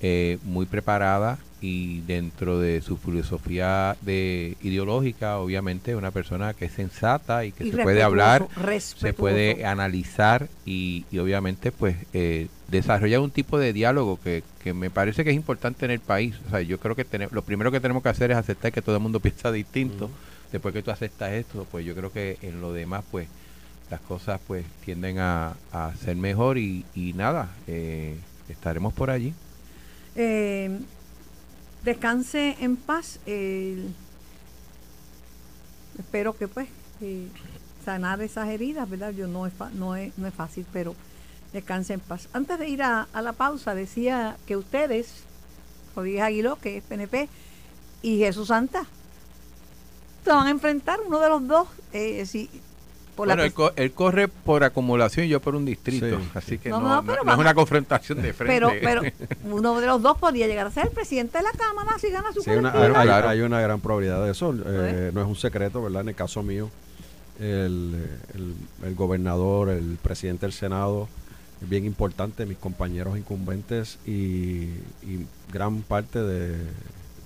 eh, 0.00 0.36
muy 0.42 0.66
preparada 0.66 1.38
y 1.62 2.00
dentro 2.02 2.60
de 2.60 2.82
su 2.82 2.98
filosofía 2.98 3.96
de 4.02 4.58
ideológica, 4.60 5.38
obviamente, 5.38 5.96
una 5.96 6.10
persona 6.10 6.52
que 6.52 6.66
es 6.66 6.72
sensata 6.72 7.46
y 7.46 7.52
que 7.52 7.70
se 7.70 7.78
puede 7.78 8.02
hablar, 8.02 8.46
se 8.78 9.14
puede 9.14 9.64
analizar 9.64 10.48
y, 10.66 11.06
obviamente, 11.18 11.72
pues, 11.72 11.96
eh, 12.12 12.48
desarrollar 12.68 13.20
un 13.20 13.30
tipo 13.30 13.58
de 13.58 13.72
diálogo 13.72 14.18
que, 14.22 14.42
que, 14.62 14.74
me 14.74 14.90
parece 14.90 15.24
que 15.24 15.30
es 15.30 15.36
importante 15.36 15.84
en 15.84 15.92
el 15.92 16.00
país. 16.00 16.34
O 16.46 16.50
sea, 16.50 16.62
yo 16.62 16.78
creo 16.78 16.96
que 16.96 17.04
tenemos, 17.04 17.32
lo 17.32 17.42
primero 17.42 17.70
que 17.70 17.80
tenemos 17.80 18.02
que 18.02 18.08
hacer 18.08 18.30
es 18.30 18.36
aceptar 18.36 18.72
que 18.72 18.82
todo 18.82 18.96
el 18.96 19.02
mundo 19.02 19.20
piensa 19.26 19.52
distinto. 19.52 20.10
Después 20.52 20.72
que 20.72 20.82
tú 20.82 20.90
aceptas 20.90 21.32
esto, 21.32 21.66
pues 21.70 21.84
yo 21.84 21.94
creo 21.94 22.12
que 22.12 22.38
en 22.42 22.60
lo 22.60 22.72
demás, 22.72 23.04
pues, 23.10 23.28
las 23.90 24.00
cosas, 24.00 24.40
pues, 24.46 24.64
tienden 24.84 25.18
a, 25.18 25.56
a 25.72 25.92
ser 25.96 26.16
mejor 26.16 26.58
y, 26.58 26.84
y 26.94 27.12
nada, 27.12 27.50
eh, 27.66 28.16
estaremos 28.48 28.92
por 28.94 29.10
allí. 29.10 29.34
Eh, 30.14 30.78
descanse 31.84 32.56
en 32.60 32.76
paz. 32.76 33.20
espero 35.98 36.36
que 36.36 36.48
pues 36.48 36.68
eh, 37.00 37.28
sanar 37.84 38.20
esas 38.22 38.48
heridas, 38.48 38.88
¿verdad? 38.88 39.12
Yo 39.12 39.26
no 39.28 39.46
es, 39.46 39.52
no 39.74 39.94
es, 39.94 40.16
no 40.16 40.26
es 40.26 40.34
fácil, 40.34 40.66
pero 40.72 40.94
descanse 41.56 41.94
en 41.94 42.00
paz. 42.00 42.28
Antes 42.32 42.58
de 42.58 42.68
ir 42.68 42.82
a, 42.82 43.08
la 43.14 43.32
pausa, 43.32 43.74
decía 43.74 44.36
que 44.46 44.56
ustedes, 44.56 45.24
Rodríguez 45.94 46.22
Aguiló, 46.22 46.56
que 46.56 46.78
es 46.78 46.84
PNP, 46.84 47.28
y 48.02 48.18
Jesús 48.18 48.48
Santa, 48.48 48.84
se 50.24 50.30
van 50.30 50.46
a 50.46 50.50
enfrentar 50.50 51.00
uno 51.06 51.18
de 51.18 51.28
los 51.28 51.46
dos. 51.46 51.68
Eh, 51.92 52.26
si, 52.26 52.50
por 53.16 53.28
bueno, 53.28 53.42
él, 53.76 53.92
corre 53.92 54.28
por 54.28 54.62
acumulación 54.62 55.24
y 55.24 55.30
yo 55.30 55.40
por 55.40 55.56
un 55.56 55.64
distrito, 55.64 56.20
así 56.34 56.58
que 56.58 56.68
no, 56.68 57.00
es 57.00 57.38
una 57.38 57.54
confrontación 57.54 58.20
de 58.20 58.34
frente. 58.34 58.54
Pero, 58.54 58.70
pero 58.82 59.02
uno 59.44 59.80
de 59.80 59.86
los 59.86 60.02
dos 60.02 60.18
podría 60.18 60.46
llegar 60.46 60.66
a 60.66 60.70
ser 60.70 60.88
el 60.88 60.92
presidente 60.92 61.38
de 61.38 61.44
la 61.44 61.52
Cámara 61.52 61.98
si 61.98 62.10
gana 62.10 62.30
su 62.34 62.42
sí, 62.42 62.50
hay, 62.50 63.40
una 63.40 63.60
gran 63.60 63.80
probabilidad 63.80 64.22
de 64.22 64.32
eso, 64.32 64.54
eh, 64.66 65.10
no 65.14 65.22
es 65.22 65.26
un 65.26 65.36
secreto, 65.36 65.82
¿verdad? 65.82 66.02
En 66.02 66.10
el 66.10 66.14
caso 66.14 66.42
mío, 66.42 66.68
el, 67.40 67.94
el, 68.84 68.94
gobernador, 68.94 69.70
el 69.70 69.98
presidente 70.02 70.46
del 70.46 70.52
Senado, 70.52 71.08
bien 71.60 71.84
importante, 71.84 72.46
mis 72.46 72.58
compañeros 72.58 73.16
incumbentes 73.16 73.98
y, 74.06 74.70
gran 75.52 75.82
parte 75.82 76.20
de, 76.20 76.56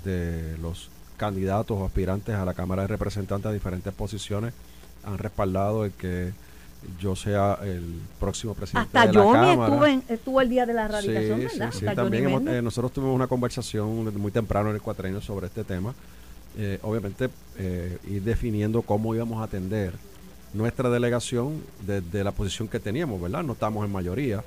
de 0.04 0.58
los 0.58 0.90
candidatos 1.16 1.76
o 1.78 1.84
aspirantes 1.84 2.34
a 2.34 2.44
la 2.44 2.54
Cámara 2.54 2.82
de 2.82 2.88
Representantes 2.88 3.46
a 3.46 3.52
diferentes 3.52 3.92
posiciones 3.92 4.54
han 5.04 5.18
respaldado 5.18 5.84
el 5.84 5.92
que 5.92 6.32
yo 6.98 7.14
sea 7.14 7.58
el 7.62 8.00
próximo 8.18 8.54
presidente 8.54 8.98
Hasta 8.98 9.06
de 9.06 9.12
la 9.12 9.22
Johnny 9.22 9.56
Cámara. 9.56 9.92
Estuvo, 9.92 10.14
estuvo 10.14 10.40
el 10.40 10.48
día 10.48 10.66
de 10.66 10.74
la 10.74 10.84
erradicación, 10.86 11.40
¿verdad? 11.40 11.72
Sí, 11.72 11.78
sí, 11.80 11.94
también 11.94 12.48
eh, 12.48 12.62
nosotros 12.62 12.92
tuvimos 12.92 13.14
una 13.14 13.26
conversación 13.26 14.18
muy 14.18 14.30
temprano 14.30 14.70
en 14.70 14.76
el 14.76 14.82
cuatrenio 14.82 15.20
sobre 15.20 15.46
este 15.46 15.64
tema. 15.64 15.94
Eh, 16.56 16.78
obviamente, 16.82 17.28
eh, 17.58 17.98
ir 18.08 18.22
definiendo 18.22 18.82
cómo 18.82 19.14
íbamos 19.14 19.40
a 19.40 19.44
atender 19.44 19.92
nuestra 20.52 20.90
delegación 20.90 21.62
desde 21.86 22.24
la 22.24 22.32
posición 22.32 22.68
que 22.68 22.80
teníamos, 22.80 23.20
¿verdad? 23.20 23.42
No 23.42 23.52
estamos 23.52 23.84
en 23.84 23.92
mayoría. 23.92 24.42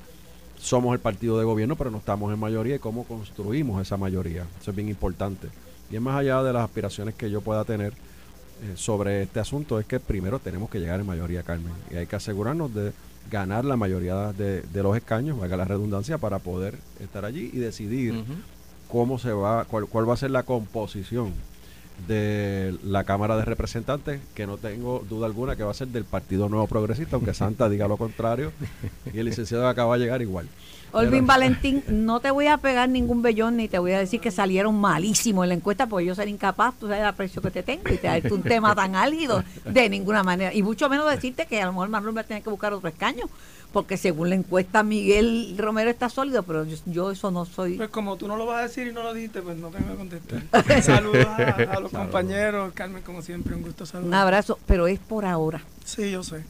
Somos 0.58 0.94
el 0.94 1.00
partido 1.00 1.38
de 1.38 1.44
gobierno, 1.44 1.76
pero 1.76 1.90
no 1.90 1.98
estamos 1.98 2.32
en 2.32 2.38
mayoría 2.38 2.76
y 2.76 2.78
cómo 2.78 3.04
construimos 3.04 3.80
esa 3.82 3.96
mayoría. 3.96 4.46
Eso 4.60 4.70
es 4.70 4.76
bien 4.76 4.88
importante. 4.88 5.48
Y 5.90 5.96
es 5.96 6.02
más 6.02 6.18
allá 6.18 6.42
de 6.42 6.52
las 6.52 6.64
aspiraciones 6.64 7.14
que 7.14 7.30
yo 7.30 7.40
pueda 7.40 7.64
tener 7.64 7.92
eh, 7.92 8.72
sobre 8.76 9.22
este 9.22 9.40
asunto 9.40 9.80
es 9.80 9.86
que 9.86 10.00
primero 10.00 10.38
tenemos 10.38 10.70
que 10.70 10.78
llegar 10.78 11.00
en 11.00 11.06
mayoría, 11.06 11.42
Carmen, 11.42 11.72
y 11.90 11.96
hay 11.96 12.06
que 12.06 12.16
asegurarnos 12.16 12.72
de 12.72 12.92
ganar 13.30 13.64
la 13.64 13.76
mayoría 13.76 14.32
de, 14.32 14.62
los 14.74 14.96
escaños, 14.96 15.38
valga 15.38 15.56
la 15.56 15.64
redundancia, 15.64 16.18
para 16.18 16.38
poder 16.38 16.78
estar 17.00 17.24
allí 17.24 17.50
y 17.52 17.58
decidir 17.58 18.22
cómo 18.88 19.18
se 19.18 19.32
va, 19.32 19.64
cuál, 19.64 19.86
cuál 19.86 20.08
va 20.08 20.14
a 20.14 20.18
ser 20.18 20.30
la 20.30 20.44
composición 20.44 21.32
de 22.06 22.76
la 22.84 23.04
Cámara 23.04 23.36
de 23.36 23.44
Representantes, 23.44 24.20
que 24.34 24.46
no 24.46 24.58
tengo 24.58 25.04
duda 25.08 25.26
alguna 25.26 25.56
que 25.56 25.62
va 25.62 25.70
a 25.70 25.74
ser 25.74 25.88
del 25.88 26.04
Partido 26.04 26.48
Nuevo 26.48 26.66
Progresista, 26.66 27.16
aunque 27.16 27.34
Santa 27.34 27.68
diga 27.68 27.88
lo 27.88 27.96
contrario, 27.96 28.52
y 29.12 29.18
el 29.18 29.26
licenciado 29.26 29.68
acaba 29.68 29.96
de 29.96 30.04
llegar 30.04 30.22
igual. 30.22 30.48
Olvin 30.94 31.26
Valentín, 31.26 31.82
no 31.88 32.20
te 32.20 32.30
voy 32.30 32.46
a 32.46 32.56
pegar 32.58 32.88
ningún 32.88 33.20
bellón 33.20 33.56
ni 33.56 33.66
te 33.66 33.80
voy 33.80 33.90
a 33.92 33.98
decir 33.98 34.20
que 34.20 34.30
salieron 34.30 34.80
malísimo 34.80 35.42
en 35.42 35.48
la 35.48 35.56
encuesta 35.56 35.88
porque 35.88 36.06
yo 36.06 36.14
ser 36.14 36.28
incapaz, 36.28 36.74
tú 36.78 36.86
sabes 36.86 37.00
el 37.00 37.06
aprecio 37.06 37.42
que 37.42 37.50
te 37.50 37.64
tengo 37.64 37.82
y 37.92 37.96
te 37.96 38.06
darte 38.06 38.32
un 38.32 38.42
tema 38.42 38.76
tan 38.76 38.94
álgido 38.94 39.42
de 39.64 39.88
ninguna 39.88 40.22
manera. 40.22 40.54
Y 40.54 40.62
mucho 40.62 40.88
menos 40.88 41.10
decirte 41.10 41.46
que 41.46 41.60
a 41.60 41.66
lo 41.66 41.72
mejor 41.72 41.88
Manuel 41.88 42.16
va 42.16 42.20
a 42.20 42.24
tener 42.24 42.44
que 42.44 42.50
buscar 42.50 42.72
otro 42.72 42.88
escaño 42.88 43.24
porque 43.74 43.96
según 43.96 44.30
la 44.30 44.36
encuesta 44.36 44.84
Miguel 44.84 45.56
Romero 45.58 45.90
está 45.90 46.08
sólido, 46.08 46.44
pero 46.44 46.64
yo, 46.86 47.10
eso 47.10 47.32
no 47.32 47.44
soy. 47.44 47.76
Pues 47.76 47.90
como 47.90 48.16
tú 48.16 48.28
no 48.28 48.36
lo 48.36 48.46
vas 48.46 48.60
a 48.60 48.62
decir 48.62 48.86
y 48.86 48.92
no 48.92 49.02
lo 49.02 49.12
dijiste, 49.12 49.42
pues 49.42 49.56
no 49.56 49.68
tengo 49.68 49.90
que 49.90 49.96
contestar. 49.96 50.82
Saludos 50.82 51.26
a, 51.26 51.80
los 51.80 51.90
compañeros, 51.90 52.72
Carmen, 52.72 53.02
como 53.02 53.20
siempre, 53.20 53.52
un 53.52 53.62
gusto 53.62 53.84
saludar. 53.84 54.06
Un 54.06 54.14
abrazo, 54.14 54.60
pero 54.66 54.86
es 54.86 55.00
por 55.00 55.24
ahora. 55.24 55.60
Sí, 55.84 56.12
yo 56.12 56.22
sé. 56.22 56.44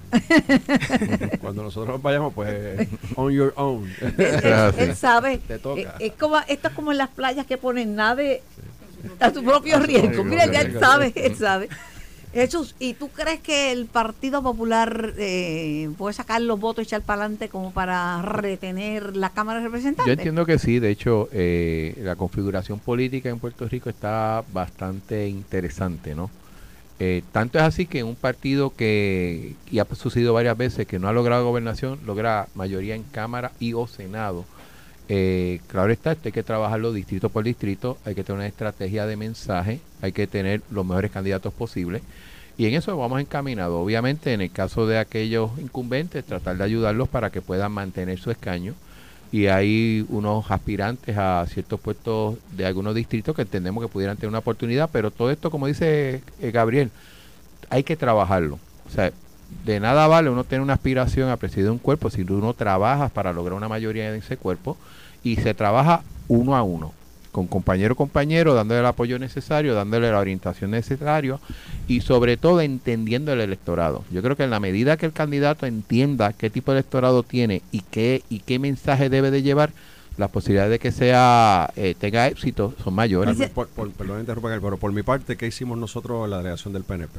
Cuando 1.41 1.63
nosotros 1.63 2.01
vayamos, 2.03 2.35
pues, 2.35 2.87
on 3.17 3.33
your 3.33 3.55
own. 3.57 3.91
él, 4.77 4.95
sabe. 4.95 5.39
Te 5.39 5.59
toca. 5.59 5.97
Es, 6.01 6.13
como, 6.13 6.39
esto 6.47 6.69
es 6.69 6.75
como 6.75 6.93
en 6.93 6.99
las 6.99 7.09
playas 7.09 7.47
que 7.47 7.57
ponen 7.57 7.97
nave 7.97 8.43
a 9.19 9.33
su 9.33 9.43
propio 9.43 9.79
riesgo. 9.79 10.25
Mira, 10.25 10.45
ya 10.45 10.61
él 10.61 10.79
sabe, 10.79 11.15
él 11.17 11.35
sabe. 11.37 11.71
Jesús, 12.35 12.75
¿y 12.81 12.95
tú 12.95 13.11
crees 13.11 13.39
que 13.41 13.71
el 13.71 13.87
Partido 13.87 14.43
Popular 14.43 15.15
eh, 15.17 15.89
puede 15.97 16.15
sacar 16.15 16.41
los 16.43 16.59
votos 16.59 16.83
y 16.83 16.87
echar 16.87 17.03
para 17.03 17.23
adelante 17.23 17.49
como 17.49 17.73
para 17.73 18.21
retener 18.23 19.17
la 19.17 19.31
Cámara 19.31 19.61
de 19.61 19.67
Representantes? 19.67 20.07
Yo 20.07 20.13
entiendo 20.13 20.45
que 20.45 20.59
sí, 20.59 20.81
de 20.81 20.91
hecho, 20.91 21.29
eh, 21.33 21.95
la 22.03 22.17
configuración 22.17 22.81
política 22.81 23.29
en 23.29 23.39
Puerto 23.39 23.69
Rico 23.69 23.89
está 23.89 24.43
bastante 24.53 25.29
interesante, 25.29 26.17
¿no? 26.17 26.29
Eh, 26.99 27.23
tanto 27.31 27.59
es 27.59 27.65
así 27.65 27.87
que 27.87 28.03
un 28.03 28.17
partido 28.17 28.75
que, 28.75 29.55
y 29.71 29.79
ha 29.79 29.87
sucedido 29.95 30.35
varias 30.35 30.57
veces, 30.57 30.87
que 30.87 30.99
no 30.99 31.09
ha 31.09 31.13
logrado 31.13 31.45
gobernación, 31.45 32.01
logra 32.05 32.49
mayoría 32.55 32.97
en 32.97 33.05
Cámara 33.05 33.53
y 33.61 33.75
o 33.75 33.87
Senado. 33.87 34.45
Claro 35.07 35.93
está, 35.93 36.13
esto 36.13 36.29
hay 36.29 36.33
que 36.33 36.43
trabajarlo 36.43 36.93
distrito 36.93 37.29
por 37.29 37.45
distrito, 37.45 37.99
hay 38.05 38.15
que 38.15 38.25
tener 38.25 38.39
una 38.39 38.47
estrategia 38.47 39.07
de 39.07 39.17
mensaje, 39.17 39.81
hay 40.01 40.13
que 40.13 40.27
tener 40.27 40.63
los 40.71 40.87
mejores 40.87 41.11
candidatos 41.11 41.53
posibles. 41.53 42.03
Y 42.57 42.67
en 42.67 42.75
eso 42.75 42.97
vamos 42.97 43.21
encaminados. 43.21 43.83
Obviamente, 43.83 44.33
en 44.33 44.41
el 44.41 44.51
caso 44.51 44.87
de 44.87 44.99
aquellos 44.99 45.51
incumbentes, 45.59 46.25
tratar 46.25 46.57
de 46.57 46.65
ayudarlos 46.65 47.09
para 47.09 47.31
que 47.31 47.43
puedan 47.43 47.73
mantener 47.73 48.19
su 48.19 48.31
escaño. 48.31 48.75
Y 49.33 49.49
hay 49.49 50.07
unos 50.09 50.49
aspirantes 50.51 51.17
a 51.19 51.45
ciertos 51.49 51.81
puestos 51.81 52.37
de 52.53 52.67
algunos 52.67 52.95
distritos 52.95 53.35
que 53.35 53.43
entendemos 53.43 53.83
que 53.83 53.89
pudieran 53.89 54.17
tener 54.17 54.29
una 54.29 54.39
oportunidad, 54.39 54.89
pero 54.93 55.11
todo 55.11 55.33
esto, 55.33 55.51
como 55.51 55.67
dice 55.67 56.23
eh, 56.41 56.51
Gabriel, 56.53 56.91
hay 57.69 57.83
que 57.83 57.97
trabajarlo. 57.97 58.61
O 58.87 58.91
sea, 58.91 59.11
de 59.65 59.81
nada 59.81 60.07
vale 60.07 60.31
uno 60.31 60.45
tener 60.45 60.61
una 60.61 60.75
aspiración 60.75 61.31
a 61.31 61.37
presidir 61.37 61.71
un 61.71 61.79
cuerpo 61.79 62.11
si 62.11 62.23
uno 62.23 62.55
trabaja 62.55 63.09
para 63.09 63.33
lograr 63.33 63.57
una 63.57 63.69
mayoría 63.69 64.09
en 64.09 64.17
ese 64.17 64.37
cuerpo 64.37 64.77
y 65.23 65.37
se 65.37 65.55
trabaja 65.55 66.03
uno 66.29 66.57
a 66.57 66.63
uno 66.63 66.93
con 67.35 67.49
compañero 67.49 67.97
compañero, 67.97 68.55
dándole 68.55 68.79
el 68.79 68.87
apoyo 68.87 69.19
necesario, 69.19 69.75
dándole 69.75 70.09
la 70.09 70.21
orientación 70.21 70.71
necesaria 70.71 71.41
y 71.89 72.01
sobre 72.01 72.37
todo 72.37 72.61
entendiendo 72.61 73.33
el 73.33 73.41
electorado. 73.41 74.05
Yo 74.13 74.23
creo 74.23 74.37
que 74.37 74.45
en 74.45 74.51
la 74.51 74.61
medida 74.61 74.97
que 74.97 75.07
el 75.07 75.13
candidato 75.13 75.67
entienda 75.67 76.33
qué 76.33 76.49
tipo 76.49 76.71
de 76.71 76.79
electorado 76.79 77.25
tiene 77.25 77.63
y 77.73 77.81
qué, 77.81 78.23
y 78.29 78.39
qué 78.39 78.61
mensaje 78.61 79.11
debe 79.11 79.33
de 79.33 79.43
llevar, 79.43 79.73
las 80.17 80.31
posibilidades 80.31 80.71
de 80.71 80.79
que 80.79 80.93
sea 80.93 81.73
eh, 81.75 81.97
tenga 81.99 82.29
éxito 82.29 82.73
son 82.85 82.95
mayores. 82.95 83.37
Por, 83.51 83.67
perdón, 83.67 84.21
interrumpa, 84.21 84.49
pero 84.63 84.77
por 84.77 84.93
mi 84.93 85.03
parte, 85.03 85.37
¿qué 85.37 85.49
hicimos 85.49 85.77
nosotros 85.77 86.25
en 86.25 86.31
la 86.31 86.39
delegación 86.39 86.73
del 86.73 86.85
PNP? 86.85 87.19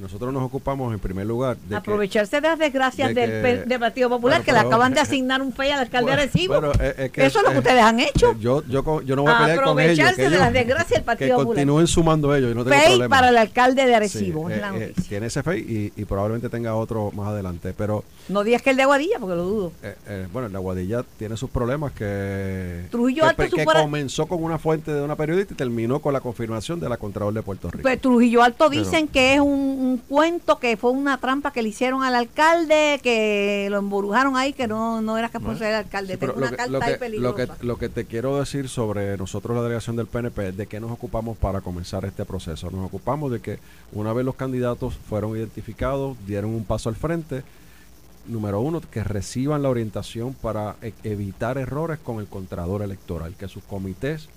Nosotros 0.00 0.32
nos 0.32 0.42
ocupamos 0.42 0.92
en 0.92 0.98
primer 0.98 1.26
lugar 1.26 1.56
de 1.56 1.76
aprovecharse 1.76 2.40
de 2.40 2.48
las 2.48 2.58
desgracias 2.58 3.14
del, 3.14 3.78
Partido 3.78 4.08
Popular 4.08 4.42
que 4.42 4.52
le 4.52 4.58
acaban 4.58 4.94
de 4.94 5.00
asignar 5.04 5.42
un 5.42 5.52
FEI 5.52 5.72
al 5.72 5.80
alcalde 5.80 6.10
de 6.10 6.22
Arecibo. 6.22 6.72
Eso 6.72 7.38
es 7.38 7.42
lo 7.42 7.50
que 7.50 7.58
ustedes 7.58 7.82
han 7.82 8.00
hecho. 8.00 8.30
Eh, 8.32 8.36
yo, 8.40 8.64
yo, 8.66 9.02
yo 9.02 9.16
no 9.16 9.22
voy 9.22 9.32
a 9.32 9.38
pelear 9.38 9.62
con 9.62 9.78
ellos. 9.78 9.98
Aprovecharse 9.98 10.30
de 10.30 10.38
las 10.38 10.52
desgracias 10.52 10.98
del 10.98 11.04
Partido 11.04 11.36
Popular. 11.36 11.56
continúen 11.56 11.86
sumando 11.86 12.34
ellos. 12.34 12.54
no 12.54 12.64
tengo 12.64 12.76
FEI 12.76 13.08
para 13.08 13.28
el 13.28 13.36
alcalde 13.36 13.84
de 13.86 13.94
Arecibo. 13.94 14.50
Eh, 14.50 14.62
eh, 14.74 14.94
tiene 15.08 15.26
ese 15.26 15.42
FEI 15.42 15.60
y, 15.60 16.00
y, 16.00 16.04
probablemente 16.04 16.48
tenga 16.48 16.74
otro 16.74 17.10
más 17.12 17.28
adelante. 17.28 17.74
Pero 17.76 18.04
no 18.28 18.42
digas 18.42 18.62
que 18.62 18.70
el 18.70 18.76
de 18.76 18.82
Aguadilla 18.82 19.18
porque 19.18 19.36
lo 19.36 19.44
dudo. 19.44 19.72
bueno, 20.32 20.46
el 20.46 20.52
de 20.52 20.58
Aguadilla 20.58 21.04
tiene 21.18 21.36
sus 21.36 21.50
problemas 21.50 21.92
que, 21.92 22.86
Trujillo 22.90 23.26
Alto 23.26 23.44
que, 23.54 23.64
comenzó 23.64 24.26
con 24.26 24.42
una 24.42 24.58
fuente 24.58 24.92
de 24.92 25.02
una 25.02 25.16
periodista 25.16 25.54
y 25.54 25.56
terminó 25.56 26.00
con 26.00 26.12
la 26.12 26.20
confirmación 26.20 26.80
de 26.80 26.88
la 26.88 26.96
Contralor 26.96 27.34
de 27.34 27.42
Puerto 27.42 27.70
Rico. 27.70 27.82
Pues 27.82 28.00
Trujillo 28.00 28.42
Alto 28.42 28.70
dicen 28.70 29.08
que 29.08 29.34
es 29.34 29.40
un, 29.40 29.83
un 29.84 29.98
cuento 29.98 30.58
que 30.58 30.76
fue 30.76 30.90
una 30.90 31.18
trampa 31.18 31.52
que 31.52 31.62
le 31.62 31.68
hicieron 31.68 32.02
al 32.02 32.14
alcalde, 32.14 33.00
que 33.02 33.68
lo 33.70 33.78
emburujaron 33.78 34.36
ahí, 34.36 34.52
que 34.52 34.66
no, 34.66 35.02
no 35.02 35.18
era 35.18 35.28
capaz 35.28 35.52
de 35.54 35.58
ser 35.58 35.74
alcalde. 35.74 36.16
Tengo 36.16 36.34
una 36.34 36.50
carta 36.50 37.08
lo 37.08 37.34
que, 37.34 37.48
lo 37.60 37.78
que 37.78 37.88
te 37.88 38.06
quiero 38.06 38.38
decir 38.38 38.68
sobre 38.68 39.16
nosotros, 39.16 39.56
la 39.56 39.62
delegación 39.62 39.96
del 39.96 40.06
PNP, 40.06 40.52
de 40.52 40.66
qué 40.66 40.80
nos 40.80 40.90
ocupamos 40.90 41.36
para 41.36 41.60
comenzar 41.60 42.04
este 42.04 42.24
proceso. 42.24 42.70
Nos 42.70 42.86
ocupamos 42.86 43.30
de 43.30 43.40
que 43.40 43.58
una 43.92 44.12
vez 44.12 44.24
los 44.24 44.34
candidatos 44.34 44.94
fueron 44.94 45.36
identificados, 45.36 46.16
dieron 46.26 46.50
un 46.50 46.64
paso 46.64 46.88
al 46.88 46.96
frente, 46.96 47.42
número 48.26 48.60
uno, 48.60 48.80
que 48.80 49.04
reciban 49.04 49.62
la 49.62 49.68
orientación 49.68 50.34
para 50.34 50.76
e, 50.80 50.94
evitar 51.04 51.58
errores 51.58 51.98
con 51.98 52.20
el 52.20 52.26
contrador 52.26 52.82
electoral, 52.82 53.34
que 53.36 53.48
sus 53.48 53.62
comités 53.64 54.28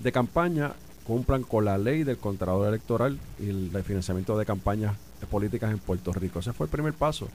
de 0.00 0.12
campaña 0.12 0.72
cumplan 1.08 1.42
con 1.42 1.64
la 1.64 1.78
ley 1.78 2.04
del 2.04 2.18
contrador 2.18 2.68
electoral 2.68 3.18
y 3.40 3.48
el 3.48 3.82
financiamiento 3.82 4.36
de 4.36 4.44
campañas 4.44 4.94
políticas 5.30 5.72
en 5.72 5.78
Puerto 5.78 6.12
Rico. 6.12 6.40
Ese 6.40 6.52
fue 6.52 6.66
el 6.66 6.70
primer 6.70 6.92
paso 6.92 7.28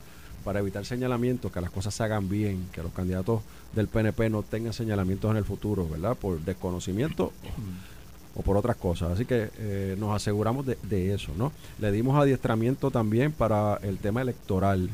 para 0.44 0.60
evitar 0.60 0.86
señalamientos, 0.86 1.52
que 1.52 1.60
las 1.60 1.72
cosas 1.72 1.96
se 1.96 2.04
hagan 2.04 2.30
bien, 2.30 2.68
que 2.72 2.84
los 2.84 2.92
candidatos 2.94 3.42
del 3.74 3.88
PNP 3.88 4.30
no 4.30 4.44
tengan 4.44 4.74
señalamientos 4.74 5.32
en 5.32 5.38
el 5.38 5.44
futuro, 5.44 5.90
¿verdad? 5.90 6.16
Por 6.16 6.40
desconocimiento 6.42 7.34
o 8.36 8.44
por 8.44 8.58
otras 8.58 8.76
cosas. 8.76 9.14
Así 9.14 9.26
que 9.26 9.50
eh, 9.58 9.96
nos 9.98 10.16
aseguramos 10.16 10.68
de, 10.68 11.14
eso, 11.14 11.32
¿no? 11.36 11.52
Le 11.80 11.92
dimos 11.92 12.22
adiestramiento 12.22 12.92
también 12.92 13.32
para 13.32 13.80
el 13.82 13.98
tema 13.98 14.22
electoral. 14.22 14.88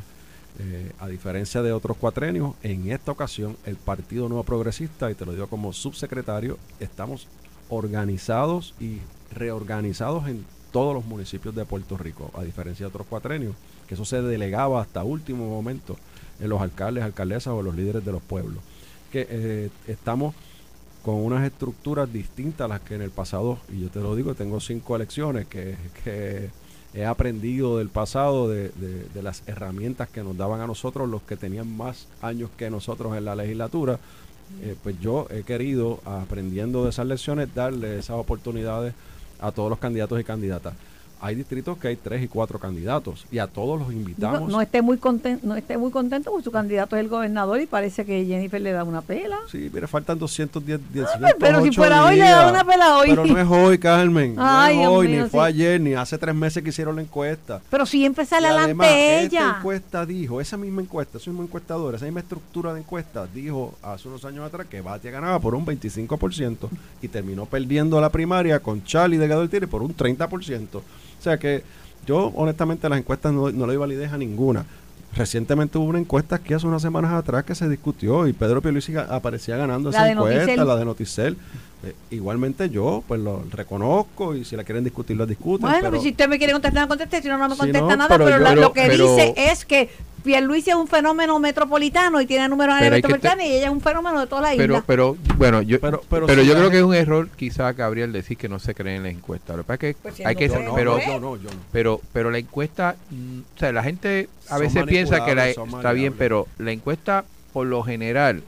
Eh, 0.62 0.91
a 0.99 1.08
diferencia 1.08 1.62
de 1.62 1.72
otros 1.72 1.95
cuatrenios, 1.97 2.54
en 2.64 2.91
esta 2.91 3.12
ocasión 3.12 3.56
el 3.66 3.76
Partido 3.76 4.28
Nuevo 4.28 4.43
Progresista, 4.43 5.10
y 5.10 5.16
te 5.16 5.26
lo 5.26 5.32
digo 5.32 5.47
como 5.47 5.72
subsecretario, 5.72 6.58
estamos 6.82 7.28
organizados 7.70 8.74
y 8.80 8.97
reorganizados 9.34 10.28
en 10.28 10.45
todos 10.72 10.93
los 10.93 11.05
municipios 11.05 11.55
de 11.55 11.65
Puerto 11.65 11.97
Rico, 11.97 12.32
a 12.36 12.43
diferencia 12.43 12.86
de 12.86 12.89
otros 12.89 13.07
cuatrenios, 13.07 13.55
que 13.88 13.95
eso 13.95 14.05
se 14.05 14.22
delegaba 14.22 14.82
hasta 14.82 15.03
último 15.03 15.47
momento 15.49 15.97
en 16.39 16.49
los 16.49 16.61
alcaldes, 16.61 17.03
alcaldesas 17.03 17.53
o 17.53 17.61
los 17.61 17.76
líderes 17.76 18.05
de 18.05 18.11
los 18.11 18.22
pueblos. 18.22 18.61
Que 19.11 19.28
eh, 19.30 19.70
estamos 19.88 20.36
con 21.03 21.15
unas 21.15 21.45
estructuras 21.45 22.11
distintas 22.11 22.65
a 22.65 22.67
las 22.67 22.82
que 22.82 22.95
en 22.95 23.01
el 23.01 23.09
pasado, 23.09 23.57
y 23.74 23.82
yo 23.82 23.89
te 23.89 23.99
lo 23.99 24.15
digo, 24.15 24.36
tengo 24.36 24.59
cinco 24.59 24.95
elecciones 24.95 25.47
que, 25.47 25.76
he 26.93 27.05
aprendido 27.05 27.78
del 27.78 27.89
pasado, 27.89 28.49
de, 28.49 28.70
de- 28.70 29.03
de 29.13 29.22
las 29.24 29.43
herramientas 29.47 30.09
que 30.09 30.24
nos 30.24 30.36
daban 30.36 30.59
a 30.61 30.65
nosotros 30.67 31.07
los 31.07 31.22
que 31.22 31.38
tenían 31.38 31.76
más 31.78 32.07
años 32.22 32.49
que 32.57 32.70
nosotros 32.72 33.15
en 33.15 33.26
la 33.26 33.36
legislatura. 33.36 33.99
Eh, 34.62 34.76
pues 34.84 35.00
yo 35.00 35.28
he 35.30 35.43
querido, 35.43 36.00
aprendiendo 36.06 36.84
de 36.84 36.89
esas 36.89 37.06
lecciones, 37.06 37.54
darle 37.54 38.00
esas 38.00 38.18
oportunidades 38.18 38.93
a 39.39 39.52
todos 39.52 39.70
los 39.70 39.80
candidatos 39.80 40.20
y 40.20 40.24
candidatas. 40.24 40.74
Hay 41.22 41.36
distritos 41.36 41.78
que 41.78 41.89
hay 41.89 41.95
tres 41.97 42.24
y 42.24 42.28
cuatro 42.28 42.59
candidatos 42.59 43.26
y 43.32 43.39
a 43.39 43.47
todos 43.47 43.80
los 43.80 43.91
invitamos. 43.91 44.49
no 44.49 44.61
esté 44.61 44.82
muy 44.82 44.97
contento, 44.97 45.45
no 45.45 45.55
esté 45.55 45.78
muy 45.78 45.91
contento 45.91 46.32
porque 46.32 46.45
su 46.45 46.51
candidato 46.51 46.95
es 46.95 47.01
el 47.01 47.09
gobernador 47.09 47.59
y 47.59 47.65
parece 47.65 48.05
que 48.05 48.26
Jennifer 48.26 48.61
le 48.61 48.72
da 48.72 48.84
una 48.84 49.01
pela. 49.01 49.38
Sí, 49.51 49.70
mire, 49.74 49.88
faltan 49.88 50.17
210 50.17 50.80
10, 50.93 51.07
pero 51.39 51.61
si 51.61 51.70
208 51.70 51.74
fuera 51.74 52.05
hoy, 52.05 52.15
le 52.15 52.22
da 52.30 52.49
una 52.49 52.63
pela 52.63 52.97
hoy. 52.97 53.09
Pero 53.09 53.26
no 53.26 53.38
es 53.38 53.47
hoy, 53.49 53.78
Carmen. 53.78 54.36
Ay, 54.38 54.78
no 54.78 54.82
es 54.84 54.88
hoy, 54.89 55.07
mío, 55.09 55.24
ni 55.24 55.30
fue 55.30 55.41
sí. 55.41 55.47
ayer, 55.47 55.82
ni 55.82 55.93
hace 55.93 56.17
tres 56.17 56.34
meses 56.36 56.63
que 56.63 56.70
hicieron 56.70 56.95
la 56.95 57.01
encuesta. 57.01 57.61
Pero 57.70 57.86
siempre 57.86 58.26
sale 58.26 58.43
Y 58.47 58.49
adelante 58.51 58.65
además, 58.70 58.88
Esta 58.89 59.22
ella. 59.22 59.55
encuesta 59.57 60.05
dijo, 60.05 60.39
esa 60.39 60.57
misma 60.57 60.82
encuesta, 60.82 61.17
esa 61.17 61.30
misma 61.30 61.43
encuestadora, 61.45 61.97
esa 61.97 62.05
misma 62.05 62.22
estructura 62.22 62.74
de 62.74 62.80
encuesta, 62.80 63.28
dijo 63.28 63.74
hace 63.84 64.07
unos 64.07 64.24
años 64.26 64.45
atrás 64.45 64.67
que 64.67 64.82
Batia 64.82 65.11
ganaba 65.11 65.39
por 65.39 65.53
un 65.53 65.65
25% 65.65 66.70
y 67.01 67.07
terminó 67.09 67.45
perdiendo 67.45 67.99
la 67.99 68.09
primaria 68.09 68.59
con 68.59 68.84
Charlie 68.84 69.17
Delgado 69.17 69.41
del 69.41 69.49
Tigre 69.49 69.67
por 69.67 69.82
un 69.82 69.95
30%. 69.95 70.82
O 71.20 71.22
sea 71.22 71.38
que 71.38 71.63
yo, 72.07 72.32
honestamente, 72.36 72.88
las 72.89 72.99
encuestas 72.99 73.34
no, 73.34 73.51
no 73.51 73.67
le 73.67 73.74
doy 73.74 73.78
validez 73.78 74.11
a 74.13 74.17
ninguna. 74.17 74.65
Recientemente 75.15 75.78
hubo 75.78 75.86
una 75.86 75.99
encuesta 75.99 76.36
aquí 76.36 76.53
hace 76.53 76.67
unas 76.67 76.82
semanas 76.82 77.11
atrás 77.13 77.43
que 77.43 77.55
se 77.55 77.67
discutió 77.67 78.28
y 78.28 78.34
Pedro 78.34 78.61
Pierluisi 78.61 78.95
aparecía 78.95 79.57
ganando 79.57 79.91
La 79.91 79.97
esa 80.03 80.11
encuesta, 80.11 80.39
Noticel. 80.41 80.67
la 80.67 80.76
de 80.76 80.86
Noticel. 80.86 81.38
Eh, 81.82 81.96
igualmente 82.12 82.70
yo, 82.70 83.04
pues 83.08 83.22
lo 83.22 83.42
reconozco 83.52 84.36
y 84.36 84.44
si 84.44 84.58
la 84.58 84.66
quieren 84.66 84.84
discutir, 84.84 85.16
lo 85.16 85.26
discuten. 85.26 85.62
Bueno, 85.62 85.78
pero- 85.80 85.92
pues 85.92 86.04
si 86.04 86.10
usted 86.10 86.28
me 86.28 86.38
quiere 86.38 86.52
contestar, 86.52 86.88
conteste, 86.90 87.22
si 87.22 87.30
no, 87.30 87.38
no 87.38 87.48
me 87.48 87.54
Si 87.56 87.60
contesta 87.62 87.88
no, 87.88 87.96
nada, 87.96 88.10
pero 88.10 88.26
pero, 88.26 88.38
yo- 88.38 88.44
la- 88.44 88.50
pero- 88.50 88.62
lo 88.62 88.74
que 88.74 88.88
pero- 88.88 89.16
dice 89.16 89.34
es 89.38 89.64
que 89.66 89.90
Pierluisi 90.22 90.72
es 90.72 90.76
un 90.76 90.90
fenómeno 90.90 91.40
metropolitano 91.40 92.20
y 92.20 92.26
tiene 92.26 92.50
números 92.50 92.76
Pero 92.78 92.96
hay 92.96 93.02
que 93.02 93.08
metropolitano 93.08 93.42
y 93.50 93.56
ella 93.56 93.68
es 93.68 93.72
un 93.72 93.80
fenómeno 93.80 94.20
de 94.20 94.28
toda 94.28 94.42
la 94.42 94.54
isla. 94.54 94.84
Pero, 94.86 95.16
pero, 95.16 95.18
bueno, 95.38 95.62
yo, 95.62 95.80
Pero- 95.80 96.02
pero, 96.10 96.28
pero 96.28 96.42
si 96.42 96.48
yo 96.50 96.54
la 96.56 96.60
creo 96.60 96.72
que 96.72 96.78
es 96.80 96.84
un 96.84 96.94
error 96.96 97.30
quizá, 97.38 97.72
Gabriel, 97.72 98.12
decir 98.12 98.36
que 98.36 98.50
no 98.50 98.60
se 98.60 98.76
cree 98.76 98.98
en 98.98 99.04
las 99.04 99.14
encuestas. 99.14 99.56
Lo 99.56 99.64
que 99.64 99.68
pasa 99.68 99.88
es 99.88 99.96
que 99.96 100.02
Pues 100.02 100.20
hay 100.26 100.36
que 100.36 100.50
ser, 100.50 100.68
pero, 100.76 100.92
no 100.92 100.98
cree. 100.98 101.08
yo 101.08 101.20
no, 101.22 101.36
yo 101.38 101.44
no. 101.44 101.56
pero, 101.72 102.02
pero 102.12 102.30
la 102.32 102.38
encuesta, 102.40 102.98
mm, 103.10 103.40
o 103.56 103.60
sea, 103.60 103.72
la 103.72 103.82
gente 103.84 104.28
a 104.48 104.58
Son 104.58 104.60
veces 104.60 104.84
piensa 104.84 105.24
que 105.24 105.34
la, 105.36 105.48
está 105.48 105.94
bien, 105.94 106.14
pero 106.18 106.48
la 106.58 106.74
encuesta, 106.74 107.24
por 107.54 107.66
lo 107.68 107.82
general, 107.84 108.44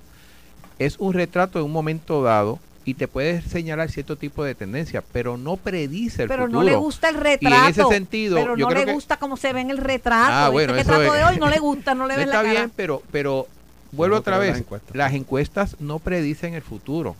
es 0.77 0.97
un 0.99 1.13
retrato 1.13 1.59
de 1.59 1.63
un 1.63 1.71
momento 1.71 2.21
dado 2.21 2.59
y 2.83 2.95
te 2.95 3.07
puede 3.07 3.41
señalar 3.43 3.91
cierto 3.91 4.15
tipo 4.15 4.43
de 4.43 4.55
tendencia, 4.55 5.03
pero 5.11 5.37
no 5.37 5.55
predice 5.57 6.23
el 6.23 6.27
pero 6.27 6.43
futuro. 6.45 6.59
no 6.63 6.65
le 6.69 6.75
gusta 6.75 7.09
el 7.09 7.15
Y 7.15 7.19
retrato. 7.19 7.55
en 7.65 7.69
ese 7.69 7.83
sentido, 7.95 8.35
pero 8.37 8.55
yo 8.57 8.65
no 8.65 8.69
creo 8.69 8.81
le 8.81 8.85
que- 8.87 8.93
gusta 8.93 9.17
cómo 9.17 9.37
se 9.37 9.53
ve 9.53 9.61
en 9.61 9.69
el 9.69 9.77
retrato. 9.77 10.31
Ah, 10.33 10.49
bueno, 10.49 10.73
Este 10.75 10.81
eso 10.91 10.99
retrato 10.99 11.15
es- 11.15 11.19
de 11.21 11.33
hoy 11.33 11.39
no 11.39 11.49
le 11.49 11.59
gusta, 11.59 11.93
no 11.95 12.07
le 12.07 12.13
No 12.13 12.17
ve 12.17 12.23
en 12.23 12.29
la 12.29 12.35
está 12.41 12.51
bien, 12.51 12.71
pero, 12.75 13.03
pero 13.11 13.47
vuelvo 13.91 14.15
no 14.15 14.19
otra 14.19 14.37
las 14.39 14.47
vez. 14.47 14.57
encuestas. 14.57 14.95
Las 14.95 15.13
encuestas 15.13 15.75
no 15.79 15.99
predicen 15.99 16.53
el 16.55 16.61
futuro. 16.63 17.15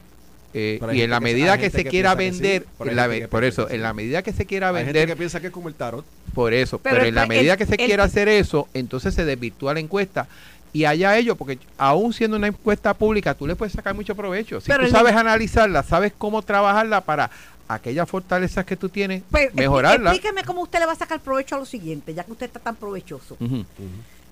Eh, 0.53 0.77
Pero 0.81 0.91
y 0.91 0.95
en 0.95 1.01
gente 1.03 1.07
la 1.11 1.19
medida 1.21 1.55
que 1.57 1.63
gente 1.63 1.77
se 1.77 1.83
que 1.85 1.89
quiera 1.91 2.11
sí, 2.11 2.17
vender, 2.17 2.65
pero 2.77 2.89
hay 2.89 2.89
en 2.89 2.95
la 2.97 3.01
gente 3.03 3.15
ve- 3.15 3.21
que 3.21 3.27
por 3.29 3.43
eso, 3.45 3.69
en 3.69 3.81
la 3.81 3.93
medida 3.93 4.21
que 4.21 4.33
se 4.33 4.45
quiera 4.45 4.67
Hay 4.67 4.75
gente 4.83 4.91
vender, 4.91 5.07
que 5.07 5.15
piensa 5.15 5.39
que 5.39 5.47
es 5.47 5.53
como 5.53 5.69
el 5.69 5.75
tarot. 5.75 6.03
por 6.33 6.53
eso, 6.53 6.77
Pero 6.79 6.95
pero, 6.95 7.03
el 7.03 7.09
en 7.09 7.15
la 7.15 7.25
medida 7.25 7.53
el- 7.53 7.57
que 7.57 7.65
se 7.65 7.75
el- 7.75 7.85
quiera 7.85 8.03
hacer 8.03 8.27
eso, 8.27 8.67
entonces 8.73 9.13
se 9.13 9.23
desvirtúa 9.23 9.73
la 9.73 9.79
encuesta. 9.79 10.27
Y 10.73 10.85
allá 10.85 11.17
ellos, 11.17 11.35
porque 11.37 11.59
aún 11.77 12.13
siendo 12.13 12.37
una 12.37 12.47
encuesta 12.47 12.93
pública, 12.93 13.33
tú 13.33 13.45
le 13.45 13.55
puedes 13.55 13.73
sacar 13.73 13.93
mucho 13.93 14.15
provecho. 14.15 14.61
Si 14.61 14.67
Pero 14.67 14.79
tú 14.81 14.85
el- 14.85 14.91
sabes 14.91 15.13
analizarla, 15.15 15.83
sabes 15.83 16.13
cómo 16.17 16.41
trabajarla 16.41 17.01
para 17.01 17.29
aquellas 17.67 18.09
fortalezas 18.09 18.65
que 18.65 18.75
tú 18.77 18.87
tienes, 18.89 19.23
Pues, 19.31 19.53
mejorarla. 19.53 20.11
Explíqueme 20.11 20.43
cómo 20.43 20.61
usted 20.61 20.79
le 20.79 20.85
va 20.85 20.93
a 20.93 20.95
sacar 20.95 21.19
provecho 21.19 21.55
a 21.55 21.59
lo 21.59 21.65
siguiente, 21.65 22.13
ya 22.13 22.23
que 22.23 22.31
usted 22.31 22.45
está 22.45 22.59
tan 22.59 22.75
provechoso. 22.75 23.37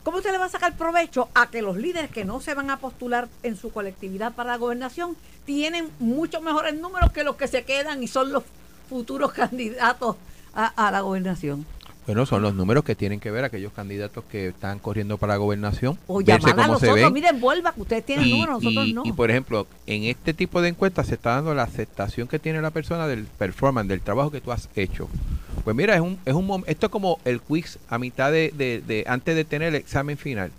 ¿Cómo 0.04 0.18
usted 0.18 0.32
le 0.32 0.38
va 0.38 0.46
a 0.46 0.50
sacar 0.50 0.76
provecho 0.78 1.28
a 1.36 1.48
que 1.50 1.62
los 1.62 1.76
líderes 1.78 2.10
que 2.10 2.24
no 2.26 2.40
se 2.40 2.54
van 2.54 2.70
a 2.70 2.78
postular 2.78 3.28
en 3.44 3.58
su 3.58 3.72
colectividad 3.72 4.34
para 4.34 4.52
la 4.52 4.58
gobernación 4.58 5.16
tienen 5.46 5.90
mucho 6.00 6.42
mejores 6.42 6.80
números 6.80 7.12
que 7.12 7.24
los 7.24 7.36
que 7.36 7.48
se 7.50 7.64
quedan 7.64 8.02
y 8.02 8.08
son 8.08 8.32
los 8.32 8.44
futuros 8.90 9.34
candidatos 9.34 10.16
a, 10.56 10.68
a 10.88 10.92
la 10.92 11.02
gobernación? 11.02 11.66
Bueno, 12.10 12.26
son 12.26 12.42
los 12.42 12.56
números 12.56 12.84
que 12.84 12.96
tienen 12.96 13.20
que 13.20 13.30
ver 13.30 13.44
aquellos 13.44 13.72
candidatos 13.72 14.24
que 14.32 14.48
están 14.48 14.80
corriendo 14.80 15.20
para 15.20 15.34
la 15.34 15.38
gobernación. 15.38 15.96
O 16.08 16.22
llamar 16.22 16.60
a 16.60 16.66
nosotros, 16.66 16.96
ven. 16.96 17.14
miren, 17.14 17.40
vuelva, 17.40 17.72
que 17.72 17.82
ustedes 17.82 18.04
tienen 18.04 18.26
y, 18.26 18.32
números, 18.32 18.64
nosotros 18.64 18.88
y- 18.88 18.94
no. 18.94 19.04
y, 19.06 19.12
por 19.12 19.30
ejemplo, 19.30 19.68
en 19.86 20.06
este 20.06 20.34
tipo 20.34 20.60
de 20.64 20.70
encuestas 20.70 21.06
se 21.06 21.14
está 21.14 21.36
dando 21.36 21.54
la 21.54 21.62
aceptación 21.62 22.28
que 22.28 22.40
tiene 22.40 22.64
la 22.64 22.72
persona 22.72 23.06
del 23.06 23.26
performance, 23.26 23.88
del 23.90 24.02
trabajo 24.02 24.32
que 24.32 24.42
tú 24.42 24.52
has 24.52 24.70
hecho. 24.76 25.08
Pues 25.64 25.76
mira, 25.76 25.94
es 25.94 26.02
un, 26.02 26.18
es 26.26 26.34
un 26.34 26.64
esto 26.66 26.88
es 26.88 26.92
como 26.92 27.20
el 27.26 27.42
quiz 27.42 27.78
a 27.90 28.00
mitad 28.00 28.32
de, 28.32 28.52
de- 28.58 28.82
de- 28.88 29.04
antes 29.08 29.36
de 29.36 29.46
tener 29.46 29.68
el 29.68 29.76
examen 29.76 30.18
final. 30.18 30.50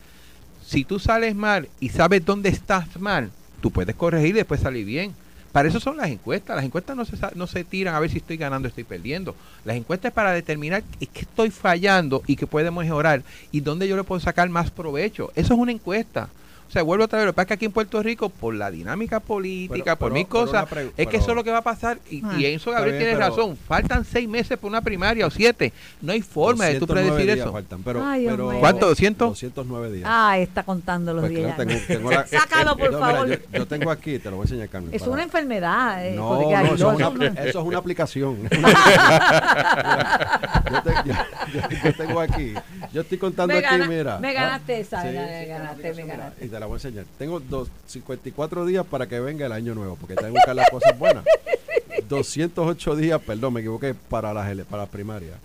Si 0.64 0.84
tú 0.84 1.00
sales 1.00 1.34
mal 1.34 1.68
y 1.80 1.88
sabes 1.88 2.24
dónde 2.24 2.48
estás 2.50 3.00
mal, 3.00 3.32
tú 3.60 3.72
puedes 3.72 3.96
corregir 3.96 4.28
y 4.28 4.32
después 4.34 4.60
salir 4.60 4.86
bien. 4.86 5.16
Para 5.52 5.68
eso 5.68 5.80
son 5.80 5.96
las 5.96 6.08
encuestas. 6.10 6.56
Las 6.56 6.64
encuestas 6.64 6.96
no 6.96 7.04
se, 7.04 7.16
no 7.34 7.46
se 7.46 7.64
tiran 7.64 7.94
a 7.94 8.00
ver 8.00 8.10
si 8.10 8.18
estoy 8.18 8.36
ganando 8.36 8.66
o 8.66 8.70
estoy 8.70 8.84
perdiendo. 8.84 9.34
Las 9.64 9.76
encuestas 9.76 10.10
es 10.10 10.14
para 10.14 10.32
determinar 10.32 10.82
qué 10.98 11.08
estoy 11.20 11.50
fallando 11.50 12.22
y 12.26 12.36
qué 12.36 12.46
podemos 12.46 12.84
mejorar 12.84 13.22
y 13.50 13.60
dónde 13.60 13.88
yo 13.88 13.96
le 13.96 14.04
puedo 14.04 14.20
sacar 14.20 14.48
más 14.48 14.70
provecho. 14.70 15.32
Eso 15.34 15.54
es 15.54 15.60
una 15.60 15.72
encuesta. 15.72 16.28
O 16.70 16.72
sea, 16.72 16.84
vuelvo 16.84 17.04
otra 17.06 17.18
vez. 17.18 17.26
Lo 17.26 17.32
que 17.32 17.36
pasa 17.36 17.42
es 17.42 17.48
que 17.48 17.54
aquí 17.54 17.64
en 17.64 17.72
Puerto 17.72 18.00
Rico, 18.00 18.28
por 18.28 18.54
la 18.54 18.70
dinámica 18.70 19.18
política, 19.18 19.82
Pero- 19.84 19.96
por 19.96 20.08
pero- 20.10 20.14
mil 20.14 20.26
pero 20.30 20.46
cosas, 20.46 20.68
es 20.96 21.06
que 21.08 21.16
eso 21.16 21.30
es 21.30 21.34
lo 21.36 21.42
que 21.42 21.50
va 21.50 21.58
a 21.58 21.62
pasar. 21.62 21.98
Y, 22.08 22.22
Ah. 22.24 22.34
y 22.38 22.44
eso 22.46 22.70
Gabriel 22.70 22.96
bien, 22.96 23.08
tiene 23.10 23.18
pero- 23.18 23.28
razón. 23.36 23.56
Faltan 23.66 24.04
seis 24.04 24.28
meses 24.28 24.56
por 24.56 24.70
una 24.70 24.80
primaria 24.80 25.26
o 25.26 25.30
siete. 25.30 25.72
No 26.00 26.12
hay 26.12 26.22
forma 26.22 26.66
de 26.66 26.74
tú 26.74 26.86
209 26.86 27.08
predecir 27.16 27.34
días 27.34 27.44
eso. 27.46 27.52
faltan, 27.52 27.82
pero, 27.82 28.06
Ay, 28.06 28.24
pero-. 28.28 28.52
¿Cuánto? 28.60 28.88
¿200? 28.88 29.30
209 29.30 29.90
días. 29.90 30.08
Ah, 30.08 30.38
está 30.38 30.62
contando 30.62 31.12
los 31.12 31.22
Pues 31.22 31.32
días. 31.34 31.54
claro, 31.56 31.68
tengo- 31.70 31.80
tengo 31.88 32.10
la- 32.12 32.26
Sácalo, 32.28 32.76
por 32.76 32.92
No, 32.92 32.98
mira, 32.98 33.10
favor. 33.14 33.28
yo, 33.28 33.36
yo 33.52 33.66
tengo 33.66 33.90
aquí, 33.90 34.20
te 34.20 34.30
lo 34.30 34.36
voy 34.36 34.44
a 34.44 34.46
enseñar, 34.46 34.68
Carmen. 34.68 34.94
es 34.94 35.00
para- 35.02 35.12
una 35.12 35.22
enfermedad. 35.24 36.06
eh, 36.06 36.12
No, 36.14 36.40
no, 36.40 36.56
hay 36.56 36.66
eso, 36.66 36.76
dos- 36.92 37.00
es 37.00 37.06
una, 37.08 37.26
eso 37.26 37.48
es 37.60 37.66
una 37.66 37.78
aplicación. 37.78 38.38
yo, 40.70 40.82
te- 40.82 40.92
yo- 41.04 41.14
yo- 41.52 41.60
yo 41.84 41.92
tengo 41.96 42.20
aquí, 42.20 42.54
yo 42.92 43.00
estoy 43.00 43.18
contando 43.18 43.54
me, 43.54 43.58
aquí, 43.58 43.68
gana- 43.78 43.86
mira. 43.88 44.18
me 44.18 44.32
ganaste 44.32 44.80
esa, 44.80 45.02
Sí, 45.02 45.08
me 45.08 45.46
ganaste, 45.46 45.94
me 45.94 46.04
ganaste. 46.04 46.44
La 46.60 46.66
voy 46.66 46.74
a 46.74 46.76
enseñar. 46.76 47.06
Tengo 47.18 47.40
dos, 47.40 47.68
54 47.86 48.66
días 48.66 48.84
para 48.84 49.06
que 49.06 49.18
venga 49.18 49.46
el 49.46 49.52
año 49.52 49.74
nuevo, 49.74 49.96
porque 49.96 50.14
tengo 50.14 50.34
que 50.34 50.40
buscar 50.40 50.54
las 50.54 50.68
cosas 50.68 50.98
buenas. 50.98 51.24
208 52.10 52.96
días, 52.96 53.18
perdón, 53.22 53.54
me 53.54 53.60
equivoqué, 53.60 53.94
para 53.94 54.34
las, 54.34 54.66
para 54.66 54.82
las 54.82 54.90
primarias. 54.90 55.38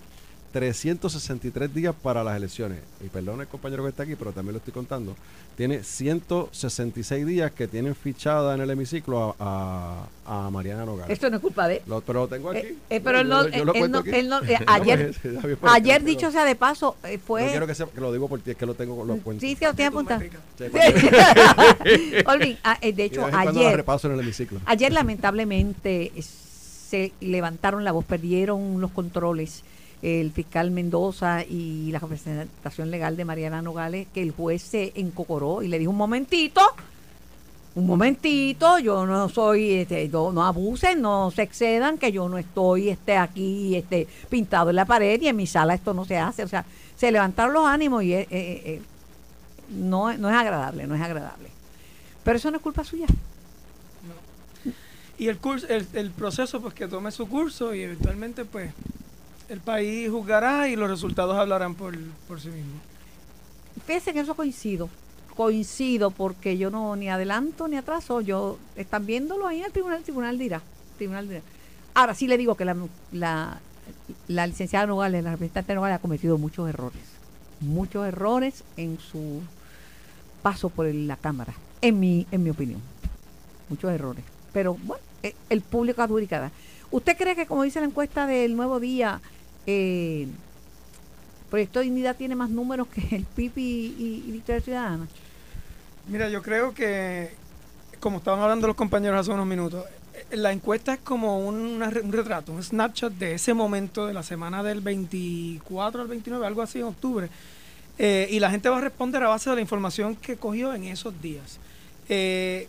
363 0.56 1.74
días 1.74 1.94
para 2.02 2.24
las 2.24 2.38
elecciones. 2.38 2.80
Y 3.06 3.10
perdón 3.10 3.42
el 3.42 3.48
compañero 3.48 3.84
que 3.84 3.90
está 3.90 4.04
aquí, 4.04 4.16
pero 4.16 4.32
también 4.32 4.54
lo 4.54 4.60
estoy 4.60 4.72
contando. 4.72 5.14
Tiene 5.58 5.84
166 5.84 7.26
días 7.26 7.52
que 7.52 7.68
tienen 7.68 7.94
fichada 7.94 8.56
en 8.56 8.62
el 8.62 8.70
hemiciclo 8.70 9.36
a, 9.38 10.08
a, 10.26 10.46
a 10.46 10.50
Mariana 10.50 10.86
Nogales. 10.86 11.10
Esto 11.12 11.30
no 11.30 11.36
es 11.36 11.42
culpa 11.42 11.68
de 11.68 11.82
Lo, 11.88 12.00
pero 12.00 12.22
lo 12.22 12.28
tengo 12.30 12.52
aquí. 12.52 12.60
Eh, 12.60 12.76
eh, 12.90 13.02
pero 13.04 13.20
él 13.20 13.28
no, 13.28 13.42
él 13.42 13.66
no- 13.66 13.74
él 13.74 14.30
no- 14.30 14.40
No, 14.42 14.48
ayer, 14.68 15.14
ayer 15.64 16.04
dicho 16.06 16.32
sea 16.32 16.46
de 16.46 16.56
paso, 16.56 16.96
eh, 17.04 17.18
No 17.18 17.24
fue... 17.26 17.50
quiero 17.50 17.68
que, 17.68 17.76
sea, 17.76 17.88
que 17.88 18.00
lo 18.00 18.14
digo 18.14 18.30
porque 18.30 18.52
es 18.52 18.58
que 18.58 18.66
lo 18.66 18.76
tengo, 18.76 19.04
lo 19.04 19.18
cuento. 19.18 19.42
sí, 19.46 19.58
que 19.58 19.66
lo 19.66 19.74
tiene 19.74 19.90
apuntado. 19.90 20.22
Sí, 20.22 20.64
Olvin, 22.28 22.58
ah, 22.64 22.78
eh, 22.80 22.94
de 22.94 23.04
hecho, 23.04 23.28
de 23.28 23.36
ayer, 23.36 23.76
repaso 23.76 24.08
en 24.08 24.14
el 24.14 24.22
hemiciclo. 24.22 24.62
ayer 24.66 24.94
lamentablemente 24.94 26.14
eh, 26.16 26.22
se 26.24 27.12
levantaron 27.20 27.84
la 27.84 27.92
voz, 27.92 28.06
perdieron 28.06 28.80
los 28.80 28.92
controles 28.92 29.64
el 30.06 30.32
fiscal 30.32 30.70
Mendoza 30.70 31.44
y 31.44 31.90
la 31.92 31.98
representación 31.98 32.92
legal 32.92 33.18
de 33.18 33.26
Mariana 33.26 33.64
Nogales, 33.64 34.08
que 34.14 34.22
el 34.22 34.32
juez 34.32 34.62
se 34.62 34.92
encocoró 34.96 35.64
y 35.64 35.68
le 35.68 35.80
dijo 35.80 35.90
un 35.90 35.98
momentito, 35.98 36.62
un 37.74 37.88
momentito, 37.88 38.78
yo 38.78 39.06
no 39.08 39.28
soy, 39.30 39.74
este, 39.74 40.08
no, 40.10 40.32
no 40.32 40.46
abusen, 40.46 41.02
no 41.02 41.32
se 41.32 41.42
excedan, 41.42 41.98
que 41.98 42.12
yo 42.12 42.30
no 42.30 42.38
estoy 42.38 42.90
este, 42.90 43.18
aquí 43.18 43.76
este, 43.76 44.08
pintado 44.30 44.70
en 44.70 44.76
la 44.76 44.86
pared 44.86 45.20
y 45.20 45.28
en 45.28 45.36
mi 45.36 45.48
sala 45.48 45.74
esto 45.74 45.94
no 45.96 46.06
se 46.06 46.18
hace. 46.20 46.44
O 46.44 46.48
sea, 46.48 46.66
se 46.96 47.12
levantaron 47.12 47.54
los 47.54 47.66
ánimos 47.66 48.04
y 48.04 48.14
eh, 48.14 48.28
eh, 48.30 48.62
eh, 48.66 48.82
no, 49.72 50.14
no 50.14 50.30
es 50.30 50.36
agradable, 50.36 50.86
no 50.86 50.94
es 50.94 51.02
agradable. 51.02 51.50
Pero 52.24 52.38
eso 52.38 52.52
no 52.52 52.58
es 52.58 52.64
culpa 52.64 52.84
suya. 52.84 53.08
Y 55.18 55.30
el 55.30 55.38
curso, 55.38 55.68
el, 55.68 55.88
el 55.94 56.12
proceso, 56.12 56.62
pues 56.62 56.76
que 56.76 56.88
tome 56.88 57.12
su 57.12 57.28
curso 57.28 57.74
y 57.74 57.82
eventualmente, 57.82 58.46
pues, 58.46 58.72
el 59.50 59.60
país 59.60 60.10
juzgará 60.10 60.68
y 60.68 60.76
los 60.76 60.90
resultados 60.90 61.36
hablarán 61.38 61.76
por, 61.76 61.98
por 62.28 62.40
sí 62.40 62.50
mismos. 62.50 62.82
Fíjense 63.86 64.14
que 64.14 64.20
eso 64.22 64.36
coincido. 64.36 64.90
Coincido 65.36 66.12
porque 66.12 66.58
yo 66.58 66.70
no 66.70 66.96
ni 66.96 67.10
adelanto 67.10 67.68
ni 67.68 67.76
atraso. 67.78 68.22
Yo 68.22 68.58
están 68.76 69.06
viéndolo 69.06 69.48
ahí 69.48 69.60
en 69.60 69.66
el 69.66 69.72
tribunal, 69.72 69.98
el 69.98 70.04
tribunal 70.04 70.38
dirá. 70.38 70.62
tribunal 70.98 71.28
dirá. 71.28 71.42
Ahora 71.94 72.14
sí 72.16 72.28
le 72.28 72.38
digo 72.38 72.56
que 72.56 72.66
la, 72.66 72.76
la, 73.12 73.60
la 74.28 74.48
licenciada 74.48 74.86
Nogales, 74.86 75.24
la 75.24 75.32
representante 75.32 75.76
Nogales 75.76 75.98
ha 75.98 76.02
cometido 76.02 76.38
muchos 76.38 76.70
errores. 76.70 77.02
Muchos 77.60 78.08
errores 78.08 78.64
en 78.78 78.98
su 79.00 79.42
paso 80.42 80.70
por 80.70 80.86
la 80.94 81.18
Cámara, 81.18 81.54
en 81.82 82.00
mi, 82.00 82.28
en 82.32 82.44
mi 82.44 82.50
opinión. 82.50 82.82
Muchos 83.70 83.92
errores. 83.92 84.24
Pero 84.54 84.76
bueno, 84.84 85.04
eh, 85.24 85.36
el 85.50 85.62
público 85.62 86.02
adjudicará. 86.02 86.52
¿Usted 86.92 87.18
cree 87.18 87.36
que, 87.36 87.46
como 87.46 87.64
dice 87.64 87.80
la 87.80 87.88
encuesta 87.88 88.28
del 88.28 88.56
Nuevo 88.56 88.80
Día, 88.80 89.20
eh, 89.68 90.28
Proyecto 91.50 91.80
Dignidad 91.82 92.16
tiene 92.16 92.36
más 92.36 92.50
números 92.50 92.88
que 92.88 93.16
el 93.16 93.24
PIB 93.24 93.52
y, 93.58 93.62
y- 93.62 94.24
y 94.28 94.32
Victoria 94.32 94.62
Ciudadana. 94.62 95.08
Mira, 96.08 96.30
yo 96.30 96.42
creo 96.42 96.74
que, 96.74 97.30
como 98.00 98.18
estaban 98.18 98.40
hablando 98.42 98.68
los 98.68 98.76
compañeros 98.76 99.20
hace 99.22 99.32
unos 99.32 99.46
minutos, 99.48 99.86
eh, 100.32 100.38
la 100.38 100.52
encuesta 100.52 100.94
es 100.94 101.00
como 101.00 101.40
un 101.48 101.80
retrato, 102.12 102.52
un 102.52 102.62
snapshot 102.64 103.14
de 103.14 103.34
ese 103.36 103.54
momento 103.54 104.06
de 104.08 104.14
la 104.14 104.24
semana 104.24 104.64
del 104.64 104.82
24 104.82 106.02
al 106.02 106.08
29, 106.08 106.46
algo 106.46 106.62
así 106.62 106.80
en 106.80 106.86
octubre. 106.86 107.30
Eh, 107.98 108.28
y 108.32 108.40
la 108.40 108.52
gente 108.52 108.68
va 108.70 108.78
a 108.80 108.82
responder 108.82 109.24
a 109.24 109.30
base 109.30 109.50
de 109.50 109.56
la 109.56 109.62
información 109.62 110.16
que 110.18 110.36
cogió 110.36 110.74
en 110.74 110.84
esos 110.86 111.20
días. 111.22 111.60
Eh, 112.10 112.68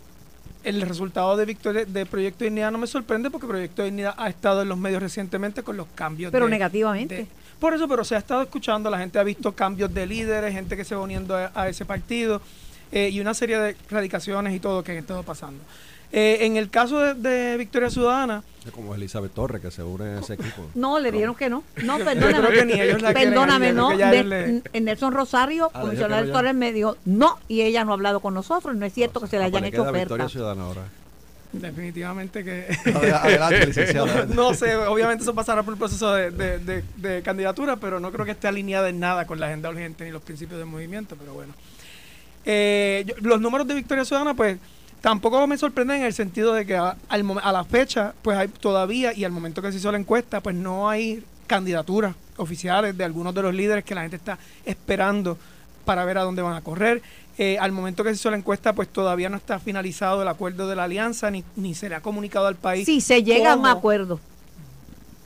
el 0.68 0.80
resultado 0.82 1.36
de 1.36 1.44
Victoria 1.46 1.84
de 1.84 2.06
Proyecto 2.06 2.44
Dignidad 2.44 2.70
no 2.72 2.78
me 2.78 2.86
sorprende 2.86 3.30
porque 3.30 3.46
Proyecto 3.46 3.82
Dignidad 3.84 4.14
ha 4.16 4.28
estado 4.28 4.62
en 4.62 4.68
los 4.68 4.76
medios 4.78 5.02
recientemente 5.02 5.62
con 5.62 5.76
los 5.76 5.86
cambios. 5.94 6.32
Pero 6.32 6.46
de- 6.46 6.50
negativamente. 6.50 7.14
de- 7.16 7.26
por 7.60 7.72
eso, 7.72 7.88
pero 7.88 8.04
se 8.04 8.14
ha 8.14 8.18
estado 8.18 8.42
escuchando, 8.42 8.90
la 8.90 8.98
gente 8.98 9.18
ha 9.18 9.22
visto 9.22 9.52
cambios 9.52 9.92
de 9.94 10.06
líderes, 10.06 10.52
gente 10.52 10.76
que 10.76 10.84
se 10.84 10.94
va 10.94 11.00
uniendo 11.00 11.34
a, 11.36 11.50
a 11.54 11.68
ese 11.68 11.84
partido 11.86 12.42
eh, 12.92 13.08
y 13.10 13.18
una 13.20 13.32
serie 13.32 13.58
de 13.58 13.76
radicaciones 13.90 14.54
y 14.54 14.60
todo 14.60 14.82
que 14.84 14.92
han 14.92 14.98
estado 14.98 15.22
pasando. 15.22 15.62
Eh, 16.12 16.38
en 16.46 16.56
el 16.56 16.70
caso 16.70 16.98
de, 17.00 17.14
de 17.14 17.56
Victoria 17.56 17.90
Ciudadana, 17.90 18.42
Es 18.64 18.70
como 18.72 18.94
Elizabeth 18.94 19.32
Torres 19.34 19.60
que 19.60 19.70
se 19.70 19.82
une 19.82 20.04
a 20.04 20.20
ese 20.20 20.34
equipo. 20.34 20.66
No, 20.74 20.98
le 21.00 21.10
dieron 21.12 21.34
que 21.34 21.50
no. 21.50 21.62
No, 21.82 21.98
perdóname. 21.98 22.48
que 22.50 22.64
ni 22.64 22.72
ellos 22.80 23.02
la 23.02 23.12
quieren 23.12 23.32
Perdóname, 23.34 23.72
no. 23.72 23.90
De- 23.96 24.24
le- 24.24 24.80
Nelson 24.80 25.12
Rosario, 25.12 25.70
Ah, 25.74 25.80
comisionado 25.82 26.22
dijeron 26.22 26.46
electoral, 26.46 26.54
me 26.56 26.72
dijo 26.72 26.96
no, 27.04 27.38
y 27.48 27.62
ella 27.62 27.84
no 27.84 27.90
ha 27.90 27.94
hablado 27.94 28.20
con 28.20 28.34
nosotros. 28.34 28.74
No 28.76 28.86
es 28.86 28.92
cierto 28.92 29.20
que 29.20 29.26
se 29.26 29.36
le 29.36 29.42
Ah, 29.42 29.46
hayan 29.46 29.62
pues 29.62 29.72
hecho 29.74 29.82
queda 29.82 29.92
Victoria 29.92 30.24
ofertas. 30.26 30.32
Ciudadana 30.32 30.62
ahora. 30.62 30.82
definitivamente 31.52 32.44
que... 32.44 32.66
Adelante, 32.94 33.66
licenciada. 33.66 34.26
no 34.34 34.54
sé, 34.54 34.76
obviamente 34.76 35.22
eso 35.24 35.34
pasará 35.34 35.62
por 35.62 35.74
el 35.74 35.78
proceso 35.78 36.12
de, 36.14 36.30
de- 36.30 36.58
de- 36.60 36.84
de 36.96 37.22
candidatura, 37.22 37.76
pero 37.76 37.98
no 38.00 38.12
creo 38.12 38.24
que 38.24 38.32
esté 38.32 38.46
alineada 38.48 38.88
en 38.88 39.00
nada 39.00 39.26
con 39.26 39.40
la 39.40 39.46
agenda 39.46 39.70
urgente 39.70 40.04
ni 40.04 40.10
los 40.12 40.22
principios 40.22 40.58
del 40.58 40.68
movimiento, 40.68 41.16
pero 41.18 41.34
bueno. 41.34 41.52
Eh, 42.44 43.04
yo- 43.06 43.14
los 43.22 43.40
números 43.40 43.66
de 43.66 43.74
Victoria 43.74 44.04
Ciudadana, 44.04 44.34
pues 44.34 44.58
tampoco 45.06 45.46
me 45.46 45.56
sorprenden 45.56 45.98
en 45.98 46.06
el 46.06 46.12
sentido 46.12 46.52
de 46.52 46.66
que 46.66 46.74
a, 46.76 46.96
al 47.08 47.22
momen- 47.22 47.40
a 47.44 47.52
la 47.52 47.62
fecha, 47.62 48.12
pues 48.22 48.36
hay 48.36 48.48
todavía, 48.48 49.12
y 49.14 49.22
al 49.22 49.30
momento 49.30 49.62
que 49.62 49.70
se 49.70 49.78
hizo 49.78 49.92
la 49.92 49.98
encuesta, 49.98 50.40
pues 50.40 50.56
no 50.56 50.88
hay 50.88 51.22
candidaturas 51.46 52.16
oficiales 52.38 52.98
de 52.98 53.04
algunos 53.04 53.32
de 53.32 53.40
los 53.42 53.54
líderes 53.54 53.84
que 53.84 53.94
la 53.94 54.00
gente 54.00 54.16
está 54.16 54.36
esperando 54.64 55.38
para 55.84 56.04
ver 56.04 56.18
a 56.18 56.24
dónde 56.24 56.42
van 56.42 56.54
a 56.54 56.60
correr. 56.60 57.02
Eh, 57.38 57.56
al 57.60 57.70
momento 57.70 58.02
que 58.02 58.10
se 58.10 58.16
hizo 58.16 58.32
la 58.32 58.36
encuesta, 58.36 58.72
pues 58.72 58.88
todavía 58.88 59.28
no 59.28 59.36
está 59.36 59.60
finalizado 59.60 60.22
el 60.22 60.26
acuerdo 60.26 60.66
de 60.66 60.74
la 60.74 60.82
alianza, 60.82 61.30
ni, 61.30 61.44
ni 61.54 61.76
se 61.76 61.88
le 61.88 61.94
ha 61.94 62.00
comunicado 62.00 62.48
al 62.48 62.56
país. 62.56 62.84
Si 62.84 63.00
se 63.00 63.22
llega 63.22 63.52
a 63.52 63.56
un 63.56 63.66
acuerdo. 63.66 64.18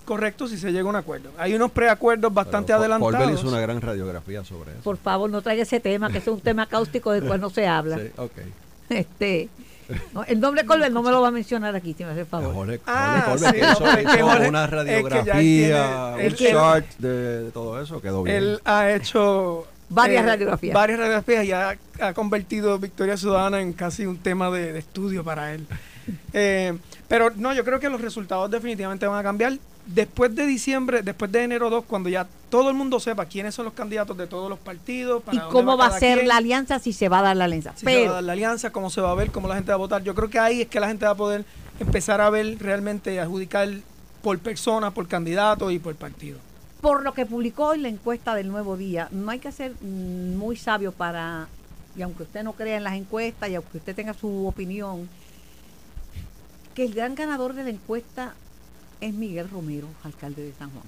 Correcto, 0.05 0.47
si 0.47 0.59
se 0.59 0.73
llega 0.73 0.85
a 0.85 0.91
un 0.91 0.97
acuerdo. 0.97 1.31
Hay 1.39 1.55
unos 1.55 1.71
preacuerdos 1.71 2.35
bastante 2.35 2.67
Pero 2.75 2.81
adelantados. 2.81 3.15
Paul 3.15 3.27
Bell 3.29 3.39
hizo 3.39 3.49
una 3.49 3.61
gran 3.61 3.81
radiografía 3.81 4.45
sobre 4.45 4.73
eso. 4.73 4.83
Por 4.83 4.99
favor, 4.99 5.31
no 5.31 5.41
traiga 5.41 5.63
ese 5.63 5.81
tema, 5.81 6.11
que 6.13 6.19
es 6.19 6.27
un 6.27 6.43
tema 6.43 6.67
cáustico 6.67 7.13
del 7.13 7.25
cual 7.25 7.41
no 7.41 7.49
se 7.49 7.67
habla. 7.67 7.97
Sí, 8.05 8.11
ok. 8.19 8.33
Este, 8.91 9.49
no, 10.15 10.25
el 10.25 10.41
nombre 10.41 10.65
Colbert 10.65 10.93
no 10.93 11.03
me 11.03 11.11
lo 11.11 11.21
va 11.23 11.29
a 11.29 11.31
mencionar 11.31 11.75
aquí, 11.77 11.95
si 11.97 12.05
me 12.05 12.11
hace 12.11 12.21
el 12.21 12.27
favor. 12.27 12.53
Jorge, 12.55 12.81
Ah, 12.87 13.23
Jorge 13.27 13.45
Colbert, 13.45 13.55
sí, 13.55 13.61
que 13.61 13.67
no, 13.67 13.73
hizo, 13.73 13.79
pero 13.85 13.91
es 13.91 14.07
que 14.07 14.17
hizo 14.17 14.27
Jorge- 14.29 14.49
una 14.49 14.65
es 14.65 14.71
que 14.71 14.77
radiografía, 14.77 16.15
tiene- 16.17 16.29
un 16.29 16.35
chart 16.37 16.87
de, 16.99 17.43
de 17.45 17.51
todo 17.51 17.83
eso, 17.83 18.01
quedó 18.01 18.23
bien. 18.23 18.37
Él 18.37 18.61
ha 18.65 18.91
hecho 18.91 19.65
eh, 19.65 19.75
Varias 19.93 20.25
radiografías. 20.25 20.75
Varias 20.75 20.99
radiografías 20.99 21.45
y 21.45 21.53
ha, 21.53 21.77
ha 22.01 22.13
convertido 22.15 22.79
Victoria 22.79 23.17
Ciudadana 23.17 23.61
en 23.61 23.73
casi 23.73 24.07
un 24.07 24.19
tema 24.19 24.51
de, 24.51 24.73
de 24.73 24.79
estudio 24.79 25.25
para 25.25 25.53
él. 25.55 25.67
Eh, 26.33 26.77
pero 27.07 27.31
no, 27.37 27.53
yo 27.53 27.65
creo 27.65 27.79
que 27.79 27.89
los 27.89 28.01
resultados 28.01 28.51
definitivamente 28.51 29.07
van 29.07 29.19
a 29.21 29.23
cambiar. 29.23 29.53
Después 29.87 30.35
de 30.35 30.47
diciembre, 30.47 31.03
después 31.03 31.33
de 31.33 31.43
enero 31.43 31.69
2, 31.71 31.85
cuando 31.85 32.09
ya 32.09 32.27
todo 32.49 32.69
el 32.69 32.77
mundo 32.77 33.01
sepa 33.01 33.27
quiénes 33.27 33.55
son 33.55 33.65
los 33.65 33.75
candidatos 33.75 34.17
de 34.17 34.27
todos 34.27 34.49
los 34.49 34.59
partidos, 34.59 35.23
para 35.23 35.37
Y 35.37 35.41
cómo 35.51 35.77
va 35.77 35.87
a 35.87 35.99
ser 35.99 36.19
quien, 36.19 36.29
la 36.29 36.37
alianza, 36.37 36.79
si 36.79 36.93
se 36.93 37.09
va 37.09 37.21
a 37.21 37.23
dar 37.23 37.37
la 37.37 37.47
alianza. 37.47 37.73
si 37.75 37.87
se 37.87 38.05
va 38.05 38.11
a 38.11 38.15
dar 38.15 38.25
la 38.25 38.33
alianza, 38.33 38.71
cómo 38.71 38.91
se 38.91 39.01
va 39.01 39.11
a 39.11 39.15
ver, 39.15 39.31
cómo 39.31 39.49
la 39.49 39.55
gente 39.57 39.71
va 39.71 39.75
a 39.75 39.79
votar. 39.79 40.03
Yo 40.05 40.15
creo 40.15 40.31
que 40.31 40.39
ahí 40.39 40.63
es 40.63 40.69
que 40.69 40.79
la 40.81 40.89
gente 40.89 41.07
va 41.07 41.13
a 41.13 41.17
poder 41.17 41.45
empezar 41.81 42.21
a 42.21 42.31
ver 42.31 42.57
realmente, 42.61 43.19
adjudicar 43.19 43.69
por 44.23 44.39
persona, 44.39 44.91
por 44.91 45.09
candidato 45.09 45.71
y 45.71 45.79
por 45.79 45.95
partido. 45.97 46.39
por 46.81 47.03
lo 47.03 47.13
que 47.13 47.27
publicó 47.27 47.69
hoy 47.69 47.79
la 47.79 47.89
encuesta 47.89 48.35
del 48.35 48.49
Nuevo 48.49 48.77
Día, 48.77 49.09
no 49.11 49.31
hay 49.31 49.39
que 49.39 49.53
ser 49.53 49.75
mm, 49.81 50.37
muy 50.37 50.57
sabio 50.57 50.93
para, 50.93 51.49
y 51.97 52.03
aunque 52.03 52.23
usted 52.23 52.43
no 52.43 52.53
crea 52.55 52.77
en 52.77 52.85
las 52.85 52.95
encuestas 52.95 53.51
y 53.51 53.55
aunque 53.55 53.79
usted 53.79 53.95
tenga 53.95 54.15
su 54.15 54.47
opinión, 54.47 55.09
que 56.75 56.85
el 56.85 56.95
gran 56.95 57.15
ganador 57.15 57.55
de 57.55 57.65
la 57.65 57.71
encuesta 57.71 58.35
es 59.01 59.15
Miguel 59.15 59.49
Romero, 59.51 59.89
alcalde 60.05 60.43
de 60.43 60.53
San 60.53 60.71
Juan. 60.71 60.85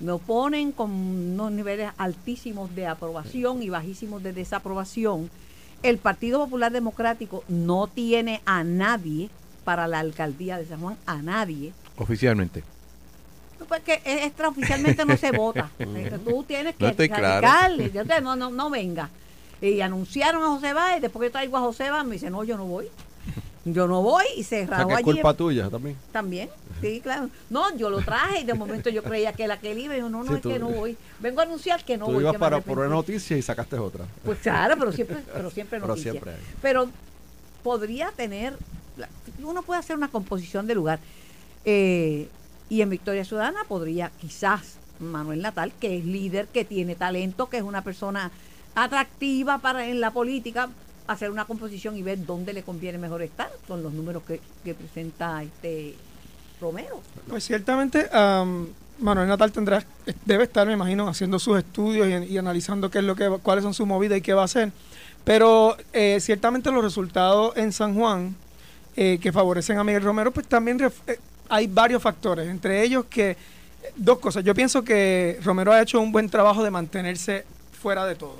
Lo 0.00 0.18
ponen 0.18 0.72
con 0.72 0.90
unos 0.90 1.52
niveles 1.52 1.90
altísimos 1.98 2.74
de 2.74 2.86
aprobación 2.86 3.62
y 3.62 3.68
bajísimos 3.68 4.22
de 4.22 4.32
desaprobación. 4.32 5.30
El 5.82 5.98
Partido 5.98 6.38
Popular 6.38 6.72
Democrático 6.72 7.44
no 7.48 7.86
tiene 7.86 8.40
a 8.46 8.64
nadie 8.64 9.28
para 9.64 9.86
la 9.86 9.98
alcaldía 10.00 10.56
de 10.58 10.66
San 10.66 10.80
Juan, 10.80 10.96
a 11.06 11.20
nadie. 11.22 11.72
Oficialmente. 11.96 12.64
Porque 13.68 14.00
e- 14.06 14.24
extraoficialmente 14.24 15.04
no 15.04 15.16
se 15.18 15.30
vota. 15.36 15.70
Eh, 15.78 16.18
Tú 16.24 16.44
tienes 16.44 16.74
que 16.76 16.84
No 16.86 16.94
claro. 16.96 17.40
radicarle. 17.46 17.88
Te- 17.90 18.20
no, 18.22 18.36
no, 18.36 18.50
no 18.50 18.70
venga. 18.70 19.10
Y 19.60 19.82
anunciaron 19.82 20.42
a 20.42 20.46
José 20.48 20.72
Báez, 20.72 21.02
después 21.02 21.26
que 21.26 21.30
traigo 21.30 21.58
a 21.58 21.60
José 21.60 21.90
Báez, 21.90 22.06
me 22.06 22.14
dice, 22.14 22.30
no, 22.30 22.42
yo 22.42 22.56
no 22.56 22.64
voy. 22.64 22.86
Yo 23.72 23.86
no 23.86 24.02
voy 24.02 24.24
y 24.36 24.44
se 24.44 24.64
O 24.64 24.66
sea, 24.68 24.76
rajó 24.78 24.88
que 24.88 24.92
es 24.94 24.98
allí. 24.98 25.04
culpa 25.12 25.34
tuya 25.34 25.68
también. 25.70 25.96
También, 26.12 26.48
sí, 26.80 27.00
claro. 27.02 27.28
No, 27.50 27.76
yo 27.76 27.90
lo 27.90 28.00
traje 28.00 28.40
y 28.40 28.44
de 28.44 28.54
momento 28.54 28.90
yo 28.90 29.02
creía 29.02 29.32
que 29.32 29.46
la 29.46 29.58
que 29.58 29.72
él 29.72 29.78
iba 29.78 29.96
y 29.96 30.00
yo, 30.00 30.08
no, 30.08 30.22
no, 30.24 30.30
Sí, 30.30 30.34
es 30.36 30.42
tú- 30.42 30.48
que 30.50 30.58
no 30.58 30.68
voy. 30.68 30.96
Vengo 31.20 31.40
a 31.40 31.44
anunciar 31.44 31.84
que 31.84 31.96
no 31.96 32.06
Tú 32.06 32.12
voy. 32.12 32.22
ibas 32.22 32.32
que 32.32 32.38
me 32.38 32.40
para 32.40 32.60
por 32.60 32.78
una 32.78 32.88
noticia 32.88 33.36
y 33.36 33.42
sacaste 33.42 33.76
otra. 33.78 34.04
Pues 34.24 34.38
claro, 34.38 34.76
pero 34.78 34.92
siempre, 34.92 35.18
pero 35.32 35.50
siempre 35.50 35.78
Pero 35.80 35.88
noticia. 35.88 36.12
siempre 36.12 36.32
hay. 36.32 36.40
Pero 36.62 36.88
podría 37.62 38.10
tener, 38.12 38.56
uno 39.42 39.62
puede 39.62 39.80
hacer 39.80 39.96
una 39.96 40.08
composición 40.08 40.66
de 40.66 40.74
lugar. 40.74 40.98
Eh, 41.64 42.28
y 42.68 42.82
en 42.82 42.90
Victoria 42.90 43.24
Ciudadana 43.24 43.60
podría 43.68 44.10
quizás 44.20 44.76
Manuel 45.00 45.42
Natal, 45.42 45.72
que 45.80 45.98
es 45.98 46.04
líder, 46.04 46.46
que 46.48 46.64
tiene 46.64 46.94
talento, 46.94 47.48
que 47.48 47.56
es 47.58 47.62
una 47.62 47.82
persona 47.82 48.30
atractiva 48.74 49.58
para 49.58 49.86
en 49.86 50.00
la 50.00 50.10
política, 50.12 50.68
hacer 51.12 51.30
una 51.30 51.44
composición 51.44 51.96
y 51.96 52.02
ver 52.02 52.24
dónde 52.24 52.52
le 52.52 52.62
conviene 52.62 52.98
mejor 52.98 53.22
estar 53.22 53.50
con 53.66 53.82
los 53.82 53.92
números 53.92 54.22
que, 54.26 54.40
que 54.64 54.74
presenta 54.74 55.42
este 55.42 55.94
Romero. 56.60 57.00
Pues 57.28 57.44
ciertamente 57.44 58.08
am, 58.12 58.68
Manuel 58.98 59.28
Natal 59.28 59.50
tendrá, 59.50 59.82
debe 60.24 60.44
estar, 60.44 60.66
me 60.66 60.74
imagino, 60.74 61.08
haciendo 61.08 61.38
sus 61.38 61.58
estudios 61.58 62.28
y, 62.28 62.36
analizando 62.38 62.90
qué 62.90 62.98
es 62.98 63.04
lo 63.04 63.16
que, 63.16 63.28
cuáles 63.42 63.64
son 63.64 63.74
sus 63.74 63.86
movidas 63.86 64.18
y 64.18 64.20
qué 64.20 64.34
va 64.34 64.42
a 64.42 64.44
hacer. 64.44 64.72
Pero 65.24 65.76
eh, 65.92 66.18
ciertamente 66.20 66.70
los 66.70 66.82
resultados 66.82 67.56
en 67.56 67.72
San 67.72 67.94
Juan 67.94 68.36
eh, 68.96 69.18
que 69.20 69.32
favorecen 69.32 69.78
a 69.78 69.84
Miguel 69.84 70.02
Romero, 70.02 70.30
pues 70.30 70.46
también 70.46 70.78
eh, 71.06 71.18
hay 71.48 71.66
varios 71.66 72.02
factores, 72.02 72.48
entre 72.48 72.82
ellos 72.82 73.06
que 73.08 73.30
eh, 73.30 73.36
dos 73.96 74.18
cosas. 74.18 74.44
Yo 74.44 74.54
pienso 74.54 74.82
que 74.82 75.38
Romero 75.42 75.72
ha 75.72 75.80
hecho 75.80 76.00
un 76.00 76.12
buen 76.12 76.28
trabajo 76.28 76.62
de 76.62 76.70
mantenerse 76.70 77.44
fuera 77.80 78.04
de 78.04 78.16
todo. 78.16 78.36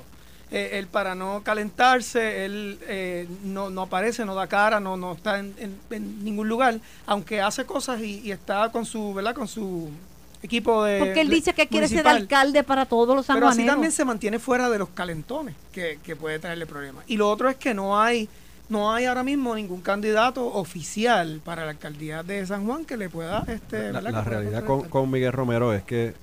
Eh, 0.53 0.77
él 0.79 0.87
para 0.87 1.15
no 1.15 1.41
calentarse, 1.43 2.43
él 2.45 2.77
eh, 2.83 3.25
no, 3.45 3.69
no 3.69 3.83
aparece, 3.83 4.25
no 4.25 4.35
da 4.35 4.47
cara, 4.47 4.81
no, 4.81 4.97
no 4.97 5.13
está 5.13 5.39
en, 5.39 5.53
en- 5.57 5.79
en 5.89 6.23
ningún 6.25 6.49
lugar, 6.49 6.77
aunque 7.05 7.39
hace 7.39 7.65
cosas 7.65 8.01
y, 8.01 8.19
y 8.19 8.31
está 8.31 8.69
con 8.69 8.85
su, 8.85 9.13
¿verdad? 9.13 9.33
Con 9.33 9.47
su 9.47 9.89
equipo 10.43 10.83
de 10.83 10.99
Porque 10.99 11.21
él 11.21 11.29
de- 11.29 11.35
dice 11.35 11.53
que 11.53 11.67
quiere 11.67 11.87
ser 11.87 12.05
alcalde 12.07 12.63
para 12.63 12.85
todos 12.85 13.15
los 13.15 13.25
Pero 13.25 13.37
así 13.37 13.45
sanjuaneros. 13.59 13.73
también 13.75 13.91
se 13.93 14.03
mantiene 14.03 14.39
fuera 14.39 14.69
de 14.69 14.79
los 14.79 14.89
calentones 14.89 15.55
que, 15.71 15.99
que 16.03 16.15
puede 16.17 16.37
traerle 16.39 16.65
problemas. 16.65 17.05
Y 17.07 17.15
lo 17.15 17.29
otro 17.29 17.47
es 17.49 17.55
que 17.55 17.73
no 17.73 17.99
hay 18.01 18.27
no 18.67 18.93
hay 18.93 19.03
ahora 19.05 19.23
mismo 19.23 19.53
ningún 19.55 19.81
candidato 19.81 20.45
oficial 20.47 21.41
para 21.43 21.65
la 21.65 21.71
alcaldía 21.71 22.23
de 22.23 22.45
San 22.45 22.65
Juan 22.65 22.85
que 22.85 22.95
le 22.97 23.09
pueda 23.09 23.43
este 23.47 23.91
La, 23.91 23.99
¿verdad? 23.99 24.11
la 24.11 24.23
realidad 24.23 24.63
con, 24.65 24.87
con 24.89 25.09
Miguel 25.11 25.31
Romero 25.33 25.73
es 25.73 25.83
que 25.83 26.13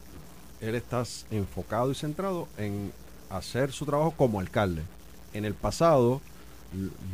él 0.62 0.74
está 0.74 1.02
enfocado 1.30 1.90
y 1.90 1.94
centrado 1.94 2.48
en 2.58 2.90
hacer 3.30 3.72
su 3.72 3.84
trabajo 3.86 4.12
como 4.16 4.40
alcalde. 4.40 4.82
En 5.34 5.44
el 5.44 5.54
pasado, 5.54 6.20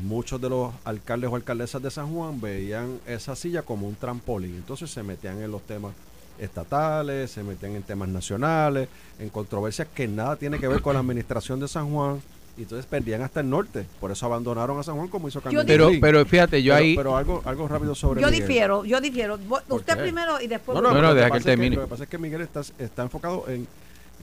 muchos 0.03 0.41
de 0.41 0.49
los 0.51 0.73
alcaldes 0.85 1.31
o 1.31 1.37
alcaldesas 1.37 1.83
de 1.83 1.91
San 1.91 2.13
Juan 2.13 2.41
veían 2.41 2.99
esa 3.07 3.37
silla 3.37 3.63
como 3.63 3.87
un 3.89 3.95
trampolín. 3.95 4.55
Entonces 4.57 4.91
se 4.91 5.03
metían 5.03 5.41
en 5.43 5.51
los 5.51 5.63
temas 5.63 5.93
estatales, 6.39 7.31
se 7.31 7.43
metían 7.43 7.77
en 7.77 7.83
temas 7.83 8.09
nacionales, 8.09 8.89
en 9.19 9.29
controversias 9.29 9.89
que 9.95 10.09
nada 10.09 10.37
tiene 10.37 10.59
que 10.59 10.69
ver 10.69 10.83
con 10.83 10.95
la 10.95 11.01
administración 11.01 11.61
de 11.61 11.69
San 11.69 11.91
Juan. 11.93 12.21
Y 12.57 12.63
entonces 12.63 12.87
perdían 12.87 13.21
hasta 13.23 13.41
el 13.41 13.51
norte. 13.51 13.85
Por 14.01 14.13
eso 14.13 14.27
abandonaron 14.27 14.79
a 14.79 14.83
San 14.85 14.95
Juan 14.95 15.09
como 15.09 15.27
hizo 15.27 15.41
Carmen 15.41 15.67
Pero, 15.67 15.91
pero 16.01 16.25
fíjate, 16.25 16.63
yo 16.63 16.73
Pero- 16.75 16.85
ahí. 16.85 16.97
pero 16.97 17.17
algo, 17.17 17.43
algo 17.45 17.67
rápido 17.67 17.97
sobre 17.97 18.21
Yo 18.21 18.29
Miguel. 18.29 18.47
difiero, 18.47 18.85
yo 18.85 19.01
difiero. 19.01 19.39
Vo- 19.41 19.61
¿Por 19.65 19.81
Usted 19.81 19.95
qué? 19.97 20.03
primero 20.03 20.41
y 20.41 20.47
después... 20.47 20.77
No, 20.77 20.83
no, 20.83 20.91
no, 20.91 21.03
no, 21.03 21.09
lo 21.09 21.15
que 21.15 21.15
deja 21.17 21.27
que 21.27 21.31
pasa 21.31 21.37
él 21.37 21.41
es 21.41 21.45
termine. 21.47 21.77
Lo 21.77 21.83
que 21.83 21.89
pasa 21.89 22.03
es 22.05 22.09
que 22.09 22.19
Miguel 22.19 22.41
está, 22.43 22.61
está 22.79 23.03
enfocado 23.03 23.45
en, 23.49 23.67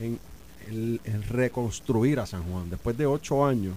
en 0.00 0.18
el, 0.68 1.00
reconstruir 1.28 2.20
a 2.20 2.26
San 2.26 2.42
Juan. 2.44 2.70
Después 2.70 2.96
de 2.96 3.06
ocho 3.06 3.44
años 3.44 3.74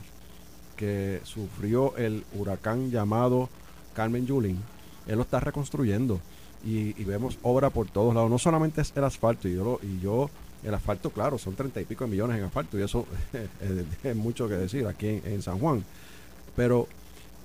que 0.75 1.21
sufrió 1.23 1.95
el 1.97 2.23
huracán 2.33 2.91
llamado 2.91 3.49
Carmen 3.93 4.25
Yulín, 4.25 4.59
él 5.07 5.15
lo 5.15 5.21
está 5.21 5.39
reconstruyendo. 5.39 6.19
Y, 6.65 6.91
vemos 7.03 7.38
obra 7.43 7.69
por 7.69 7.88
todos 7.88 8.15
lados. 8.15 8.29
No 8.29 8.39
solamente 8.39 8.81
es 8.81 8.91
el 8.95 9.03
asfalto, 9.03 9.47
y 9.47 9.55
yo, 9.55 9.79
y 9.83 9.99
yo 9.99 10.29
El 10.63 10.73
asfalto, 10.73 11.11
claro, 11.11 11.38
son 11.38 11.53
treinta 11.53 11.79
y 11.79 11.86
pico 11.86 12.05
de 12.05 12.09
millones 12.09 12.39
en 12.39 12.45
asfalto 12.45 12.79
y 12.79 12.81
eso 12.81 13.05
es, 14.03 14.15
mucho 14.15 14.47
que 14.47 14.55
decir 14.55 14.88
aquí 14.88 15.21
en 15.23 15.41
San 15.43 15.59
Juan. 15.59 15.83
Pero 16.55 16.88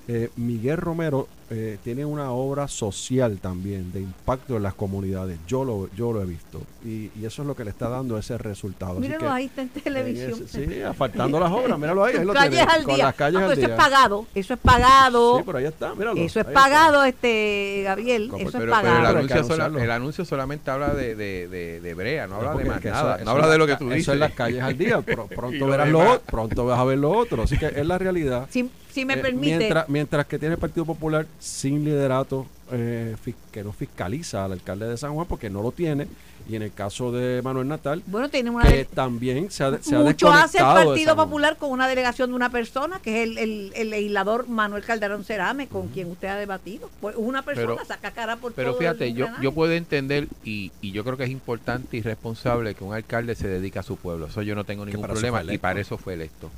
eh, 0.09 0.30
Miguel 0.36 0.76
Romero 0.78 1.28
eh, 1.53 1.78
tiene 1.82 2.05
una 2.05 2.30
obra 2.30 2.68
social 2.68 3.38
también 3.40 3.92
de 3.92 4.01
impacto 4.01 4.57
en 4.57 4.62
las 4.62 4.74
comunidades. 4.74 5.38
Yo 5.48 5.64
lo, 5.64 5.88
yo 5.96 6.12
lo 6.12 6.22
he 6.22 6.24
visto. 6.24 6.61
Y, 6.84 7.11
y 7.20 7.24
eso 7.24 7.42
es 7.42 7.48
lo 7.48 7.57
que 7.57 7.64
le 7.64 7.70
está 7.70 7.88
dando 7.88 8.16
ese 8.18 8.38
resultado. 8.38 8.92
Así 8.92 9.01
Míralo 9.01 9.20
que 9.20 9.26
ahí 9.28 9.44
está 9.46 9.62
en 9.62 9.70
en 9.74 9.82
televisión. 9.82 10.42
ese- 10.44 10.66
sí, 10.68 10.82
asfaltando 10.82 11.40
las 11.40 11.51
obras. 11.51 11.76
Míralo 11.78 12.05
ahí. 12.05 12.16
ahí 12.16 12.24
lo 12.24 12.32
calles 12.32 12.51
tiene, 12.59 12.72
al 12.72 12.84
con 12.84 12.94
día. 12.94 13.05
las 13.07 13.14
calles 13.14 13.40
Ah, 13.40 13.44
al 13.46 13.53
eso 13.53 13.61
día. 13.61 13.68
es 13.68 13.74
pagado, 13.76 14.26
eso 14.34 14.55
es 14.55 14.61
pagado. 14.61 15.36
Sí, 15.38 15.42
pero 15.46 15.59
ahí 15.59 15.64
está. 15.64 15.94
Míralo. 15.94 16.16
eso 16.20 16.40
es 16.40 16.46
está. 16.46 16.53
pagado, 16.53 17.05
este 17.05 17.82
Gabriel, 17.84 18.28
Como- 18.30 18.40
eso 18.48 18.48
es 18.51 18.55
pero, 18.61 18.72
pagado. 18.72 18.96
el, 18.96 19.03
Pero 19.07 19.18
anuncio 19.18 19.44
sola- 19.44 19.82
el 19.84 19.90
anuncio 19.90 20.24
solamente 20.24 20.70
habla 20.70 20.94
de, 20.94 21.14
de, 21.16 21.48
de, 21.48 21.80
de 21.80 21.94
brea, 21.94 22.26
no 22.28 22.36
habla 22.36 22.55
de 22.55 22.64
más 22.64 22.84
nada. 22.84 23.16
eso 23.16 23.24
no 23.24 23.30
habla 23.32 23.44
es 23.46 23.51
de 23.53 23.59
lo 23.59 23.66
que 23.66 23.76
tú 23.76 23.84
Eso 23.86 23.94
dices. 23.94 24.14
en 24.14 24.20
las 24.20 24.32
calles 24.34 24.62
al 24.62 24.78
día. 24.78 25.01
Pronto 25.34 25.66
verás 25.66 25.88
lo 25.88 25.98
otro, 26.01 26.22
pronto 26.26 26.64
vas 26.64 26.78
a 26.78 26.84
ver 26.84 26.98
lo 26.98 27.11
otro. 27.11 27.42
Así 27.42 27.59
que 27.59 27.66
es 27.66 27.86
la 27.86 27.98
realidad. 27.98 28.46
Si, 28.51 28.70
si 28.93 29.05
me 29.05 29.14
Eh, 29.14 29.18
permite, 29.18 29.57
Mientras, 29.59 29.88
mientras 29.88 30.26
que 30.26 30.38
tiene 30.38 30.55
el 30.55 30.61
Partido 30.61 30.84
Popular 30.84 31.26
sin 31.38 31.84
liderato 31.84 32.47
eh, 32.72 33.16
que 33.51 33.64
no 33.64 33.72
fiscaliza 33.72 34.45
al 34.45 34.53
alcalde 34.53 34.86
de 34.86 34.97
San 34.97 35.12
Juan 35.14 35.26
porque 35.26 35.51
no 35.51 35.62
lo 35.62 35.72
tiene. 35.72 36.07
Y 36.49 36.57
en 36.57 36.62
el 36.62 36.72
caso 36.72 37.12
de 37.12 37.43
Manuel 37.43 37.68
Natal, 37.68 38.03
bueno, 38.07 38.28
tiene 38.28 38.51
una 38.51 38.64
que 38.64 38.84
también 38.86 39.51
se 39.53 39.62
ha, 39.62 39.78
se 39.80 39.95
ha 39.95 39.99
mucho 40.01 40.32
hace 40.32 40.59
el 40.59 40.64
Partido. 40.64 41.14
Popular 41.14 41.57
con 41.57 41.70
una 41.70 41.86
delegación 41.86 42.30
de 42.30 42.36
una 42.36 42.51
persona 42.51 42.99
que 43.01 43.22
es 43.22 43.28
el, 43.28 43.38
el, 43.38 43.72
el 43.76 43.91
legislador 43.91 44.49
Manuel 44.49 44.82
Calderón 44.82 45.22
Cerame, 45.24 45.68
con 45.68 45.88
quien 45.88 46.11
usted 46.11 46.28
ha 46.28 46.36
debatido. 46.36 46.91
Pues 47.01 47.14
una 47.16 47.43
persona 47.43 47.74
Pero- 47.74 47.84
saca 47.84 48.11
cara 48.11 48.36
por 48.36 48.53
Pero 48.55 48.70
todo 48.70 48.78
fíjate, 48.80 49.09
el 49.09 49.14
yo, 49.14 49.26
yo 49.41 49.53
puedo 49.53 49.72
entender 49.72 50.26
y, 50.45 50.72
y 50.80 50.91
yo 50.93 51.05
creo 51.05 51.16
que 51.16 51.24
es 51.24 51.30
importante 51.30 51.97
y 51.99 52.03
responsable 52.03 52.74
que 52.74 52.82
un 52.82 52.95
alcalde 52.95 53.34
se 53.36 53.47
dedique 53.47 53.78
a 53.78 53.82
su 53.84 53.97
pueblo. 53.97 54.26
Eso 54.26 54.43
yo 54.43 54.55
no 54.57 54.64
tengo 54.64 54.84
ningún 54.86 55.03
problema 55.03 55.45
y 55.45 55.59
para 55.59 55.80
eso 55.80 55.99
fue 55.99 56.14
electo. 56.14 56.51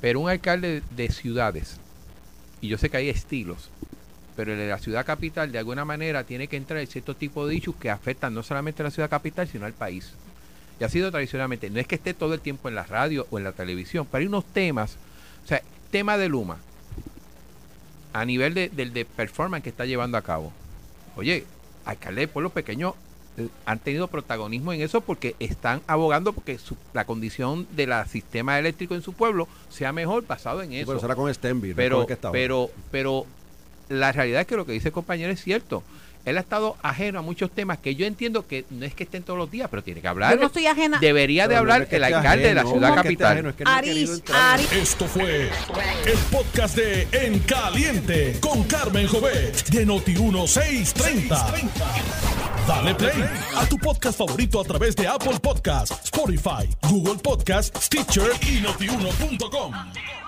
Pero 0.00 0.20
un 0.20 0.28
alcalde 0.28 0.82
de 0.94 1.10
ciudades, 1.10 1.78
y 2.60 2.68
yo 2.68 2.78
sé 2.78 2.90
que 2.90 2.98
hay 2.98 3.08
estilos, 3.08 3.70
pero 4.36 4.52
el 4.52 4.58
de 4.58 4.68
la 4.68 4.78
ciudad 4.78 5.06
capital 5.06 5.50
de 5.50 5.58
alguna 5.58 5.84
manera 5.84 6.24
tiene 6.24 6.46
que 6.46 6.56
entrar 6.56 6.80
en 6.80 6.86
cierto 6.86 7.16
tipo 7.16 7.46
de 7.46 7.54
issues 7.54 7.76
que 7.76 7.90
afectan 7.90 8.34
no 8.34 8.42
solamente 8.42 8.82
a 8.82 8.84
la 8.84 8.90
ciudad 8.90 9.08
capital, 9.08 9.48
sino 9.48 9.64
al 9.64 9.72
país. 9.72 10.12
Y 10.78 10.84
ha 10.84 10.90
sido 10.90 11.10
tradicionalmente, 11.10 11.70
no 11.70 11.80
es 11.80 11.86
que 11.86 11.94
esté 11.94 12.12
todo 12.12 12.34
el 12.34 12.40
tiempo 12.40 12.68
en 12.68 12.74
la 12.74 12.84
radio 12.84 13.26
o 13.30 13.38
en 13.38 13.44
la 13.44 13.52
televisión, 13.52 14.06
pero 14.10 14.20
hay 14.20 14.26
unos 14.26 14.44
temas, 14.44 14.96
o 15.44 15.48
sea, 15.48 15.62
tema 15.90 16.18
de 16.18 16.28
Luma, 16.28 16.58
a 18.12 18.24
nivel 18.26 18.52
de, 18.52 18.68
del 18.68 18.92
de 18.92 19.06
performance 19.06 19.62
que 19.62 19.70
está 19.70 19.86
llevando 19.86 20.18
a 20.18 20.22
cabo. 20.22 20.52
Oye, 21.16 21.44
alcalde 21.86 22.22
de 22.22 22.28
pueblos 22.28 22.52
pequeños 22.52 22.94
eh, 22.94 23.05
han 23.66 23.78
tenido 23.80 24.08
protagonismo 24.08 24.72
en 24.72 24.80
eso 24.80 25.00
porque 25.02 25.36
están 25.38 25.82
abogando 25.86 26.32
porque 26.32 26.58
su- 26.58 26.76
la 26.94 27.04
condición 27.04 27.66
del 27.72 27.92
sistema 28.08 28.58
eléctrico 28.58 28.94
en 28.94 29.02
su 29.02 29.12
pueblo 29.12 29.46
sea 29.68 29.92
mejor 29.92 30.26
basado 30.26 30.62
en 30.62 30.70
Sí, 30.70 30.78
eso. 30.78 30.86
pero 30.86 31.00
será 31.00 31.14
con 31.14 31.32
Stenby. 31.32 31.74
pero, 31.74 32.06
pero, 32.32 32.70
pero 32.90 33.26
la 33.88 34.10
realidad 34.12 34.40
es 34.40 34.46
que 34.46 34.56
lo 34.56 34.64
que 34.66 34.72
dice 34.72 34.88
el 34.88 34.94
compañero 34.94 35.30
es 35.32 35.42
cierto. 35.42 35.82
Él 36.26 36.36
ha 36.38 36.40
estado 36.40 36.76
ajeno 36.82 37.20
a 37.20 37.22
muchos 37.22 37.52
temas 37.52 37.78
que 37.78 37.94
yo 37.94 38.04
entiendo 38.04 38.48
que 38.48 38.64
no 38.70 38.84
es 38.84 38.94
que 38.94 39.04
estén 39.04 39.22
todos 39.22 39.38
los 39.38 39.48
días, 39.48 39.68
pero 39.70 39.84
tiene 39.84 40.00
que 40.00 40.08
hablar. 40.08 40.34
Yo 40.34 40.40
no 40.40 40.46
estoy 40.48 40.66
ajena. 40.66 40.98
Debería 40.98 41.46
de 41.46 41.54
no 41.54 41.60
hablar 41.60 41.82
es 41.82 41.88
que 41.88 41.96
el 41.96 42.04
alcalde 42.04 42.48
de 42.48 42.54
la 42.54 42.62
ciudad 42.62 42.80
no 42.80 42.86
ajeno, 43.00 43.02
capital. 43.02 43.46
es 43.46 43.54
que. 43.54 44.32
Aris. 44.32 44.72
Esto 44.72 45.06
fue 45.06 45.44
el 46.04 46.18
podcast 46.32 46.76
de 46.76 47.06
En 47.12 47.38
Caliente 47.38 48.38
con 48.40 48.64
Carmen 48.64 49.06
Jovet 49.06 49.68
de 49.68 49.86
Noti1630. 49.86 51.70
Dale 52.66 52.94
play 52.96 53.24
a 53.54 53.64
tu 53.66 53.78
podcast 53.78 54.18
favorito 54.18 54.60
a 54.60 54.64
través 54.64 54.96
de 54.96 55.06
Apple 55.06 55.38
Podcasts, 55.40 56.06
Spotify, 56.06 56.68
Google 56.90 57.22
Podcasts, 57.22 57.86
Stitcher 57.86 58.32
y 58.42 58.60
notiuno.com. 58.60 60.25